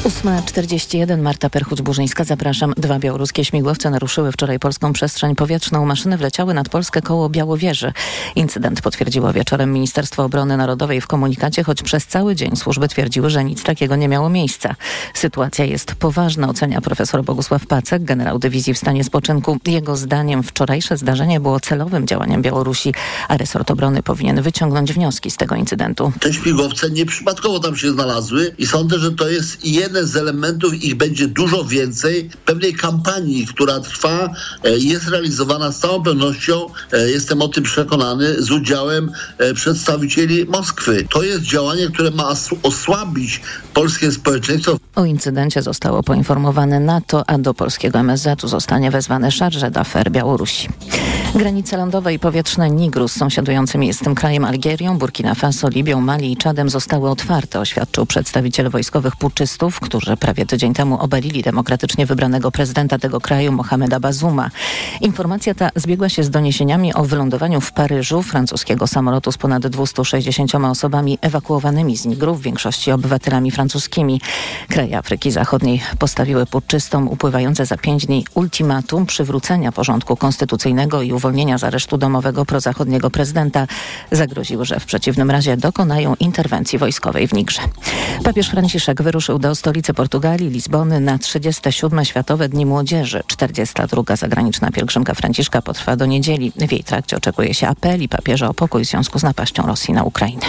8.41 0.04 1.22
Marta 1.22 1.50
Perchuć-Burzyńska, 1.50 2.26
zapraszam. 2.26 2.74
Dwa 2.78 3.00
białoruskie 3.00 3.46
śmigłowce 3.46 3.90
naruszyły 3.90 4.32
wczoraj 4.32 4.60
polską 4.60 4.94
przestrzeń 4.94 5.36
powietrzną. 5.36 5.86
Maszyny 5.86 6.18
wleciały 6.18 6.54
nad 6.54 6.70
Polskę 6.70 7.02
koło 7.02 7.30
Białowieży. 7.30 7.94
Incydent 8.36 8.82
potwierdziło 8.82 9.34
wieczorem 9.34 9.74
Ministerstwo 9.74 10.24
Obrony 10.24 10.58
Narodowej 10.58 11.02
w 11.02 11.08
komunikacie, 11.08 11.64
choć 11.64 11.84
przez 11.84 12.06
cały 12.06 12.36
dzień 12.36 12.56
służby 12.56 12.88
twierdziły, 12.88 13.30
że 13.30 13.44
nic 13.44 13.64
takiego 13.64 13.96
nie 13.96 14.08
miało 14.08 14.30
miejsca. 14.30 14.76
Sytuacja 15.14 15.66
jest 15.66 15.96
poważna, 15.96 16.50
ocenia 16.50 16.82
profesor 16.82 17.24
Bogusław 17.24 17.68
Pacek, 17.68 18.04
generał 18.04 18.40
dywizji 18.40 18.74
w 18.74 18.78
stanie 18.78 19.04
spoczynku. 19.04 19.58
Jego 19.66 19.96
zdaniem 19.96 20.44
wczorajsze 20.44 20.98
zdarzenie 20.98 21.40
było 21.40 21.60
celowym 21.60 22.08
działaniem 22.08 22.42
Białorusi, 22.42 22.94
a 23.28 23.38
resort 23.38 23.72
obrony 23.72 24.04
powinien 24.04 24.42
wyciągnąć 24.42 24.94
wnioski 24.94 25.32
z 25.32 25.38
tego 25.38 25.56
incydentu. 25.56 26.12
Te 26.20 26.34
śmigłowce 26.34 26.90
nieprzypadkowo 26.90 27.60
tam 27.60 27.76
się 27.76 27.92
znalazły 27.92 28.56
i 28.58 28.68
sądzę, 28.68 29.00
że 29.00 29.12
to 29.12 29.30
jest 29.30 29.66
jeden 29.66 29.89
z 29.94 30.16
elementów, 30.16 30.84
ich 30.84 30.96
będzie 30.96 31.28
dużo 31.28 31.66
więcej, 31.66 32.30
pewnej 32.46 32.74
kampanii, 32.74 33.48
która 33.48 33.80
trwa, 33.80 34.30
e, 34.64 34.78
jest 34.78 35.08
realizowana 35.08 35.72
z 35.72 35.80
całą 35.80 36.04
pewnością, 36.04 36.66
e, 36.92 37.10
jestem 37.10 37.42
o 37.42 37.48
tym 37.48 37.64
przekonany, 37.64 38.42
z 38.44 38.52
udziałem 38.52 39.12
e, 39.38 39.54
przedstawicieli 39.54 40.46
Moskwy. 40.46 41.08
To 41.10 41.24
jest 41.24 41.42
działanie, 41.42 41.88
które 41.88 42.12
ma 42.12 42.34
osłabić 42.64 43.42
polskie 43.74 44.12
społeczeństwo. 44.12 44.78
O 44.96 45.06
incydencie 45.06 45.62
zostało 45.62 46.04
poinformowane 46.04 46.80
NATO, 46.80 47.24
a 47.28 47.38
do 47.38 47.54
polskiego 47.54 48.00
MSZ-u 48.00 48.48
zostanie 48.48 48.92
wezwany 48.92 49.30
Charge 49.40 49.60
d'Affaires 49.60 50.10
Białorusi. 50.12 50.70
Granice 51.36 51.78
lądowe 51.78 52.14
i 52.14 52.20
powietrzne 52.20 52.70
Nigru 52.70 53.08
z 53.08 53.12
sąsiadującymi 53.12 53.94
z 53.94 54.00
tym 54.00 54.16
krajem 54.16 54.46
Algierią, 54.46 54.98
Burkina 54.98 55.36
Faso, 55.36 55.70
Libią, 55.70 56.02
Mali 56.02 56.32
i 56.32 56.38
Czadem 56.38 56.70
zostały 56.70 57.10
otwarte, 57.10 57.60
oświadczył 57.60 58.06
przedstawiciel 58.06 58.70
wojskowych 58.70 59.16
puczystów, 59.16 59.79
którzy 59.82 60.18
prawie 60.18 60.46
tydzień 60.46 60.74
temu 60.74 61.00
obalili 61.00 61.42
demokratycznie 61.42 62.06
wybranego 62.06 62.52
prezydenta 62.52 63.00
tego 63.00 63.22
kraju 63.22 63.52
Mohameda 63.52 64.00
Bazuma. 64.00 64.50
Informacja 65.02 65.54
ta 65.54 65.70
zbiegła 65.76 66.10
się 66.10 66.24
z 66.24 66.30
doniesieniami 66.30 66.94
o 66.94 67.04
wylądowaniu 67.04 67.62
w 67.62 67.72
Paryżu 67.72 68.22
francuskiego 68.22 68.88
samolotu 68.88 69.32
z 69.32 69.38
ponad 69.38 69.68
260 69.68 70.56
osobami 70.56 71.18
ewakuowanymi 71.22 71.98
z 71.98 72.06
Nigru, 72.06 72.36
w 72.36 72.42
większości 72.42 72.92
obywatelami 72.92 73.52
francuskimi. 73.52 74.22
Kraje 74.70 74.98
Afryki 74.98 75.32
Zachodniej 75.32 75.82
postawiły 76.00 76.46
puczystom 76.46 77.08
upływające 77.08 77.66
za 77.66 77.78
pięć 77.78 78.06
dni 78.06 78.26
ultimatum 78.34 79.06
przywrócenia 79.06 79.72
porządku 79.72 80.16
konstytucyjnego 80.16 81.02
i 81.02 81.14
uwolnienia 81.14 81.58
z 81.58 81.64
aresztu 81.64 81.98
domowego 81.98 82.46
prozachodniego 82.46 83.10
prezydenta. 83.10 83.68
Zagroził, 84.12 84.66
że 84.66 84.80
w 84.80 84.86
przeciwnym 84.86 85.32
razie 85.32 85.58
dokonają 85.58 86.16
interwencji 86.20 86.80
wojskowej 86.80 87.28
w 87.28 87.34
Nigrze. 87.34 87.62
Papież 88.24 88.50
Franciszek 88.50 89.02
wyruszył 89.02 89.40
do 89.40 89.56
stolicy 89.70 89.94
Portugalii, 89.94 90.50
Lizbony 90.50 91.00
na 91.00 91.18
37. 91.18 92.06
Światowe 92.06 92.50
Dni 92.50 92.66
Młodzieży. 92.66 93.24
42. 93.28 94.16
zagraniczna 94.16 94.72
pielgrzymka 94.72 95.14
Franciszka 95.14 95.62
potrwa 95.62 95.96
do 95.96 96.06
niedzieli. 96.06 96.52
W 96.56 96.72
jej 96.72 96.84
trakcie 96.84 97.18
oczekuje 97.18 97.54
się 97.54 97.68
apeli 97.68 98.10
papieża 98.10 98.50
o 98.50 98.54
pokój 98.54 98.86
w 98.86 98.88
związku 98.88 99.20
z 99.20 99.24
napaścią 99.24 99.68
Rosji 99.68 99.94
na 99.94 100.04
Ukrainę. 100.04 100.46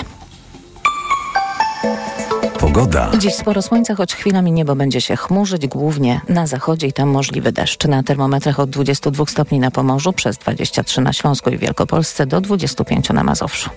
Pogoda. 2.59 3.11
Dziś 3.19 3.35
sporo 3.35 3.63
słońca, 3.63 3.95
choć 3.95 4.15
chwilami 4.15 4.53
niebo 4.53 4.77
będzie 4.77 5.01
się 5.01 5.17
chmurzyć, 5.17 5.67
głównie 5.67 6.21
na 6.29 6.47
zachodzie 6.47 6.87
i 6.87 6.93
tam 6.93 7.09
możliwy 7.09 7.53
deszcz. 7.53 7.85
Na 7.85 8.03
termometrach 8.03 8.61
od 8.61 8.71
22 8.71 9.27
stopni 9.27 9.59
na 9.59 9.71
Pomorzu, 9.71 10.13
przez 10.13 10.39
23 10.39 11.01
na 11.01 11.13
Śląsku 11.13 11.51
i 11.51 11.59
Wielkopolsce, 11.59 12.27
do 12.27 12.41
25 12.41 13.11
na 13.11 13.25
Mazowszu. 13.25 13.71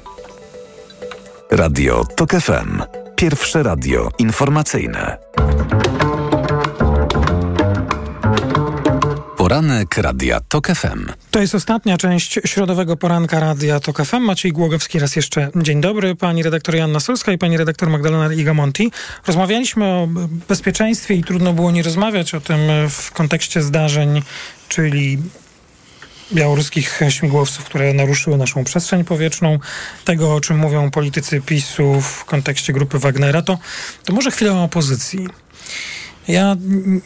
Radio 1.52 2.06
TOK 2.16 2.32
FM. 2.32 3.03
Pierwsze 3.24 3.64
radio 3.64 4.10
informacyjne. 4.20 5.18
Poranek 9.38 9.98
Radia 9.98 10.40
TOK 10.40 10.68
FM. 10.68 11.06
To 11.32 11.40
jest 11.40 11.56
ostatnia 11.56 11.98
część 11.98 12.40
środowego 12.46 12.98
poranka 12.98 13.40
Radia 13.40 13.80
TOK 13.80 14.06
FM. 14.06 14.20
Maciej 14.22 14.52
Głogowski 14.52 15.00
raz 15.00 15.16
jeszcze 15.16 15.50
dzień 15.56 15.82
dobry. 15.82 16.16
Pani 16.16 16.44
redaktor 16.44 16.76
Joanna 16.76 17.00
Solska 17.00 17.32
i 17.32 17.38
pani 17.38 17.58
redaktor 17.58 17.90
Magdalena 17.90 18.34
Igamonti. 18.34 18.92
Rozmawialiśmy 19.28 19.86
o 19.86 20.08
bezpieczeństwie 20.48 21.16
i 21.16 21.24
trudno 21.24 21.54
było 21.54 21.72
nie 21.72 21.84
rozmawiać 21.84 22.36
o 22.36 22.42
tym 22.42 22.60
w 22.90 23.12
kontekście 23.12 23.62
zdarzeń, 23.62 24.22
czyli 24.68 25.18
białoruskich 26.34 27.00
śmigłowców, 27.10 27.66
które 27.66 27.94
naruszyły 27.94 28.38
naszą 28.38 28.64
przestrzeń 28.64 29.04
powietrzną, 29.04 29.60
tego 30.06 30.36
o 30.36 30.42
czym 30.42 30.58
mówią 30.58 30.92
politycy 30.92 31.42
PiSu 31.42 32.02
w 32.02 32.26
kontekście 32.26 32.74
grupy 32.74 33.00
Wagnera, 33.00 33.42
to, 33.42 33.58
to 34.04 34.14
może 34.14 34.32
chwilę 34.32 34.54
o 34.54 34.64
opozycji. 34.64 35.28
Ja 36.28 36.56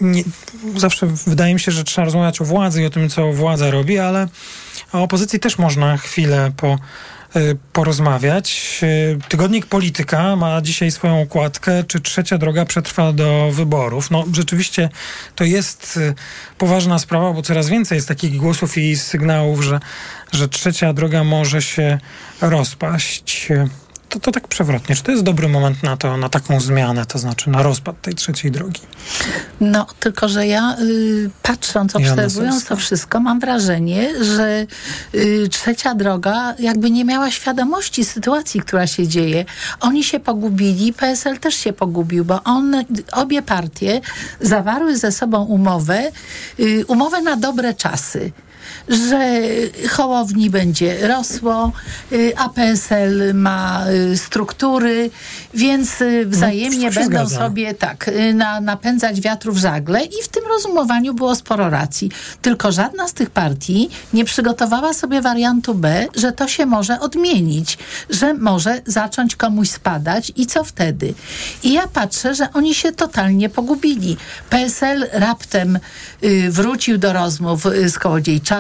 nie, 0.02 0.24
zawsze 0.76 1.08
wydaje 1.08 1.54
mi 1.54 1.60
się, 1.60 1.72
że 1.72 1.84
trzeba 1.84 2.06
rozmawiać 2.06 2.42
o 2.42 2.46
władzy 2.46 2.82
i 2.82 2.86
o 2.86 2.90
tym, 2.90 3.10
co 3.10 3.34
władza 3.34 3.72
robi, 3.72 4.00
ale 4.00 4.28
o 4.94 5.04
opozycji 5.04 5.40
też 5.40 5.58
można 5.58 5.98
chwilę 5.98 6.52
po, 6.58 6.78
porozmawiać. 7.74 8.80
Y, 8.84 9.20
Tygodnik 9.30 9.66
Polityka 9.66 10.36
ma 10.36 10.62
dzisiaj 10.62 10.92
swoją 10.92 11.22
okładkę, 11.22 11.84
czy 11.84 12.00
trzecia 12.00 12.38
droga 12.38 12.66
przetrwa 12.66 13.14
do 13.14 13.52
wyborów. 13.52 14.12
No 14.12 14.26
rzeczywiście 14.34 14.90
to 15.36 15.44
jest 15.44 15.98
y, 15.98 16.14
poważna 16.58 17.00
sprawa, 17.00 17.34
bo 17.34 17.42
coraz 17.42 17.70
więcej 17.70 17.96
jest 17.96 18.08
takich 18.08 18.38
głosów 18.38 18.78
i 18.78 18.98
sygnałów, 18.98 19.64
że, 19.64 19.80
że 20.32 20.48
trzecia 20.48 20.94
droga 20.94 21.24
może 21.24 21.62
się 21.62 22.00
rozpaść. 22.42 23.50
To, 24.10 24.20
to 24.20 24.32
tak 24.32 24.48
przewrotnie. 24.48 24.96
Czy 24.96 25.04
to 25.04 25.12
jest 25.12 25.24
dobry 25.24 25.48
moment 25.50 25.84
na 25.84 25.98
to, 25.98 26.18
na 26.18 26.30
taką 26.30 26.60
zmianę, 26.60 27.06
to 27.06 27.20
znaczy 27.20 27.50
na 27.50 27.64
rozpad 27.64 28.02
tej 28.02 28.16
trzeciej 28.16 28.52
drogi? 28.52 28.82
No, 29.62 29.86
tylko 30.00 30.30
że 30.30 30.48
ja 30.48 30.78
y, 30.82 31.30
patrząc, 31.44 31.96
obserwując 31.96 32.66
to 32.66 32.76
wszystko, 32.76 33.20
mam 33.20 33.40
wrażenie, 33.40 34.24
że 34.24 34.66
y, 35.16 35.48
trzecia 35.50 35.96
droga 35.96 36.56
jakby 36.60 36.92
nie 36.92 37.06
miała 37.06 37.32
świadomości 37.32 38.06
sytuacji, 38.06 38.62
która 38.62 38.88
się 38.88 39.08
dzieje. 39.08 39.46
Oni 39.80 40.04
się 40.04 40.20
pogubili, 40.20 40.94
PSL 40.94 41.40
też 41.40 41.56
się 41.56 41.74
pogubił, 41.74 42.26
bo 42.26 42.44
on, 42.44 42.76
obie 43.12 43.42
partie 43.42 44.02
zawarły 44.42 44.98
ze 44.98 45.12
sobą 45.12 45.44
umowę, 45.44 46.12
y, 46.60 46.86
umowę 46.88 47.22
na 47.22 47.38
dobre 47.38 47.74
czasy 47.74 48.32
że 48.88 49.42
Hołowni 49.90 50.50
będzie 50.50 51.08
rosło, 51.08 51.72
y, 52.12 52.34
a 52.38 52.50
PSL 52.50 53.34
ma 53.34 53.86
y, 53.90 54.18
struktury, 54.18 55.10
więc 55.54 56.02
y, 56.02 56.26
wzajemnie 56.26 56.92
wszystko 56.92 57.04
się 57.04 57.10
będą 57.10 57.28
zgadza. 57.28 57.46
sobie 57.46 57.74
tak 57.74 58.12
na, 58.34 58.62
napędzać 58.62 59.22
wiatru 59.22 59.54
w 59.54 59.58
żagle 59.58 60.04
i 60.04 60.24
w 60.24 60.28
tym 60.28 60.44
rozumowaniu 60.48 61.14
było 61.14 61.36
sporo 61.36 61.70
racji. 61.70 62.12
Tylko 62.42 62.72
żadna 62.72 63.08
z 63.08 63.14
tych 63.14 63.30
partii 63.30 63.90
nie 64.14 64.26
przygotowała 64.26 64.94
sobie 64.94 65.22
wariantu 65.22 65.76
B, 65.76 66.08
że 66.16 66.32
to 66.32 66.48
się 66.48 66.66
może 66.66 67.00
odmienić, 67.00 67.78
że 68.10 68.34
może 68.34 68.82
zacząć 68.86 69.36
komuś 69.36 69.70
spadać 69.70 70.32
i 70.36 70.48
co 70.48 70.64
wtedy? 70.64 71.14
I 71.64 71.74
ja 71.74 71.88
patrzę, 71.88 72.36
że 72.36 72.54
oni 72.54 72.76
się 72.76 72.92
totalnie 72.92 73.50
pogubili. 73.50 74.18
PSL 74.50 75.08
raptem 75.12 75.80
wrócił 76.50 76.98
do 76.98 77.14
rozmów 77.14 77.64
z 77.86 78.00
Kołodziejczakiem, 78.00 78.57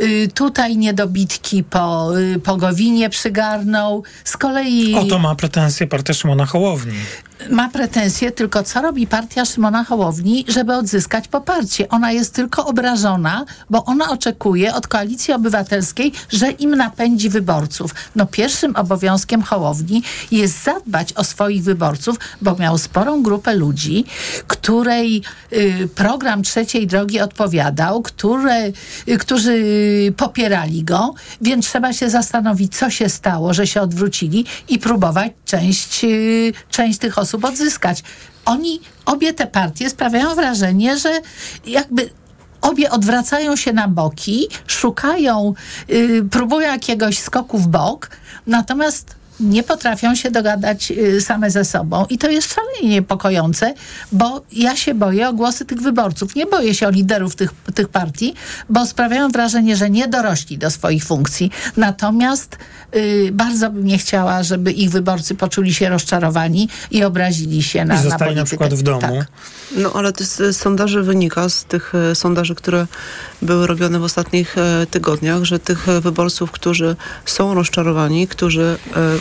y, 0.00 0.28
tutaj 0.34 0.76
niedobitki 0.76 1.64
po, 1.64 2.18
y, 2.18 2.38
po 2.38 2.56
Gowinie 2.56 3.10
przygarnął, 3.10 4.02
z 4.24 4.36
kolei 4.36 4.94
O 4.94 5.04
to 5.04 5.18
ma 5.18 5.34
pretensje 5.34 5.86
partia 5.86 6.14
Szymona 6.14 6.46
Hołowni. 6.46 6.98
Ma 7.50 7.68
pretensje, 7.68 8.32
tylko 8.32 8.62
co 8.62 8.82
robi 8.82 9.06
partia 9.06 9.44
Szymona 9.44 9.84
Hołowni, 9.84 10.44
żeby 10.48 10.74
odzyskać 10.74 11.28
poparcie? 11.28 11.88
Ona 11.88 12.12
jest 12.12 12.34
tylko 12.34 12.66
obrażona, 12.66 13.44
bo 13.70 13.84
ona 13.84 14.10
oczekuje 14.10 14.74
od 14.74 14.88
Koalicji 14.88 15.34
Obywatelskiej, 15.34 16.12
że 16.28 16.50
im 16.50 16.74
napędzi 16.74 17.28
wyborców. 17.28 17.94
No 18.16 18.26
pierwszym 18.26 18.76
obowiązkiem 18.76 19.42
Hołowni 19.42 20.02
jest 20.30 20.62
zadbać 20.62 21.12
o 21.12 21.24
swoich 21.24 21.62
wyborców, 21.62 22.16
bo 22.42 22.56
miał 22.56 22.78
sporą 22.78 23.22
grupę 23.22 23.54
ludzi, 23.54 24.04
której 24.46 25.22
y, 25.52 25.88
program 25.94 26.42
trzeciej 26.42 26.86
drogi 26.86 27.20
odpowiadał, 27.20 28.02
które, 28.02 28.66
y, 29.08 29.18
którzy 29.18 29.64
popierali 30.16 30.84
go, 30.84 31.14
więc 31.40 31.66
trzeba 31.66 31.92
się 31.92 32.10
zastanowić, 32.10 32.76
co 32.76 32.90
się 32.90 33.08
stało, 33.08 33.54
że 33.54 33.66
się 33.66 33.80
odwrócili 33.80 34.44
i 34.68 34.78
próbować 34.78 35.32
część, 35.44 36.04
y, 36.04 36.52
część 36.70 36.98
tych 36.98 37.18
osób 37.18 37.29
odzyskać. 37.34 38.02
Oni, 38.44 38.80
obie 39.06 39.32
te 39.32 39.46
partie 39.46 39.90
sprawiają 39.90 40.34
wrażenie, 40.34 40.98
że 40.98 41.20
jakby 41.66 42.10
obie 42.60 42.90
odwracają 42.90 43.56
się 43.56 43.72
na 43.72 43.88
boki, 43.88 44.48
szukają, 44.66 45.54
y, 45.90 46.24
próbują 46.30 46.72
jakiegoś 46.72 47.18
skoku 47.18 47.58
w 47.58 47.68
bok, 47.68 48.10
natomiast 48.46 49.19
nie 49.40 49.62
potrafią 49.62 50.14
się 50.14 50.30
dogadać 50.30 50.90
y, 50.90 51.20
same 51.20 51.50
ze 51.50 51.64
sobą. 51.64 52.06
I 52.10 52.18
to 52.18 52.30
jest 52.30 52.54
szalenie 52.54 52.94
niepokojące, 52.94 53.74
bo 54.12 54.42
ja 54.52 54.76
się 54.76 54.94
boję 54.94 55.28
o 55.28 55.32
głosy 55.32 55.64
tych 55.64 55.80
wyborców. 55.80 56.34
Nie 56.34 56.46
boję 56.46 56.74
się 56.74 56.86
o 56.86 56.90
liderów 56.90 57.36
tych, 57.36 57.50
tych 57.74 57.88
partii, 57.88 58.34
bo 58.68 58.86
sprawiają 58.86 59.28
wrażenie, 59.28 59.76
że 59.76 59.90
nie 59.90 60.08
dorośli 60.08 60.58
do 60.58 60.70
swoich 60.70 61.04
funkcji. 61.04 61.50
Natomiast 61.76 62.58
y, 62.96 63.30
bardzo 63.32 63.70
bym 63.70 63.84
nie 63.84 63.98
chciała, 63.98 64.42
żeby 64.42 64.72
ich 64.72 64.90
wyborcy 64.90 65.34
poczuli 65.34 65.74
się 65.74 65.88
rozczarowani 65.88 66.68
i 66.90 67.04
obrazili 67.04 67.62
się 67.62 67.84
na 67.84 67.94
I 67.94 67.96
na 67.96 68.02
zostali 68.02 68.36
na 68.36 68.44
politykę. 68.44 68.44
przykład 68.44 68.74
w 68.74 68.82
domu. 68.82 69.00
Tak. 69.00 69.26
No 69.76 69.92
ale 69.94 70.12
to 70.12 70.24
z 70.24 70.56
sondaży 70.56 71.02
wynika, 71.02 71.48
z 71.48 71.64
tych 71.64 71.92
e, 71.94 72.14
sondaży, 72.14 72.54
które 72.54 72.86
były 73.42 73.66
robione 73.66 73.98
w 73.98 74.04
ostatnich 74.04 74.58
e, 74.58 74.86
tygodniach, 74.90 75.44
że 75.44 75.58
tych 75.58 75.88
e, 75.88 76.00
wyborców, 76.00 76.50
którzy 76.50 76.96
są 77.26 77.54
rozczarowani, 77.54 78.28
którzy, 78.28 78.76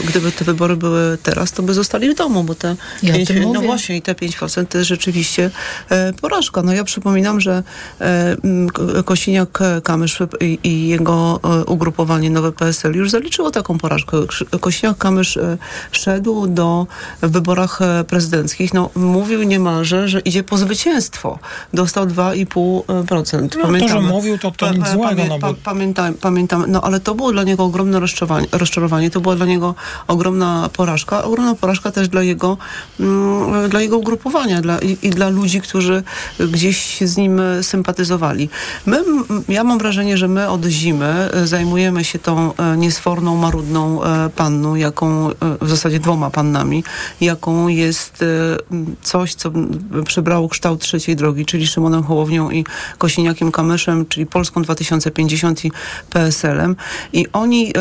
gdyby 0.10 0.32
te 0.32 0.45
wybory 0.45 0.76
były 0.76 1.18
teraz, 1.24 1.51
to 1.51 1.64
by 1.64 1.74
zostali 1.74 2.10
w 2.10 2.16
domu, 2.16 2.43
bo 2.43 2.55
te 2.55 2.76
Ja 3.03 3.14
o 3.14 3.18
pięć- 3.18 3.28
tym 3.28 3.39
no 3.41 3.47
mówię. 3.47 3.68
właśnie 3.68 3.97
i 3.97 4.01
te 4.01 4.14
5% 4.14 4.66
to 4.66 4.78
jest 4.78 4.88
rzeczywiście 4.88 5.51
e, 5.89 6.14
porażka. 6.14 6.62
No 6.62 6.74
ja 6.74 6.84
przypominam, 6.84 7.41
że 7.41 7.64
e, 8.01 8.36
Kosiniak-Kamysz 9.05 10.28
i, 10.41 10.60
i 10.64 10.88
jego 10.88 11.39
e, 11.43 11.66
ugrupowanie 11.66 12.30
Nowe 12.30 12.51
PSL 12.51 12.95
już 12.95 13.10
zaliczyło 13.10 13.51
taką 13.51 13.78
porażkę. 13.78 14.18
Kosiniak-Kamysz 14.62 15.38
e, 15.41 15.57
szedł 15.91 16.47
do 16.47 16.88
w 17.22 17.28
wyborach 17.32 17.82
e, 17.82 18.03
prezydenckich, 18.03 18.74
no 18.74 18.89
mówił 18.95 19.43
niemalże, 19.43 20.07
że 20.07 20.20
idzie 20.20 20.43
po 20.43 20.57
zwycięstwo. 20.57 21.39
Dostał 21.74 22.05
2,5%. 22.05 23.57
No, 23.57 23.80
to, 23.80 23.88
że 23.88 24.01
mówił, 24.01 24.38
to, 24.38 24.51
to 24.51 24.74
nic 24.74 24.88
złego, 24.89 25.22
no 25.30 25.39
bo 25.39 25.53
Pamiętam, 25.64 26.14
pamiętam, 26.14 26.66
no 26.68 26.82
ale 26.82 26.99
to 26.99 27.16
było 27.16 27.32
dla 27.32 27.43
niego 27.43 27.64
ogromne 27.64 27.99
rozczarowanie, 27.99 28.47
rozczarowanie, 28.51 29.10
to 29.10 29.22
była 29.22 29.36
dla 29.36 29.45
niego 29.45 29.76
ogromna 30.08 30.70
porażka, 30.74 31.24
ogromna 31.24 31.56
porażka 31.56 31.91
też 31.91 32.08
dla 32.08 32.24
jego, 32.24 32.58
mm, 33.00 33.70
dla 33.70 33.82
jego 33.82 33.97
ugrupowania 33.97 34.62
dla, 34.62 34.80
i, 34.80 34.97
i 35.02 35.10
dla 35.10 35.30
ludzi, 35.30 35.62
którzy 35.62 36.04
gdzieś 36.39 37.02
z 37.02 37.18
nim 37.18 37.41
sympatyzowali. 37.62 38.50
My, 38.86 39.04
ja 39.50 39.64
mam 39.64 39.80
wrażenie, 39.80 40.18
że 40.18 40.28
my 40.28 40.50
od 40.50 40.66
zimy 40.66 41.30
e, 41.34 41.47
zajmujemy 41.47 42.04
się 42.04 42.20
tą 42.20 42.56
e, 42.56 42.78
niesforną, 42.78 43.36
marudną 43.36 44.04
e, 44.04 44.30
panną, 44.30 44.76
jaką, 44.76 45.30
w 45.62 45.70
zasadzie 45.70 46.00
dwoma 46.00 46.30
pannami, 46.30 46.84
jaką 47.22 47.68
jest 47.68 48.24
coś, 49.02 49.36
co 49.36 49.52
przybrało 50.06 50.50
kształt 50.50 50.82
trzeciej 50.82 51.16
drogi, 51.16 51.45
czyli 51.45 51.68
Szymonem 51.68 52.04
Hołownią 52.04 52.52
i 52.52 52.66
Kosiniakiem 52.97 53.52
Kamyszem, 53.52 54.06
czyli 54.06 54.26
Polską 54.26 54.62
2050 54.62 55.66
i 55.66 55.72
PSL-em. 56.10 56.76
I 57.14 57.26
oni 57.34 57.74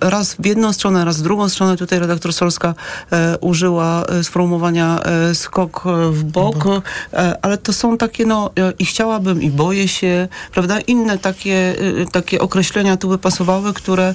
raz 0.00 0.36
w 0.38 0.46
jedną 0.46 0.72
stronę, 0.72 1.04
raz 1.04 1.15
z 1.16 1.22
drugą 1.22 1.48
stronę 1.48 1.76
tutaj 1.76 1.98
redaktor 1.98 2.32
Solska 2.32 2.74
e, 3.12 3.38
użyła 3.40 4.04
e, 4.04 4.24
sformułowania 4.24 5.00
e, 5.00 5.34
skok 5.34 5.84
e, 5.86 6.10
w 6.12 6.24
bok, 6.24 6.66
e, 7.12 7.38
ale 7.42 7.58
to 7.58 7.72
są 7.72 7.98
takie, 7.98 8.26
no 8.26 8.50
e, 8.58 8.72
i 8.78 8.84
chciałabym, 8.84 9.42
i 9.42 9.50
boję 9.50 9.88
się, 9.88 10.28
prawda? 10.52 10.80
Inne 10.80 11.18
takie, 11.18 11.76
takie 12.12 12.40
określenia 12.40 12.96
tu 12.96 13.08
by 13.08 13.18
pasowały, 13.18 13.72
które 13.72 14.14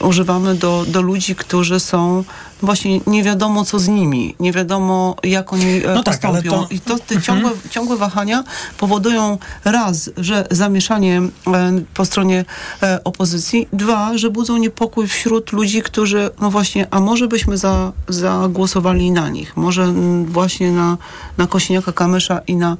używamy 0.00 0.54
do, 0.54 0.84
do 0.88 1.02
ludzi, 1.02 1.34
którzy 1.34 1.80
są 1.80 2.24
właśnie 2.62 3.00
nie 3.06 3.22
wiadomo 3.22 3.64
co 3.64 3.78
z 3.78 3.88
nimi, 3.88 4.34
nie 4.40 4.52
wiadomo 4.52 5.16
jak 5.22 5.52
oni 5.52 5.64
e, 5.84 5.94
No 5.94 6.02
tak, 6.02 6.14
postąpią. 6.20 6.50
to- 6.50 6.66
I 6.70 6.80
to 6.80 6.98
te 6.98 7.22
ciągłe, 7.22 7.50
ciągłe 7.70 7.96
wahania 7.96 8.44
powodują 8.78 9.38
raz, 9.64 10.10
że 10.16 10.46
zamieszanie 10.50 11.22
e, 11.46 11.72
po 11.94 12.04
stronie 12.04 12.44
e, 12.82 13.04
opozycji, 13.04 13.68
dwa, 13.72 14.18
że 14.18 14.30
budzą 14.30 14.56
niepokój 14.56 15.08
wśród 15.08 15.52
ludzi, 15.52 15.82
którzy, 15.82 16.30
no 16.40 16.50
właśnie, 16.50 16.86
a 16.90 17.00
może 17.00 17.28
byśmy 17.28 17.58
za, 17.58 17.92
zagłosowali 18.08 19.10
na 19.10 19.28
nich, 19.28 19.56
może 19.56 19.92
właśnie 20.26 20.72
na, 20.72 20.98
na 21.38 21.46
Kosiniaka 21.46 21.92
Kamysza 21.92 22.40
i 22.46 22.56
na, 22.56 22.76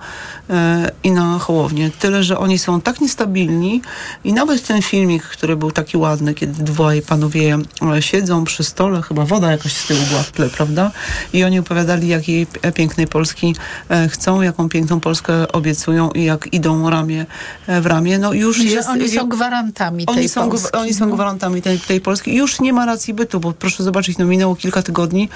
i 1.05 1.11
na 1.11 1.39
Hołownię. 1.39 1.91
Tyle, 1.99 2.23
że 2.23 2.39
oni 2.39 2.59
są 2.59 2.81
tak 2.81 3.01
niestabilni 3.01 3.83
i 4.25 4.33
nawet 4.33 4.67
ten 4.67 4.83
filmik, 4.83 5.23
który 5.23 5.57
był 5.57 5.71
taki 5.71 5.97
ładny, 5.97 6.35
kiedy 6.35 6.65
dwaj 6.65 7.03
panowie 7.03 7.59
siedzą 8.01 8.45
przy 8.45 8.65
stole, 8.65 9.03
chyba 9.03 9.25
woda 9.25 9.51
jakaś 9.53 9.72
z 9.75 9.87
tyłu 9.87 10.01
była 10.09 10.23
w 10.23 10.31
tle, 10.31 10.49
prawda? 10.49 10.91
I 11.33 11.45
oni 11.45 11.59
opowiadali, 11.59 12.09
jakiej 12.09 12.47
pięknej 12.75 13.07
Polski 13.07 13.55
e, 13.89 14.09
chcą, 14.09 14.41
jaką 14.41 14.69
piękną 14.69 15.01
Polskę 15.01 15.53
obiecują 15.53 16.11
i 16.11 16.25
jak 16.25 16.55
idą 16.55 16.91
ramię 16.91 17.27
e, 17.67 17.81
w 17.81 17.87
ramię. 17.87 18.19
No 18.19 18.33
już 18.33 18.59
I 18.59 18.71
jest... 18.71 18.89
oni 18.89 19.09
są 19.09 19.29
gwarantami 19.29 20.07
Oni 20.07 20.19
tej 20.19 20.29
są, 20.29 20.49
Polski. 20.49 20.73
oni 20.73 20.95
są 20.95 21.11
gwarantami 21.11 21.63
tej, 21.63 21.79
tej 21.79 22.01
Polski. 22.01 22.37
Już 22.37 22.61
nie 22.61 22.73
ma 22.73 22.87
racji 22.87 23.15
bytu, 23.15 23.41
bo 23.41 23.53
proszę 23.53 23.83
zobaczyć, 23.83 24.19
no 24.19 24.25
minęło 24.25 24.57
kilka 24.57 24.83
tygodni 24.83 25.29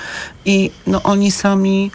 i 0.44 0.70
no 0.86 1.02
oni 1.02 1.30
sami 1.30 1.90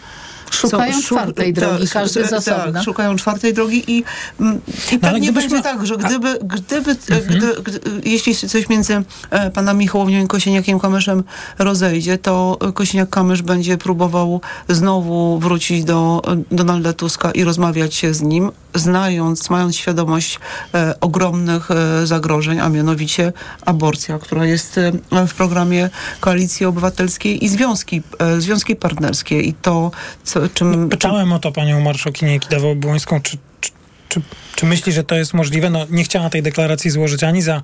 Szukają 0.52 0.92
są- 0.94 1.02
czwartej 1.02 1.52
drogi, 1.52 1.88
każdy 1.88 2.26
z 2.26 2.30
tak, 2.30 2.38
osobna. 2.38 2.82
szukają 2.82 3.16
czwartej 3.16 3.54
drogi 3.54 3.84
i, 3.86 4.04
mm, 4.40 4.60
i 4.92 4.94
No, 4.94 4.98
pewnie 5.00 5.20
gdybyśmy- 5.20 5.50
będzie 5.50 5.62
tak, 5.62 5.86
że 5.86 5.96
gdyby, 5.96 6.38
gdyby, 6.44 6.90
Mhm. 6.90 7.38
gdy, 7.38 7.62
gdy, 7.62 7.80
jeśli 8.10 8.34
coś 8.36 8.68
między 8.68 9.02
e, 9.30 9.50
panami 9.50 9.86
Hołownią 9.86 10.24
i 10.24 10.28
Kosiniakiem 10.28 10.80
Kamyszem 10.80 11.24
rozejdzie, 11.58 12.18
to 12.18 12.58
Kosiniak-Kamysz 12.60 13.42
będzie 13.42 13.78
próbował 13.78 14.40
znowu 14.68 15.38
wrócić 15.38 15.84
do 15.84 16.22
e, 16.50 16.54
Donalda 16.56 16.92
Tuska 16.92 17.30
i 17.30 17.44
rozmawiać 17.44 17.94
się 17.94 18.14
z 18.14 18.22
nim, 18.22 18.50
znając, 18.74 19.50
mając 19.50 19.76
świadomość 19.76 20.38
e, 20.74 20.94
ogromnych 21.00 21.70
e, 21.70 22.06
zagrożeń, 22.06 22.60
a 22.60 22.68
mianowicie 22.68 23.32
aborcja, 23.66 24.18
która 24.18 24.44
jest 24.46 24.78
e, 24.78 24.92
w 25.26 25.34
programie 25.34 25.90
Koalicji 26.20 26.66
Obywatelskiej 26.66 27.44
i 27.44 27.48
związki, 27.48 28.02
e, 28.18 28.40
związki 28.40 28.76
partnerskie 28.76 29.40
i 29.40 29.54
to, 29.54 29.90
co, 30.24 30.41
czym... 30.48 30.88
Pytałem 30.88 31.32
o 31.32 31.38
to 31.38 31.52
panią 31.52 31.80
marszałkinię 31.80 32.40
Kidawą-Błońską, 32.40 33.20
czy, 33.22 33.38
czy, 33.60 33.70
czy, 34.08 34.20
czy 34.56 34.66
myśli, 34.66 34.92
że 34.92 35.04
to 35.04 35.14
jest 35.14 35.34
możliwe? 35.34 35.70
No, 35.70 35.86
nie 35.90 36.04
chciała 36.04 36.30
tej 36.30 36.42
deklaracji 36.42 36.90
złożyć 36.90 37.24
ani 37.24 37.42
za 37.42 37.62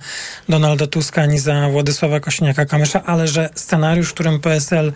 Donalda 0.49 0.87
Tuska, 0.87 1.22
ani 1.22 1.39
za 1.39 1.68
Władysława 1.68 2.18
Kosiniaka-Kamysza, 2.18 3.01
ale 3.07 3.29
że 3.29 3.51
scenariusz, 3.55 4.11
w 4.11 4.14
którym 4.14 4.41
PSL 4.41 4.93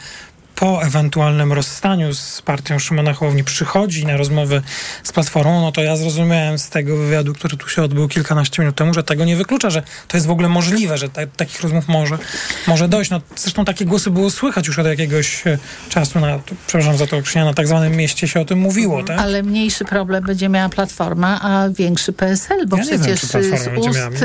po 0.55 0.83
ewentualnym 0.83 1.53
rozstaniu 1.53 2.15
z 2.15 2.43
partią 2.43 2.79
Szymona 2.79 3.13
Hołowni 3.13 3.45
przychodzi 3.45 4.07
na 4.07 4.17
rozmowy 4.17 4.63
z 5.03 5.13
Platformą, 5.13 5.61
no 5.61 5.73
to 5.73 5.83
ja 5.83 5.97
zrozumiałem 5.97 6.59
z 6.59 6.69
tego 6.69 6.97
wywiadu, 6.97 7.35
który 7.35 7.57
tu 7.57 7.69
się 7.69 7.83
odbył 7.83 8.09
kilkanaście 8.09 8.63
minut 8.63 8.77
temu, 8.77 8.95
że 8.95 9.03
tego 9.03 9.25
nie 9.25 9.37
wyklucza, 9.37 9.71
że 9.71 9.83
to 10.09 10.17
jest 10.17 10.27
w 10.27 10.31
ogóle 10.31 10.49
możliwe, 10.49 10.99
że 10.99 11.09
ta, 11.09 11.27
takich 11.27 11.61
rozmów 11.61 11.89
może, 11.89 12.19
może 12.67 12.89
dojść. 12.89 13.11
No, 13.11 13.21
zresztą 13.37 13.65
takie 13.65 13.85
głosy 13.85 14.11
było 14.11 14.31
słychać 14.31 14.67
już 14.67 14.79
od 14.79 14.87
jakiegoś 14.87 15.47
e, 15.47 15.59
czasu, 15.89 16.21
na, 16.21 16.39
przepraszam 16.67 16.97
za 16.97 17.07
to 17.07 17.17
określenie, 17.17 17.45
na 17.45 17.55
tak 17.55 17.69
zwanym 17.69 17.97
mieście 17.97 18.29
się 18.29 18.41
o 18.41 18.45
tym 18.45 18.59
mówiło, 18.59 19.03
tak? 19.03 19.19
Ale 19.19 19.43
mniejszy 19.43 19.85
problem 19.85 20.25
będzie 20.25 20.49
miała 20.49 20.69
Platforma, 20.69 21.41
a 21.43 21.69
większy 21.69 22.13
PSL, 22.13 22.67
bo 22.67 22.77
Ja 22.77 22.85
wiem, 22.85 23.01
przecież 23.01 23.31
Platforma 23.31 23.59
z, 23.59 23.89
ust, 23.89 24.25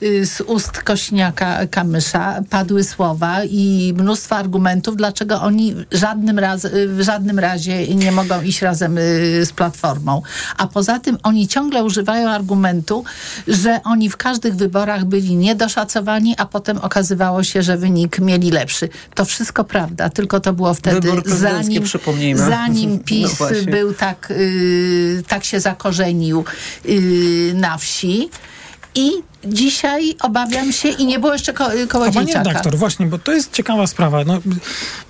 z 0.00 0.40
ust 0.40 0.78
Kośniaka 0.78 1.66
Kamysza 1.66 2.42
padły 2.50 2.84
słowa 2.84 3.44
i 3.44 3.94
mnóstwo 3.96 4.36
argumentów, 4.36 4.96
dlaczego 4.96 5.42
oni 5.42 5.74
w 5.74 5.84
żadnym, 5.90 6.38
raz, 6.38 6.64
y, 6.64 6.88
w 6.88 7.02
żadnym 7.02 7.38
razie 7.38 7.94
nie 7.94 8.12
mogą 8.12 8.42
iść 8.42 8.62
razem 8.62 8.98
y, 8.98 9.46
z 9.46 9.52
Platformą. 9.52 10.22
A 10.56 10.66
poza 10.66 10.98
tym 10.98 11.18
oni 11.22 11.48
ciągle 11.48 11.84
używają 11.84 12.30
argumentu, 12.30 13.04
że 13.48 13.80
oni 13.84 14.10
w 14.10 14.16
każdych 14.16 14.56
wyborach 14.56 15.04
byli 15.04 15.36
niedoszacowani, 15.36 16.34
a 16.38 16.46
potem 16.46 16.78
okazywało 16.78 17.42
się, 17.44 17.62
że 17.62 17.76
wynik 17.76 18.18
mieli 18.18 18.50
lepszy. 18.50 18.88
To 19.14 19.24
wszystko 19.24 19.64
prawda, 19.64 20.10
tylko 20.10 20.40
to 20.40 20.52
było 20.52 20.74
wtedy 20.74 21.08
zanim, 21.24 21.84
zanim 22.34 22.92
No 22.96 22.98
PiS 23.04 23.34
właśnie. 23.34 23.62
był 23.62 23.94
tak, 23.94 24.30
y, 24.30 25.22
tak 25.28 25.44
się 25.44 25.60
zakorzenił 25.60 26.44
y, 26.86 27.52
na 27.54 27.78
wsi. 27.78 28.30
I 28.96 29.10
dzisiaj 29.44 30.14
obawiam 30.20 30.72
się, 30.72 30.88
i 30.88 31.06
nie 31.06 31.18
było 31.18 31.32
jeszcze 31.32 31.52
ko- 31.52 31.70
A 32.06 32.12
panie 32.12 32.34
redaktor, 32.34 32.76
właśnie, 32.76 33.06
bo 33.06 33.18
to 33.18 33.32
jest 33.32 33.52
ciekawa 33.52 33.86
sprawa. 33.86 34.24
No, 34.24 34.38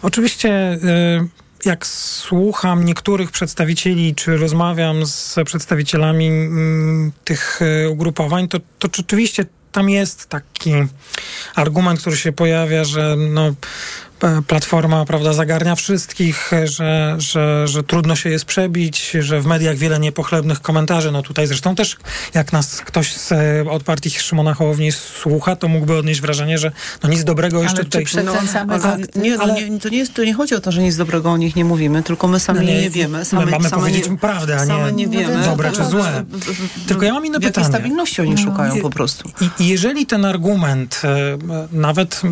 oczywiście 0.02 0.72
y, 0.72 1.28
jak 1.64 1.86
słucham 1.86 2.84
niektórych 2.84 3.30
przedstawicieli, 3.30 4.14
czy 4.14 4.36
rozmawiam 4.36 5.06
z 5.06 5.36
przedstawicielami 5.46 6.26
mm, 6.28 7.12
tych 7.24 7.62
y, 7.62 7.90
ugrupowań, 7.90 8.48
to, 8.48 8.58
to 8.78 8.88
rzeczywiście 8.96 9.44
tam 9.72 9.90
jest 9.90 10.26
taki 10.26 10.72
argument, 11.54 12.00
który 12.00 12.16
się 12.16 12.32
pojawia, 12.32 12.84
że 12.84 13.16
no, 13.16 13.54
Platforma 14.46 15.04
prawda, 15.04 15.32
zagarnia 15.32 15.74
wszystkich, 15.74 16.50
że, 16.64 17.14
że, 17.18 17.68
że 17.68 17.82
trudno 17.82 18.16
się 18.16 18.30
jest 18.30 18.44
przebić, 18.44 19.10
że 19.20 19.40
w 19.40 19.46
mediach 19.46 19.76
wiele 19.76 19.98
niepochlebnych 19.98 20.60
komentarzy. 20.62 21.10
No 21.12 21.22
tutaj 21.22 21.46
zresztą 21.46 21.74
też, 21.74 21.96
jak 22.34 22.52
nas 22.52 22.80
ktoś 22.80 23.12
z, 23.16 23.32
e, 23.32 23.70
od 23.70 23.82
partii 23.82 24.10
Szymona 24.10 24.54
Hołowni 24.54 24.92
słucha, 24.92 25.56
to 25.56 25.68
mógłby 25.68 25.98
odnieść 25.98 26.20
wrażenie, 26.20 26.58
że 26.58 26.72
no 27.02 27.08
nic 27.08 27.24
dobrego 27.24 27.62
jeszcze 27.62 27.78
czy 27.78 27.84
tutaj... 27.84 28.04
przekręcamy 28.04 28.74
ale, 28.74 28.98
nie, 29.16 29.36
no, 29.36 29.42
Ale- 29.42 29.70
nie, 29.70 29.80
to, 29.80 29.88
nie 29.88 29.98
jest, 29.98 30.14
to 30.14 30.24
nie 30.24 30.34
chodzi 30.34 30.54
o 30.54 30.60
to, 30.60 30.72
że 30.72 30.82
nic 30.82 30.96
dobrego 30.96 31.30
o 31.32 31.36
nich 31.36 31.56
nie 31.56 31.64
mówimy, 31.64 32.02
tylko 32.02 32.28
my 32.28 32.40
sami 32.40 32.58
No 32.58 32.64
nie, 32.64 32.80
nie, 32.82 32.90
wiemy. 32.90 33.18
my 33.18 33.24
Same, 33.24 33.46
mamy 33.46 33.68
same 33.68 33.82
powiedzieć 33.82 34.08
nie, 34.10 34.18
prawdę, 34.18 34.58
a 34.60 34.64
nie 34.64 34.92
nie 34.92 35.08
wiemy. 35.08 35.44
dobre 35.44 35.72
czy 35.72 35.84
złe. 35.84 36.24
Tylko 36.88 37.04
ja 37.04 37.12
mam 37.12 37.26
inne 37.26 37.36
jakiej 37.36 37.48
pytanie. 37.48 37.66
stabilności 37.66 38.20
oni 38.22 38.30
No. 38.30 38.36
szukają 38.36 38.80
po 38.80 38.90
prostu. 38.90 39.30
I, 39.60 39.68
jeżeli 39.68 40.06
ten 40.06 40.24
argument, 40.24 41.00
e, 41.04 41.08
e, 41.08 41.38
nawet 41.72 42.22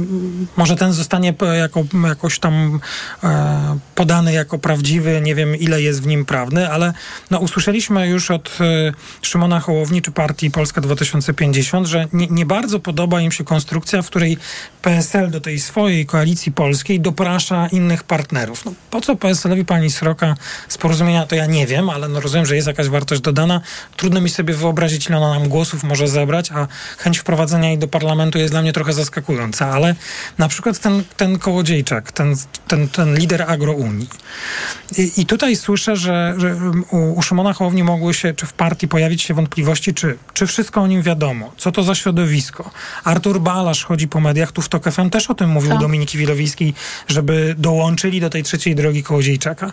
może 0.57 0.77
ten 0.77 0.93
zostanie 0.93 1.33
p- 1.33 1.57
jako, 1.77 2.09
jakoś 2.09 2.39
tam 2.39 2.81
e, 3.25 3.79
podany 3.95 4.33
jako 4.33 4.59
prawdziwy, 4.59 5.21
nie 5.21 5.35
wiem 5.35 5.57
ile 5.57 5.83
jest 5.83 6.03
w 6.03 6.07
nim 6.07 6.25
prawdy, 6.25 6.69
ale 6.69 6.93
no, 7.31 7.39
usłyszeliśmy 7.39 8.09
już 8.09 8.31
od 8.31 8.59
e, 8.61 8.93
Szymona 9.23 9.61
Hołowni 9.61 10.03
czy 10.03 10.13
partii 10.13 10.51
Polska 10.51 10.81
2050, 10.81 11.87
że 11.87 12.09
nie, 12.13 12.27
nie 12.27 12.47
bardzo 12.47 12.81
podoba 12.81 13.21
im 13.21 13.33
się 13.33 13.45
konstrukcja, 13.45 14.03
w 14.03 14.07
której 14.07 14.39
PSL 14.83 15.31
do 15.31 15.41
tej 15.41 15.61
swojej 15.61 16.07
koalicji 16.07 16.53
polskiej 16.53 17.01
doprasza 17.01 17.67
innych 17.67 18.03
partnerów. 18.03 18.65
No, 18.65 18.73
po 18.91 19.01
co 19.01 19.17
PSL-owi 19.17 19.65
pani 19.65 19.91
Sroka 19.91 20.35
z 20.69 20.79
porozumienia, 20.79 21.27
to 21.27 21.35
ja 21.35 21.47
nie 21.47 21.67
wiem, 21.67 21.91
ale 21.91 22.09
no, 22.09 22.21
rozumiem, 22.21 22.47
że 22.47 22.57
jest 22.57 22.69
jakaś 22.69 22.89
wartość 22.89 23.21
dodana. 23.21 23.61
Trudno 23.97 24.21
mi 24.21 24.31
sobie 24.31 24.55
wyobrazić, 24.55 25.07
ile 25.07 25.19
ona 25.19 25.39
nam 25.39 25.49
głosów 25.49 25.85
może 25.85 26.09
zebrać, 26.09 26.53
a 26.53 26.67
chęć 26.99 27.19
wprowadzenia 27.19 27.69
jej 27.69 27.79
do 27.79 27.89
parlamentu 27.89 28.39
jest 28.39 28.53
dla 28.53 28.63
mnie 28.63 28.73
trochę 28.73 28.93
zaskakująca, 28.93 29.71
ale 29.71 29.95
na 30.39 30.49
przykład 30.49 30.79
ten, 30.79 31.05
ten 31.17 31.39
Kołodziejczak, 31.65 32.13
ten, 32.13 32.37
ten, 32.69 32.89
ten 32.89 33.15
lider 33.15 33.43
agrounii. 33.43 34.09
I, 34.99 35.13
I 35.17 35.27
tutaj 35.27 35.57
słyszę, 35.57 35.97
że, 35.97 36.35
że 36.39 36.57
u, 36.91 37.19
u 37.19 37.23
Szymona 37.23 37.53
Hołowni 37.53 37.85
mogły 37.85 38.15
się, 38.15 38.35
czy 38.35 38.47
w 38.47 38.53
partii 38.53 38.89
pojawić 38.89 39.23
się 39.23 39.35
wątpliwości, 39.35 39.95
czy, 39.95 40.19
czy 40.35 40.47
wszystko 40.47 40.83
o 40.83 40.87
nim 40.87 41.03
wiadomo, 41.03 41.53
co 41.57 41.73
to 41.73 41.83
za 41.83 41.95
środowisko. 41.95 42.71
Artur 43.05 43.41
Balasz 43.41 43.85
chodzi 43.85 44.09
po 44.09 44.21
mediach, 44.21 44.53
tu 44.53 44.63
w 44.63 44.69
TOK 44.69 44.91
FM 44.91 45.11
też 45.11 45.31
o 45.31 45.35
tym 45.35 45.51
mówił 45.51 45.71
Tak. 45.71 45.81
Dominiki 45.81 46.19
Wilowiskiej, 46.19 46.75
żeby 47.09 47.55
dołączyli 47.59 48.21
do 48.21 48.31
tej 48.31 48.43
trzeciej 48.43 48.75
drogi 48.75 49.03
Kołodziejczaka. 49.03 49.73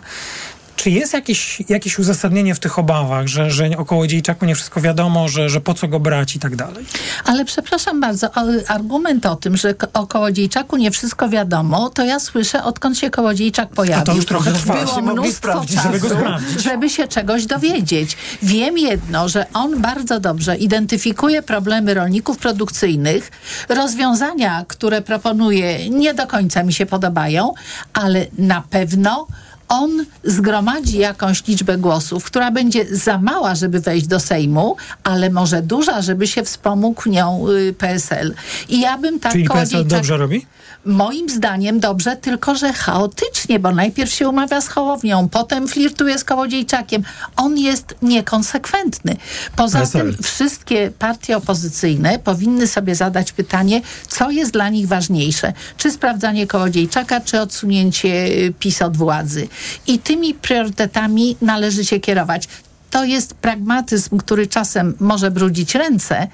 Czy 0.76 0.90
jest 0.90 1.12
jakieś, 1.12 1.62
jakieś 1.68 1.98
uzasadnienie 1.98 2.54
w 2.54 2.58
tych 2.60 2.78
obawach, 2.78 3.26
że, 3.26 3.50
że 3.50 3.70
o 3.78 3.84
Kołodziejczaku 3.84 4.44
nie 4.46 4.54
wszystko 4.54 4.80
wiadomo, 4.80 5.28
że, 5.28 5.48
że 5.48 5.60
po 5.60 5.74
co 5.74 5.88
go 5.88 6.00
brać 6.00 6.36
i 6.36 6.38
tak 6.38 6.56
dalej? 6.56 6.84
Ale 7.24 7.44
przepraszam 7.44 8.00
bardzo, 8.00 8.28
argument 8.68 9.26
o 9.26 9.36
tym, 9.36 9.56
że 9.56 9.74
k- 9.74 9.86
o 9.92 10.06
Kołodziejczaku 10.06 10.76
nie 10.76 10.90
wszystko 10.90 11.28
wiadomo, 11.28 11.90
to 11.90 12.04
ja 12.04 12.20
słyszę 12.20 12.64
odkąd 12.64 12.98
się 12.98 13.10
Kołodziejczak 13.10 13.68
pojawił. 13.68 14.02
A 14.02 14.04
to 14.06 14.14
już 14.14 14.26
trochę 14.26 14.52
trwa. 14.52 14.74
Było 14.84 15.00
mnóstwo 15.00 15.48
czasu, 15.66 15.82
żeby 15.82 16.00
go 16.00 16.08
sprawdzić. 16.08 16.62
żeby 16.62 16.90
się 16.90 17.08
czegoś 17.08 17.46
dowiedzieć. 17.46 18.16
Wiem 18.42 18.78
jedno, 18.78 19.28
że 19.28 19.46
on 19.54 19.80
bardzo 19.80 20.20
dobrze 20.20 20.56
identyfikuje 20.56 21.42
problemy 21.42 21.94
rolników 21.94 22.38
produkcyjnych. 22.38 23.30
Rozwiązania, 23.68 24.64
które 24.68 25.02
proponuje, 25.02 25.90
nie 25.90 26.14
do 26.14 26.26
końca 26.26 26.62
mi 26.62 26.72
się 26.72 26.86
podobają, 26.86 27.52
ale 27.92 28.26
na 28.38 28.62
pewno 28.70 29.26
on 29.72 30.04
zgromadzi 30.24 30.98
jakąś 30.98 31.46
liczbę 31.46 31.78
głosów, 31.78 32.24
która 32.24 32.50
będzie 32.50 32.96
za 32.96 33.18
mała, 33.18 33.54
żeby 33.54 33.80
wejść 33.80 34.06
do 34.06 34.20
Sejmu, 34.20 34.76
ale 35.04 35.30
może 35.30 35.62
duża, 35.62 36.02
żeby 36.02 36.26
się 36.26 36.42
wspomógł 36.42 37.08
nią 37.08 37.48
y, 37.48 37.74
PSL. 37.78 38.34
I 38.68 38.80
ja 38.80 38.98
bym 38.98 39.20
tak 39.20 39.32
Czyli 39.32 39.44
PSL 39.44 39.86
dobrze 39.86 40.16
robi? 40.16 40.46
Moim 40.84 41.28
zdaniem 41.28 41.80
dobrze, 41.80 42.16
tylko 42.16 42.54
że 42.54 42.72
chaotycznie, 42.72 43.58
bo 43.58 43.72
najpierw 43.72 44.12
się 44.12 44.28
umawia 44.28 44.60
z 44.60 44.68
Hołownią, 44.68 45.28
potem 45.28 45.68
flirtuje 45.68 46.18
z 46.18 46.24
Kołodziejczakiem. 46.24 47.02
On 47.36 47.58
jest 47.58 47.94
niekonsekwentny. 48.02 49.16
Poza 49.56 49.86
tym 49.86 50.16
wszystkie 50.22 50.92
partie 50.98 51.36
opozycyjne 51.36 52.18
powinny 52.18 52.66
sobie 52.66 52.94
zadać 52.94 53.32
pytanie, 53.32 53.80
co 54.08 54.30
jest 54.30 54.52
dla 54.52 54.68
nich 54.68 54.88
ważniejsze. 54.88 55.52
Czy 55.76 55.90
sprawdzanie 55.90 56.46
Kołodziejczaka, 56.46 57.20
czy 57.20 57.40
odsunięcie 57.40 58.08
y, 58.08 58.54
PiS 58.58 58.82
od 58.82 58.96
władzy. 58.96 59.48
I 59.86 59.98
tymi 59.98 60.34
priorytetami 60.34 61.36
należy 61.40 61.84
się 61.84 62.00
kierować. 62.00 62.48
To 62.90 63.04
jest 63.04 63.34
pragmatyzm, 63.34 64.18
który 64.18 64.46
czasem 64.46 64.94
może 65.00 65.30
brudzić 65.30 65.74
ręce, 65.74 66.28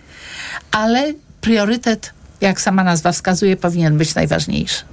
ale 0.70 1.14
priorytet, 1.40 2.12
jak 2.40 2.60
sama 2.60 2.84
nazwa 2.84 3.12
wskazuje, 3.12 3.56
powinien 3.56 3.98
być 3.98 4.14
najważniejszy. 4.14 4.84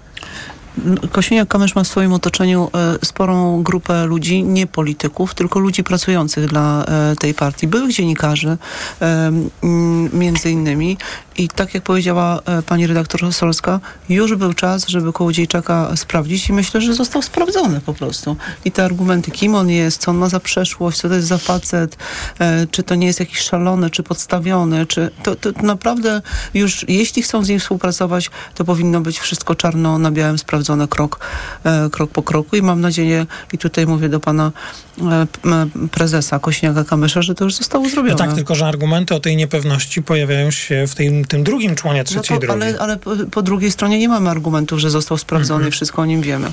Kosiniak-Kamysz 1.11 1.75
ma 1.75 1.83
w 1.83 1.87
swoim 1.87 2.13
otoczeniu 2.13 2.69
e, 2.73 3.05
sporą 3.05 3.63
grupę 3.63 4.05
ludzi, 4.05 4.43
nie 4.43 4.67
polityków, 4.67 5.35
tylko 5.35 5.59
ludzi 5.59 5.83
pracujących 5.83 6.47
dla 6.47 6.85
e, 6.85 7.15
tej 7.15 7.33
partii. 7.33 7.67
Byłych 7.67 7.93
dziennikarzy, 7.93 8.57
e, 9.01 9.31
między 10.13 10.51
innymi. 10.51 10.97
I 11.37 11.49
tak 11.49 11.73
jak 11.73 11.83
powiedziała 11.83 12.39
e, 12.45 12.61
pani 12.61 12.87
redaktor 12.87 13.33
Solska, 13.33 13.79
już 14.09 14.35
był 14.35 14.53
czas, 14.53 14.87
żeby 14.87 15.13
Kołodziejczaka 15.13 15.95
sprawdzić 15.95 16.49
i 16.49 16.53
myślę, 16.53 16.81
że 16.81 16.93
został 16.93 17.21
sprawdzony 17.21 17.81
po 17.81 17.93
prostu. 17.93 18.35
I 18.65 18.71
te 18.71 18.83
argumenty, 18.83 19.31
kim 19.31 19.55
on 19.55 19.69
jest, 19.69 20.01
co 20.01 20.11
on 20.11 20.17
ma 20.17 20.29
za 20.29 20.39
przeszłość, 20.39 20.97
co 20.97 21.09
to 21.09 21.15
jest 21.15 21.27
za 21.27 21.37
facet, 21.37 21.97
e, 22.39 22.67
czy 22.71 22.83
to 22.83 22.95
nie 22.95 23.07
jest 23.07 23.19
jakiś 23.19 23.39
szalony, 23.39 23.89
czy 23.89 24.03
podstawiony, 24.03 24.85
czy 24.85 25.11
to, 25.23 25.35
to 25.35 25.49
naprawdę 25.63 26.21
już, 26.53 26.85
jeśli 26.87 27.21
chcą 27.21 27.43
z 27.43 27.49
nim 27.49 27.59
współpracować, 27.59 28.29
to 28.55 28.65
powinno 28.65 29.01
być 29.01 29.19
wszystko 29.19 29.55
czarno 29.55 29.97
na 29.97 30.11
białym 30.11 30.37
sprawdzone 30.37 30.87
krok, 30.87 31.19
e, 31.63 31.89
krok 31.89 32.11
po 32.11 32.23
kroku 32.23 32.55
i 32.55 32.61
mam 32.61 32.81
nadzieję, 32.81 33.25
i 33.53 33.57
tutaj 33.57 33.87
mówię 33.87 34.09
do 34.09 34.19
pana 34.19 34.51
prezesa 35.91 36.39
Kośniaka-Kamysza, 36.39 37.21
że 37.21 37.35
to 37.35 37.43
już 37.43 37.55
zostało 37.55 37.89
zrobione. 37.89 38.11
No 38.11 38.17
tak, 38.17 38.35
tylko 38.35 38.55
że 38.55 38.65
argumenty 38.65 39.15
o 39.15 39.19
tej 39.19 39.35
niepewności 39.35 40.03
pojawiają 40.03 40.51
się 40.51 40.87
w 40.87 40.95
tej, 40.95 41.24
tym 41.27 41.43
drugim 41.43 41.75
członie 41.75 41.99
No 41.99 42.03
trzeciej 42.05 42.37
to, 42.37 42.41
drogi. 42.41 42.61
ale 42.63 42.79
ale 42.79 42.97
po, 42.97 43.11
po 43.31 43.41
drugiej 43.41 43.71
stronie 43.71 43.99
nie 43.99 44.09
mamy 44.09 44.29
argumentów, 44.29 44.79
że 44.79 44.89
został 44.89 45.17
sprawdzony 45.17 45.55
Mhm. 45.57 45.69
i 45.69 45.71
wszystko 45.71 46.01
o 46.01 46.05
nim 46.05 46.21
wiemy. 46.21 46.51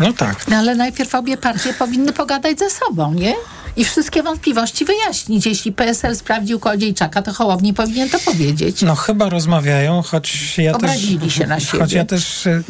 No 0.00 0.12
tak. 0.12 0.48
No 0.48 0.56
ale 0.56 0.74
najpierw 0.74 1.14
obie 1.14 1.36
partie 1.36 1.74
powinny 1.74 2.12
pogadać 2.12 2.58
ze 2.58 2.70
sobą, 2.70 3.14
nie? 3.14 3.34
I 3.76 3.84
wszystkie 3.84 4.22
wątpliwości 4.22 4.84
wyjaśnić. 4.84 5.46
Jeśli 5.46 5.72
PSL 5.72 6.16
sprawdził 6.16 6.58
Kołodziejczaka, 6.60 7.22
to 7.22 7.32
Hołowni 7.32 7.74
powinien 7.74 8.08
to 8.10 8.18
powiedzieć. 8.18 8.82
No 8.82 8.94
chyba 8.94 9.28
rozmawiają, 9.28 10.02
choć 10.02 10.58
ja 10.58 10.72
Obrazili 10.72 11.18
też... 11.18 11.34
się 11.34 11.46
na 11.46 11.60
siebie. 11.60 11.78
Choć 11.82 11.92
ja 11.92 12.04
też, 12.04 12.46
y, 12.46 12.62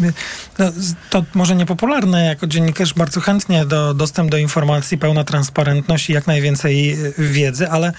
no, 0.59 0.73
to 1.11 1.25
może 1.35 1.57
niepopularne, 1.57 2.25
jako 2.25 2.47
dziennikarz 2.47 2.95
bardzo 2.95 3.21
chętnie 3.21 3.65
do, 3.67 3.95
dostęp 3.95 4.31
do 4.31 4.37
informacji, 4.37 4.99
pełna 4.99 5.25
transparentność 5.25 6.11
i 6.11 6.13
jak 6.13 6.27
najwięcej 6.27 6.93
y, 7.07 7.15
wiedzy, 7.19 7.69
ale 7.71 7.93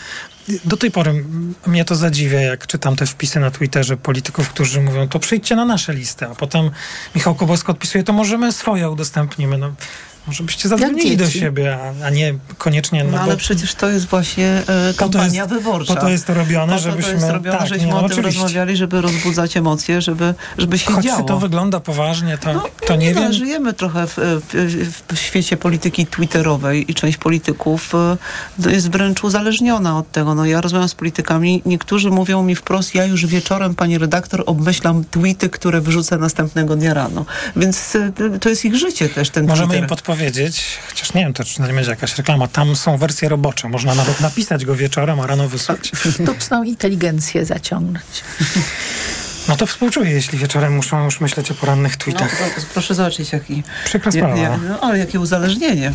do 0.66 0.78
tej 0.78 0.92
pory 0.92 1.26
mnie 1.68 1.86
to 1.86 1.96
zadziwia, 1.96 2.42
jak 2.42 2.68
czytam 2.68 2.96
te 2.96 3.06
wpisy 3.06 3.40
na 3.40 3.52
Twitterze 3.52 3.98
polityków, 3.98 4.50
którzy 4.50 4.82
mówią, 4.82 5.08
to 5.08 5.20
przyjdźcie 5.20 5.56
na 5.56 5.66
nasze 5.66 5.94
listy, 5.94 6.26
a 6.26 6.36
potem 6.36 6.72
Michał 7.16 7.36
Kobosko 7.36 7.72
odpisuje, 7.72 8.04
to 8.04 8.14
możemy 8.14 8.52
swoje 8.52 8.90
udostępnimy. 8.90 9.58
No, 9.58 9.74
może 10.28 10.44
byście 10.44 10.70
zadzwonili 10.70 11.18
do 11.18 11.30
siebie, 11.30 11.78
a, 12.02 12.06
a 12.06 12.10
nie 12.10 12.34
koniecznie... 12.58 13.04
No, 13.04 13.12
No, 13.12 13.20
ale 13.22 13.38
przecież 13.38 13.76
to 13.76 13.90
jest 13.90 14.06
właśnie 14.06 14.62
e, 14.90 14.94
kampania 14.94 15.34
jest- 15.44 15.50
wyborcza. 15.54 15.96
po 15.96 16.02
to 16.02 16.10
jest 16.10 16.28
to 16.28 16.34
robione, 16.34 16.74
Po 16.74 16.80
to 16.80 16.84
żebyśmy- 16.84 17.12
To 17.12 17.18
jest 17.18 17.30
robione, 17.30 17.58
tak, 17.58 17.80
nie, 17.80 17.88
no 17.88 17.96
o 17.96 18.00
tym 18.00 18.06
oczywiście. 18.06 18.42
rozmawiali, 18.42 18.78
żeby 18.78 19.02
rozbudzać 19.02 19.58
emocje, 19.58 20.02
żeby, 20.02 20.34
żeby 20.58 20.78
się 20.80 20.92
Choć 20.92 21.06
działo. 21.06 21.24
to 21.24 21.38
wygląda 21.40 21.80
poważnie, 21.80 22.38
to, 22.38 22.70
to 22.88 22.96
nie 22.96 23.14
no, 23.14 23.22
wiem... 23.22 23.34
Żyjemy 23.34 23.74
trochę 23.74 24.08
w, 24.08 24.14
w, 24.18 25.14
w 25.16 25.20
świecie 25.20 25.58
polityki 25.58 26.08
twitterowej 26.08 26.92
i 26.92 26.96
część 26.96 27.18
polityków 27.18 27.94
e, 28.66 28.72
jest 28.72 28.90
wręcz 28.92 29.24
uzależniona 29.24 29.98
od 29.98 30.12
tego. 30.12 30.36
No, 30.36 30.46
ja 30.46 30.62
rozmawiam 30.62 30.90
z 30.90 30.96
politykami, 30.96 31.62
niektórzy 31.66 32.10
mówią 32.12 32.44
mi 32.44 32.56
wprost, 32.56 32.96
ja 32.96 33.06
już 33.06 33.26
wieczorem, 33.26 33.76
pani 33.76 33.98
redaktor, 33.98 34.44
obmyślam 34.46 35.04
tweety, 35.12 35.50
które 35.50 35.82
wyrzucę 35.82 36.18
następnego 36.18 36.76
dnia 36.76 36.94
rano. 36.94 37.26
Więc 37.56 37.96
e, 37.96 38.12
to 38.40 38.50
jest 38.50 38.66
ich 38.66 38.76
życie 38.76 39.10
też, 39.10 39.30
ten 39.30 39.48
Możemy 39.48 39.68
Twitter. 39.68 39.84
im 39.84 39.90
podpowiedzieć, 39.90 40.17
chociaż 40.90 41.14
nie 41.14 41.22
wiem, 41.22 41.34
to 41.34 41.44
czy 41.44 41.58
to 41.58 41.68
nie 41.68 41.74
będzie 41.74 41.90
jakaś 41.90 42.18
reklama, 42.18 42.48
tam 42.48 42.76
są 42.76 42.98
wersje 42.98 43.30
robocze, 43.30 43.70
można 43.70 43.96
nawet 43.96 44.20
napisać 44.22 44.66
go 44.66 44.76
wieczorem, 44.76 45.20
a 45.20 45.28
rano 45.28 45.50
wysłać. 45.50 45.92
Sztuczną 46.14 46.64
inteligencję 46.64 47.46
zaciągnąć. 47.46 48.06
No 49.48 49.56
to 49.58 49.66
współczuję, 49.66 50.12
jeśli 50.12 50.38
wieczorem 50.40 50.76
muszą 50.76 51.06
już 51.06 51.22
myśleć 51.22 51.52
o 51.52 51.54
porannych 51.54 51.92
No, 51.94 51.98
tweetach. 52.04 52.38
to- 52.38 52.62
proszę 52.74 52.96
zobaczyć, 52.96 53.34
jaki... 53.34 53.64
Przykra 53.86 54.12
sprawa. 54.12 54.38
ja- 54.38 54.58
no, 54.58 54.80
ale 54.80 55.00
jakie 55.00 55.20
uzależnienie. 55.20 55.94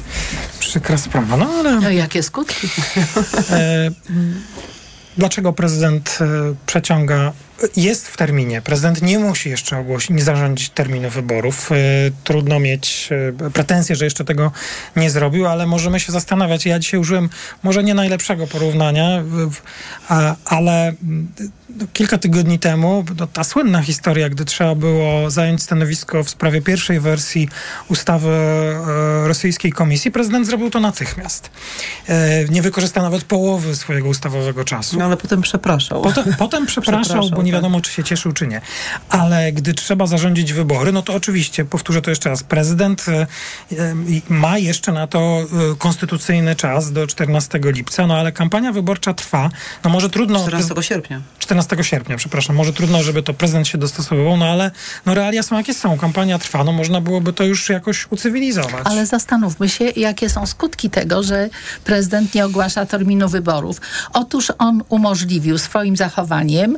Przykra 0.58 0.98
sprawa, 0.98 1.36
no 1.36 1.48
ale... 1.58 1.80
No 1.80 1.90
jakie 1.90 2.22
skutki? 2.22 2.68
E, 3.50 3.90
dlaczego 5.18 5.52
prezydent 5.52 6.18
e, 6.20 6.24
przeciąga? 6.66 7.32
Jest 7.76 8.09
w 8.09 8.16
terminie. 8.16 8.62
Prezydent 8.62 9.03
nie 9.03 9.18
musi 9.18 9.50
jeszcze 9.50 9.78
ogłosić, 9.78 10.11
nie 10.11 10.22
zarządzić 10.22 10.70
terminu 10.70 11.11
wyborów. 11.11 11.72
E, 11.72 11.76
trudno 12.24 12.61
mieć 12.61 13.09
e, 13.46 13.50
pretensje, 13.50 13.96
że 13.96 14.05
jeszcze 14.05 14.24
tego 14.24 14.53
nie 14.96 15.11
zrobił, 15.11 15.46
ale 15.46 15.66
możemy 15.66 16.00
się 16.00 16.12
zastanawiać. 16.12 16.66
Ja 16.66 16.78
dzisiaj 16.78 17.00
użyłem 17.00 17.28
może 17.62 17.84
nie 17.84 17.94
najlepszego 17.94 18.46
porównania, 18.46 19.22
ale 20.44 20.88
mm, 20.88 21.28
no, 21.76 21.86
kilka 21.92 22.18
tygodni 22.18 22.59
temu 22.59 23.05
no, 23.18 23.26
ta 23.26 23.44
słynna 23.44 23.82
historia, 23.82 24.28
gdy 24.28 24.44
trzeba 24.44 24.74
było 24.74 25.30
zająć 25.30 25.62
stanowisko 25.62 26.24
w 26.24 26.30
sprawie 26.30 26.62
pierwszej 26.62 27.00
wersji 27.00 27.48
ustawy 27.88 28.28
e, 28.28 29.28
rosyjskiej 29.28 29.72
komisji, 29.72 30.11
prezydent 30.11 30.46
zrobił 30.46 30.70
to 30.70 30.80
natychmiast. 30.80 31.50
E, 32.09 32.44
nie 32.44 32.62
wykorzystał 32.62 33.03
nawet 33.03 33.24
połowy 33.24 33.76
swojego 33.76 34.09
ustawowego 34.09 34.64
czasu. 34.64 34.98
No 34.98 35.05
ale 35.05 35.16
potem 35.16 35.42
przepraszał. 35.42 36.03
Potem, 36.03 36.34
potem 36.38 36.66
przepraszał, 36.72 37.03
Przepraszał, 37.03 37.41
bo 37.43 37.47
nie 37.47 37.53
tak. 37.53 37.59
wiadomo, 37.61 37.80
czy 37.80 37.93
się 37.93 38.05
cieszył, 38.05 38.32
czy 38.32 38.47
nie. 38.47 38.61
Ale 39.09 39.53
gdy 39.53 39.74
trzeba 39.74 40.07
zarządzić 40.07 40.53
wybory, 40.53 40.93
no 40.93 41.03
to 41.03 41.14
oczywiście, 41.14 41.64
powtórzę 41.64 42.03
to 42.03 42.11
jeszcze 42.11 42.28
raz, 42.28 42.43
prezydent 42.43 43.07
e, 43.09 43.26
ma 44.28 44.59
jeszcze 44.59 44.93
na 44.93 45.07
to 45.07 45.18
e, 45.72 45.76
konstytucyjny 45.78 46.57
czas 46.57 46.93
do 46.93 47.07
14 47.07 47.61
lipca, 47.64 48.07
no 48.07 48.16
ale 48.16 48.32
kampania 48.32 48.72
wyborcza 48.72 49.14
trwa. 49.14 49.51
No 49.84 49.90
może 49.90 50.11
trudno... 50.11 50.40
14 50.40 50.74
sierpnia. 50.82 51.20
14 51.38 51.84
sierpnia, 51.84 52.16
przepraszam. 52.16 52.57
Może 52.57 52.72
trudno, 52.72 53.03
żeby 53.03 53.22
to 53.22 53.34
prezydent 53.34 53.68
się 53.68 53.78
dostosowywał, 53.78 54.36
no 54.36 54.47
ale 54.47 54.70
no 55.07 55.14
realia 55.14 55.43
są 55.43 55.57
jakie 55.57 55.74
są. 55.74 55.99
Kampania 55.99 56.38
trwa, 56.38 56.64
no 56.64 56.72
można 56.72 57.01
byłoby 57.01 57.32
to 57.32 57.45
już 57.45 57.68
jakoś 57.68 58.07
ucywilizować. 58.11 58.82
Ale 58.84 59.07
zastanówmy 59.07 59.68
się, 59.68 59.84
jakie 59.84 60.30
są 60.30 60.47
skutki 60.47 60.90
tego, 60.90 61.22
że 61.22 61.51
prezydent 61.84 62.34
nie 62.34 62.45
ogłasza 62.45 62.86
terminu 62.86 63.28
wyborów. 63.28 63.80
Otóż 64.12 64.53
on 64.59 64.82
umożliwił 64.88 65.59
swoim 65.59 65.97
zachowaniem 65.97 66.76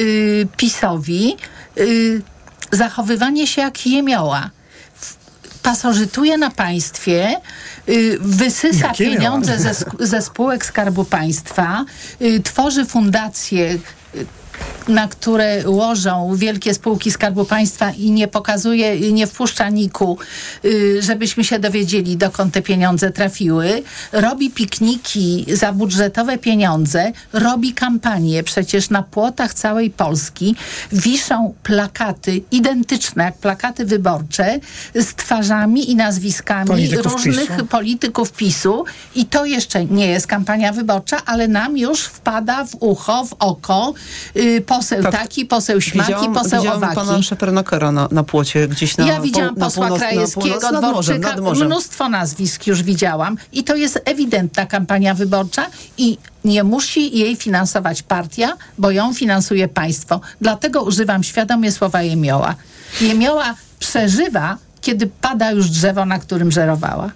yy, 0.00 0.46
PiSowi 0.56 1.36
yy, 1.76 2.22
zachowywanie 2.72 3.46
się 3.46 3.62
jak 3.62 3.86
jemioła. 3.86 4.50
Pasożytuje 5.62 6.38
na 6.38 6.50
państwie, 6.50 7.36
yy, 7.86 8.18
wysysa 8.20 8.86
Jak 8.86 8.96
pieniądze 8.96 9.58
ze, 9.58 9.74
ze 9.98 10.22
spółek 10.22 10.66
Skarbu 10.66 11.04
Państwa, 11.04 11.84
tworzy 12.44 12.84
fundacje 12.84 13.78
na 14.88 15.08
które 15.08 15.62
łożą 15.66 16.36
wielkie 16.36 16.74
spółki 16.74 17.10
Skarbu 17.10 17.44
Państwa 17.44 17.90
i 17.90 18.10
nie 18.10 18.28
pokazuje, 18.28 19.12
nie 19.12 19.26
wpuszcza 19.26 19.68
niku, 19.68 20.18
y, 20.64 21.02
żebyśmy 21.02 21.44
się 21.44 21.58
dowiedzieli, 21.58 22.16
dokąd 22.16 22.54
te 22.54 22.62
pieniądze 22.62 23.10
trafiły. 23.10 23.82
Robi 24.12 24.50
pikniki 24.50 25.46
za 25.52 25.72
budżetowe 25.72 26.38
pieniądze, 26.38 27.12
robi 27.32 27.72
kampanie. 27.74 28.42
Przecież 28.42 28.90
na 28.90 29.02
płotach 29.02 29.54
całej 29.54 29.90
Polski 29.90 30.56
wiszą 30.92 31.54
plakaty 31.62 32.40
identyczne 32.52 33.24
jak 33.24 33.38
plakaty 33.38 33.84
wyborcze 33.84 34.58
z 34.94 35.14
twarzami 35.14 35.90
i 35.90 35.96
nazwiskami 35.96 36.68
Polityków 36.68 37.12
różnych 37.12 37.50
PiSu. 37.50 37.66
polityków 37.66 38.32
PiSu 38.32 38.84
i 39.14 39.26
to 39.26 39.44
jeszcze 39.44 39.84
nie 39.84 40.06
jest 40.06 40.26
kampania 40.26 40.72
wyborcza, 40.72 41.24
ale 41.26 41.48
nam 41.48 41.78
już 41.78 42.04
wpada 42.04 42.64
w 42.64 42.74
ucho, 42.80 43.24
w 43.24 43.32
oko 43.38 43.94
y, 44.36 44.49
poseł 44.66 45.02
Tak. 45.02 45.12
taki, 45.12 45.46
poseł 45.46 45.80
śmaki, 45.80 46.12
Widziałam, 46.12 46.34
poseł 46.34 46.58
widziałam 46.60 46.78
owaki. 46.78 46.94
pana 46.94 47.22
Szepernakera 47.22 47.92
na, 47.92 48.08
na 48.10 48.22
płocie 48.24 48.68
gdzieś 48.68 48.96
na 48.96 49.06
ja 49.06 49.20
widziałam 49.20 49.54
na 49.54 49.64
posła 49.64 49.86
północ, 49.86 50.00
na 50.00 50.06
Krajewskiego, 50.06 50.60
północ, 50.60 50.82
morzem, 50.82 50.92
Dworczyka, 51.20 51.28
nad 51.28 51.40
morzem. 51.44 51.66
mnóstwo 51.66 52.08
nazwisk 52.08 52.66
już 52.66 52.82
widziałam 52.82 53.36
i 53.52 53.64
to 53.64 53.76
jest 53.76 54.00
ewidentna 54.04 54.66
kampania 54.66 55.14
wyborcza 55.14 55.66
i 55.98 56.18
nie 56.44 56.64
musi 56.64 57.18
jej 57.18 57.36
finansować 57.36 58.02
partia, 58.02 58.56
bo 58.78 58.90
ją 58.90 59.14
finansuje 59.14 59.68
państwo. 59.68 60.20
Dlatego 60.40 60.82
używam 60.82 61.22
świadomie 61.22 61.72
słowa 61.72 62.02
jemioła. 62.02 62.54
Jemioła 63.00 63.54
przeżywa 63.78 64.56
kiedy 64.80 65.06
pada 65.06 65.50
już 65.50 65.70
drzewo, 65.70 66.04
na 66.04 66.18
którym 66.18 66.50
żerowała? 66.52 67.10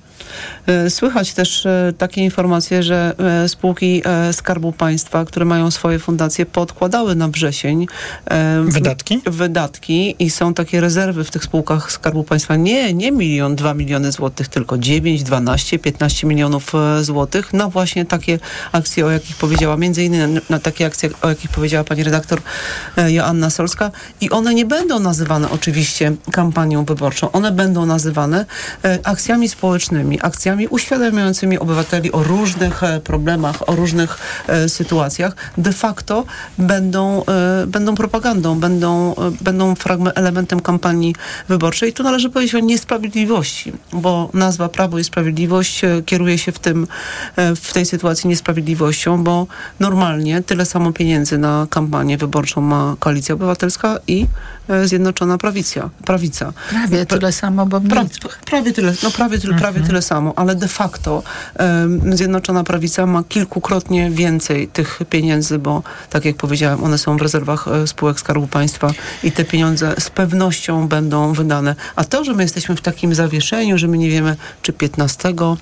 E, 0.66 0.90
Słychać 0.90 1.34
też 1.34 1.66
e, 1.66 1.92
takie 1.98 2.24
informacje, 2.24 2.82
że 2.82 3.14
e, 3.18 3.48
spółki 3.48 4.02
Skarbu 4.32 4.72
Państwa, 4.72 5.24
które 5.24 5.44
mają 5.44 5.70
swoje 5.70 5.98
fundacje, 5.98 6.46
podkładały 6.46 7.14
na 7.14 7.28
wrzesień 7.28 7.86
Wydatki? 8.64 9.20
wydatki 9.26 10.16
i 10.18 10.30
są 10.30 10.54
takie 10.54 10.80
rezerwy 10.80 11.24
w 11.24 11.30
tych 11.30 11.44
spółkach 11.44 11.92
Skarbu 11.92 12.24
Państwa. 12.24 12.56
Nie, 12.56 12.94
nie 12.94 13.12
milion, 13.12 13.56
dwa 13.56 13.74
miliony 13.74 14.12
złotych, 14.12 14.48
tylko 14.48 14.78
9, 14.78 15.22
12, 15.22 15.78
15 15.78 16.26
milionów 16.26 16.72
złotych 17.00 17.52
na 17.52 17.68
właśnie 17.68 18.04
takie 18.04 18.38
akcje, 18.72 19.06
o 19.06 19.10
jakich 19.10 19.36
powiedziała, 19.36 19.76
między 19.76 20.04
innymi 20.04 20.40
na 20.50 20.58
takie 20.58 20.86
akcje, 20.86 21.10
o 21.22 21.28
jakich 21.28 21.50
powiedziała 21.50 21.84
pani 21.84 22.04
redaktor 22.04 22.40
Joanna 23.08 23.50
Solska 23.50 23.90
i 24.20 24.30
one 24.30 24.54
nie 24.54 24.64
będą 24.64 25.00
nazywane 25.00 25.50
oczywiście 25.50 26.12
kampanią 26.32 26.84
wyborczą. 26.84 27.32
One 27.32 27.52
będą 27.52 27.86
nazywane 27.86 28.46
akcjami 29.04 29.48
społecznymi, 29.48 30.20
akcjami 30.24 30.68
uświadamiającymi 30.68 31.58
obywateli 31.58 32.12
o 32.12 32.22
różnych 32.22 32.82
e, 32.82 33.00
problemach, 33.00 33.68
o 33.68 33.76
różnych 33.76 34.18
e, 34.46 34.68
sytuacjach. 34.68 35.36
De 35.58 35.72
facto 35.72 36.24
będą, 36.58 37.24
e, 37.24 37.66
będą 37.66 37.94
propagandą, 37.94 38.60
będą, 38.60 39.14
będą 39.40 39.74
elementem 40.14 40.60
kampanii 40.60 41.14
wyborczej. 41.48 41.92
Tu 41.92 42.02
należy 42.02 42.30
powiedzieć 42.30 42.54
o 42.54 42.58
niesprawiedliwości, 42.58 43.72
bo 43.92 44.30
nazwa 44.34 44.68
Prawo 44.68 44.98
i 44.98 45.04
Sprawiedliwość 45.04 45.82
kieruje 46.06 46.38
się 46.38 46.52
w, 46.52 46.58
tym, 46.58 46.86
w 47.36 47.72
tej 47.72 47.86
sytuacji 47.86 48.28
niesprawiedliwością, 48.28 49.24
bo 49.24 49.46
normalnie 49.80 50.42
tyle 50.42 50.66
samo 50.66 50.92
pieniędzy 50.92 51.38
na 51.38 51.66
kampanię 51.70 52.18
wyborczą 52.18 52.60
ma 52.60 52.96
Koalicja 52.98 53.34
Obywatelska 53.34 53.98
i 54.06 54.26
Zjednoczona 54.84 55.38
Prawica. 55.38 55.90
prawica. 56.04 56.52
Prawie 56.70 57.06
tyle 57.06 57.32
samo, 57.32 57.66
bo 57.66 57.80
mniej. 57.80 57.90
Prawie 58.46 58.72
tyle, 58.72 58.92
no 59.02 59.10
prawie, 59.10 59.38
tyle, 59.38 59.54
prawie 59.58 59.80
tyle 59.80 60.02
samo, 60.02 60.32
ale 60.36 60.54
de 60.54 60.68
facto 60.68 61.22
em, 61.56 62.16
Zjednoczona 62.16 62.64
Prawica 62.64 63.06
ma 63.06 63.22
kilkukrotnie 63.28 64.10
więcej 64.10 64.68
tych 64.68 65.00
pieniędzy, 65.10 65.58
bo 65.58 65.82
tak 66.10 66.24
jak 66.24 66.36
powiedziałem, 66.36 66.84
one 66.84 66.98
są 66.98 67.16
w 67.16 67.22
rezerwach 67.22 67.68
e, 67.68 67.86
spółek 67.86 68.20
Skarbu 68.20 68.46
Państwa 68.46 68.90
i 69.22 69.32
te 69.32 69.44
pieniądze 69.44 69.94
z 69.98 70.10
pewnością 70.10 70.88
będą 70.88 71.32
wydane. 71.32 71.74
A 71.96 72.04
to, 72.04 72.24
że 72.24 72.34
my 72.34 72.42
jesteśmy 72.42 72.76
w 72.76 72.80
takim 72.80 73.14
zawieszeniu, 73.14 73.78
że 73.78 73.88
my 73.88 73.98
nie 73.98 74.10
wiemy, 74.10 74.36
czy 74.62 74.72
15 74.72 75.28
e, 75.28 75.56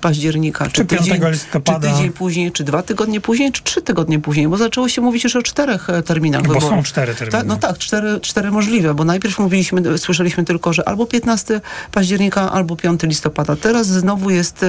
października, 0.00 0.64
czy, 0.66 0.72
Czy 0.72 0.84
5 0.84 1.02
tydzień, 1.02 1.30
listopada. 1.30 1.88
czy 1.88 1.94
tydzień 1.94 2.12
później, 2.12 2.52
czy 2.52 2.64
dwa 2.64 2.82
tygodnie 2.82 3.20
później, 3.20 3.52
czy 3.52 3.62
trzy 3.62 3.82
tygodnie 3.82 4.18
później, 4.18 4.48
bo 4.48 4.56
zaczęło 4.56 4.88
się 4.88 5.02
mówić 5.02 5.24
już 5.24 5.36
o 5.36 5.42
czterech 5.42 5.90
e, 5.90 6.02
terminach 6.02 6.42
Bo 6.42 6.48
wyborów. 6.48 6.70
są 6.70 6.82
cztery 6.82 7.14
terminy. 7.14 7.38
Ta, 7.38 7.44
no 7.44 7.56
tak, 7.56 7.78
cztery, 7.78 8.20
cztery 8.26 8.50
możliwe, 8.50 8.94
bo 8.94 9.04
najpierw 9.04 9.38
mówiliśmy, 9.38 9.98
słyszeliśmy 9.98 10.44
tylko, 10.44 10.72
że 10.72 10.88
albo 10.88 11.06
15 11.06 11.60
października, 11.92 12.52
albo 12.52 12.76
5 12.76 13.02
listopada. 13.02 13.56
Teraz 13.56 13.86
znowu 13.86 14.30
jest 14.30 14.62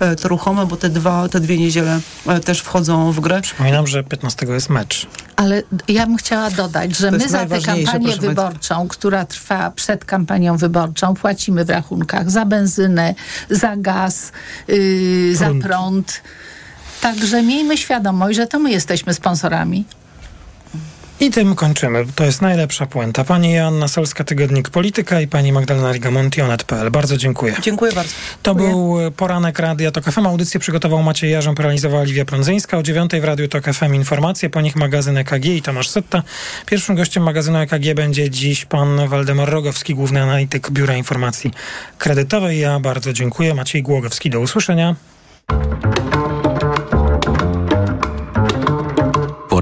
e, 0.00 0.16
to 0.16 0.28
ruchome, 0.28 0.66
bo 0.66 0.76
te, 0.76 0.88
dwa, 0.88 1.28
te 1.28 1.40
dwie 1.40 1.58
niedziele 1.58 2.00
e, 2.26 2.40
też 2.40 2.60
wchodzą 2.60 3.12
w 3.12 3.20
grę. 3.20 3.40
Przypominam, 3.40 3.86
że 3.86 4.04
15 4.04 4.46
jest 4.46 4.70
mecz. 4.70 5.06
Ale 5.36 5.62
ja 5.88 6.06
bym 6.06 6.16
chciała 6.16 6.50
dodać, 6.50 6.96
że 6.96 7.10
To 7.10 7.18
my 7.18 7.28
za 7.28 7.46
tę 7.46 7.60
kampanię 7.60 8.16
wyborczą, 8.16 8.88
która 8.88 9.24
trwa 9.24 9.70
przed 9.70 10.04
kampanią 10.04 10.56
wyborczą, 10.56 11.14
płacimy 11.14 11.64
w 11.64 11.70
rachunkach 11.70 12.30
za 12.30 12.44
benzynę, 12.44 13.14
za 13.50 13.76
gaz, 13.76 14.32
yy, 14.68 15.36
za 15.36 15.50
prąd. 15.62 16.22
Także 17.00 17.42
miejmy 17.42 17.76
świadomość, 17.76 18.36
że 18.36 18.46
to 18.46 18.58
my 18.58 18.70
jesteśmy 18.70 19.14
sponsorami. 19.14 19.84
I 21.20 21.30
tym 21.30 21.54
kończymy. 21.54 22.04
To 22.14 22.24
jest 22.24 22.42
najlepsza 22.42 22.86
puenta. 22.86 23.24
Pani 23.24 23.52
Joanna 23.52 23.88
Solska, 23.88 24.24
Tygodnik 24.24 24.70
Polityka 24.70 25.20
i 25.20 25.28
pani 25.28 25.52
Magdalena 25.52 25.92
Rigamonti, 25.92 26.42
onet.pl. 26.42 26.90
Bardzo 26.90 27.16
dziękuję. 27.16 27.54
Dziękuję 27.62 27.92
bardzo. 27.92 28.12
To 28.42 28.54
był 28.54 28.96
poranek 29.16 29.58
Radia 29.58 29.90
Tok 29.90 30.04
FM. 30.04 30.26
Audycję 30.26 30.60
przygotował 30.60 31.02
Maciej 31.02 31.30
Jarząb, 31.30 31.58
realizowała 31.58 32.04
Liwia 32.04 32.24
Prądzyńska. 32.24 32.78
O 32.78 32.82
dziewiątej 32.82 33.20
w 33.20 33.24
Radiu 33.24 33.48
Tok 33.48 33.64
FM 33.64 33.94
informacje, 33.94 34.50
po 34.50 34.60
nich 34.60 34.76
magazyn 34.76 35.16
EKG 35.18 35.44
i 35.44 35.62
Tomasz 35.62 35.88
Setta. 35.88 36.22
Pierwszym 36.66 36.96
gościem 36.96 37.22
magazynu 37.22 37.58
EKG 37.58 37.94
będzie 37.94 38.30
dziś 38.30 38.64
pan 38.64 39.08
Waldemar 39.08 39.50
Rogowski, 39.50 39.94
główny 39.94 40.22
analityk 40.22 40.70
Biura 40.70 40.96
Informacji 40.96 41.50
Kredytowej. 41.98 42.60
Ja 42.60 42.80
bardzo 42.80 43.12
dziękuję. 43.12 43.54
Maciej 43.54 43.82
Głogowski, 43.82 44.30
do 44.30 44.40
usłyszenia. 44.40 44.94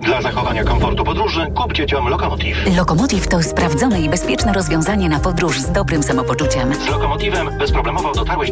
Dla 0.00 0.22
zachowania 0.22 0.64
komfortu 0.64 1.04
podróży 1.04 1.46
kup 1.56 1.72
dzieciom 1.72 2.08
Lokomotiv. 2.08 2.76
Lokomotiv 2.76 3.28
to 3.28 3.42
sprawdzone 3.42 4.00
i 4.00 4.08
bezpieczne 4.08 4.52
rozwiązanie 4.52 5.08
na 5.08 5.20
podróż 5.20 5.60
z 5.60 5.70
dobrym 5.72 6.02
samopoczuciem. 6.02 6.74
Z 6.74 6.88
Lokomotivem 6.88 7.58
bezproblemowo 7.58 8.12
dotarłeś 8.12 8.38
do 8.38 8.46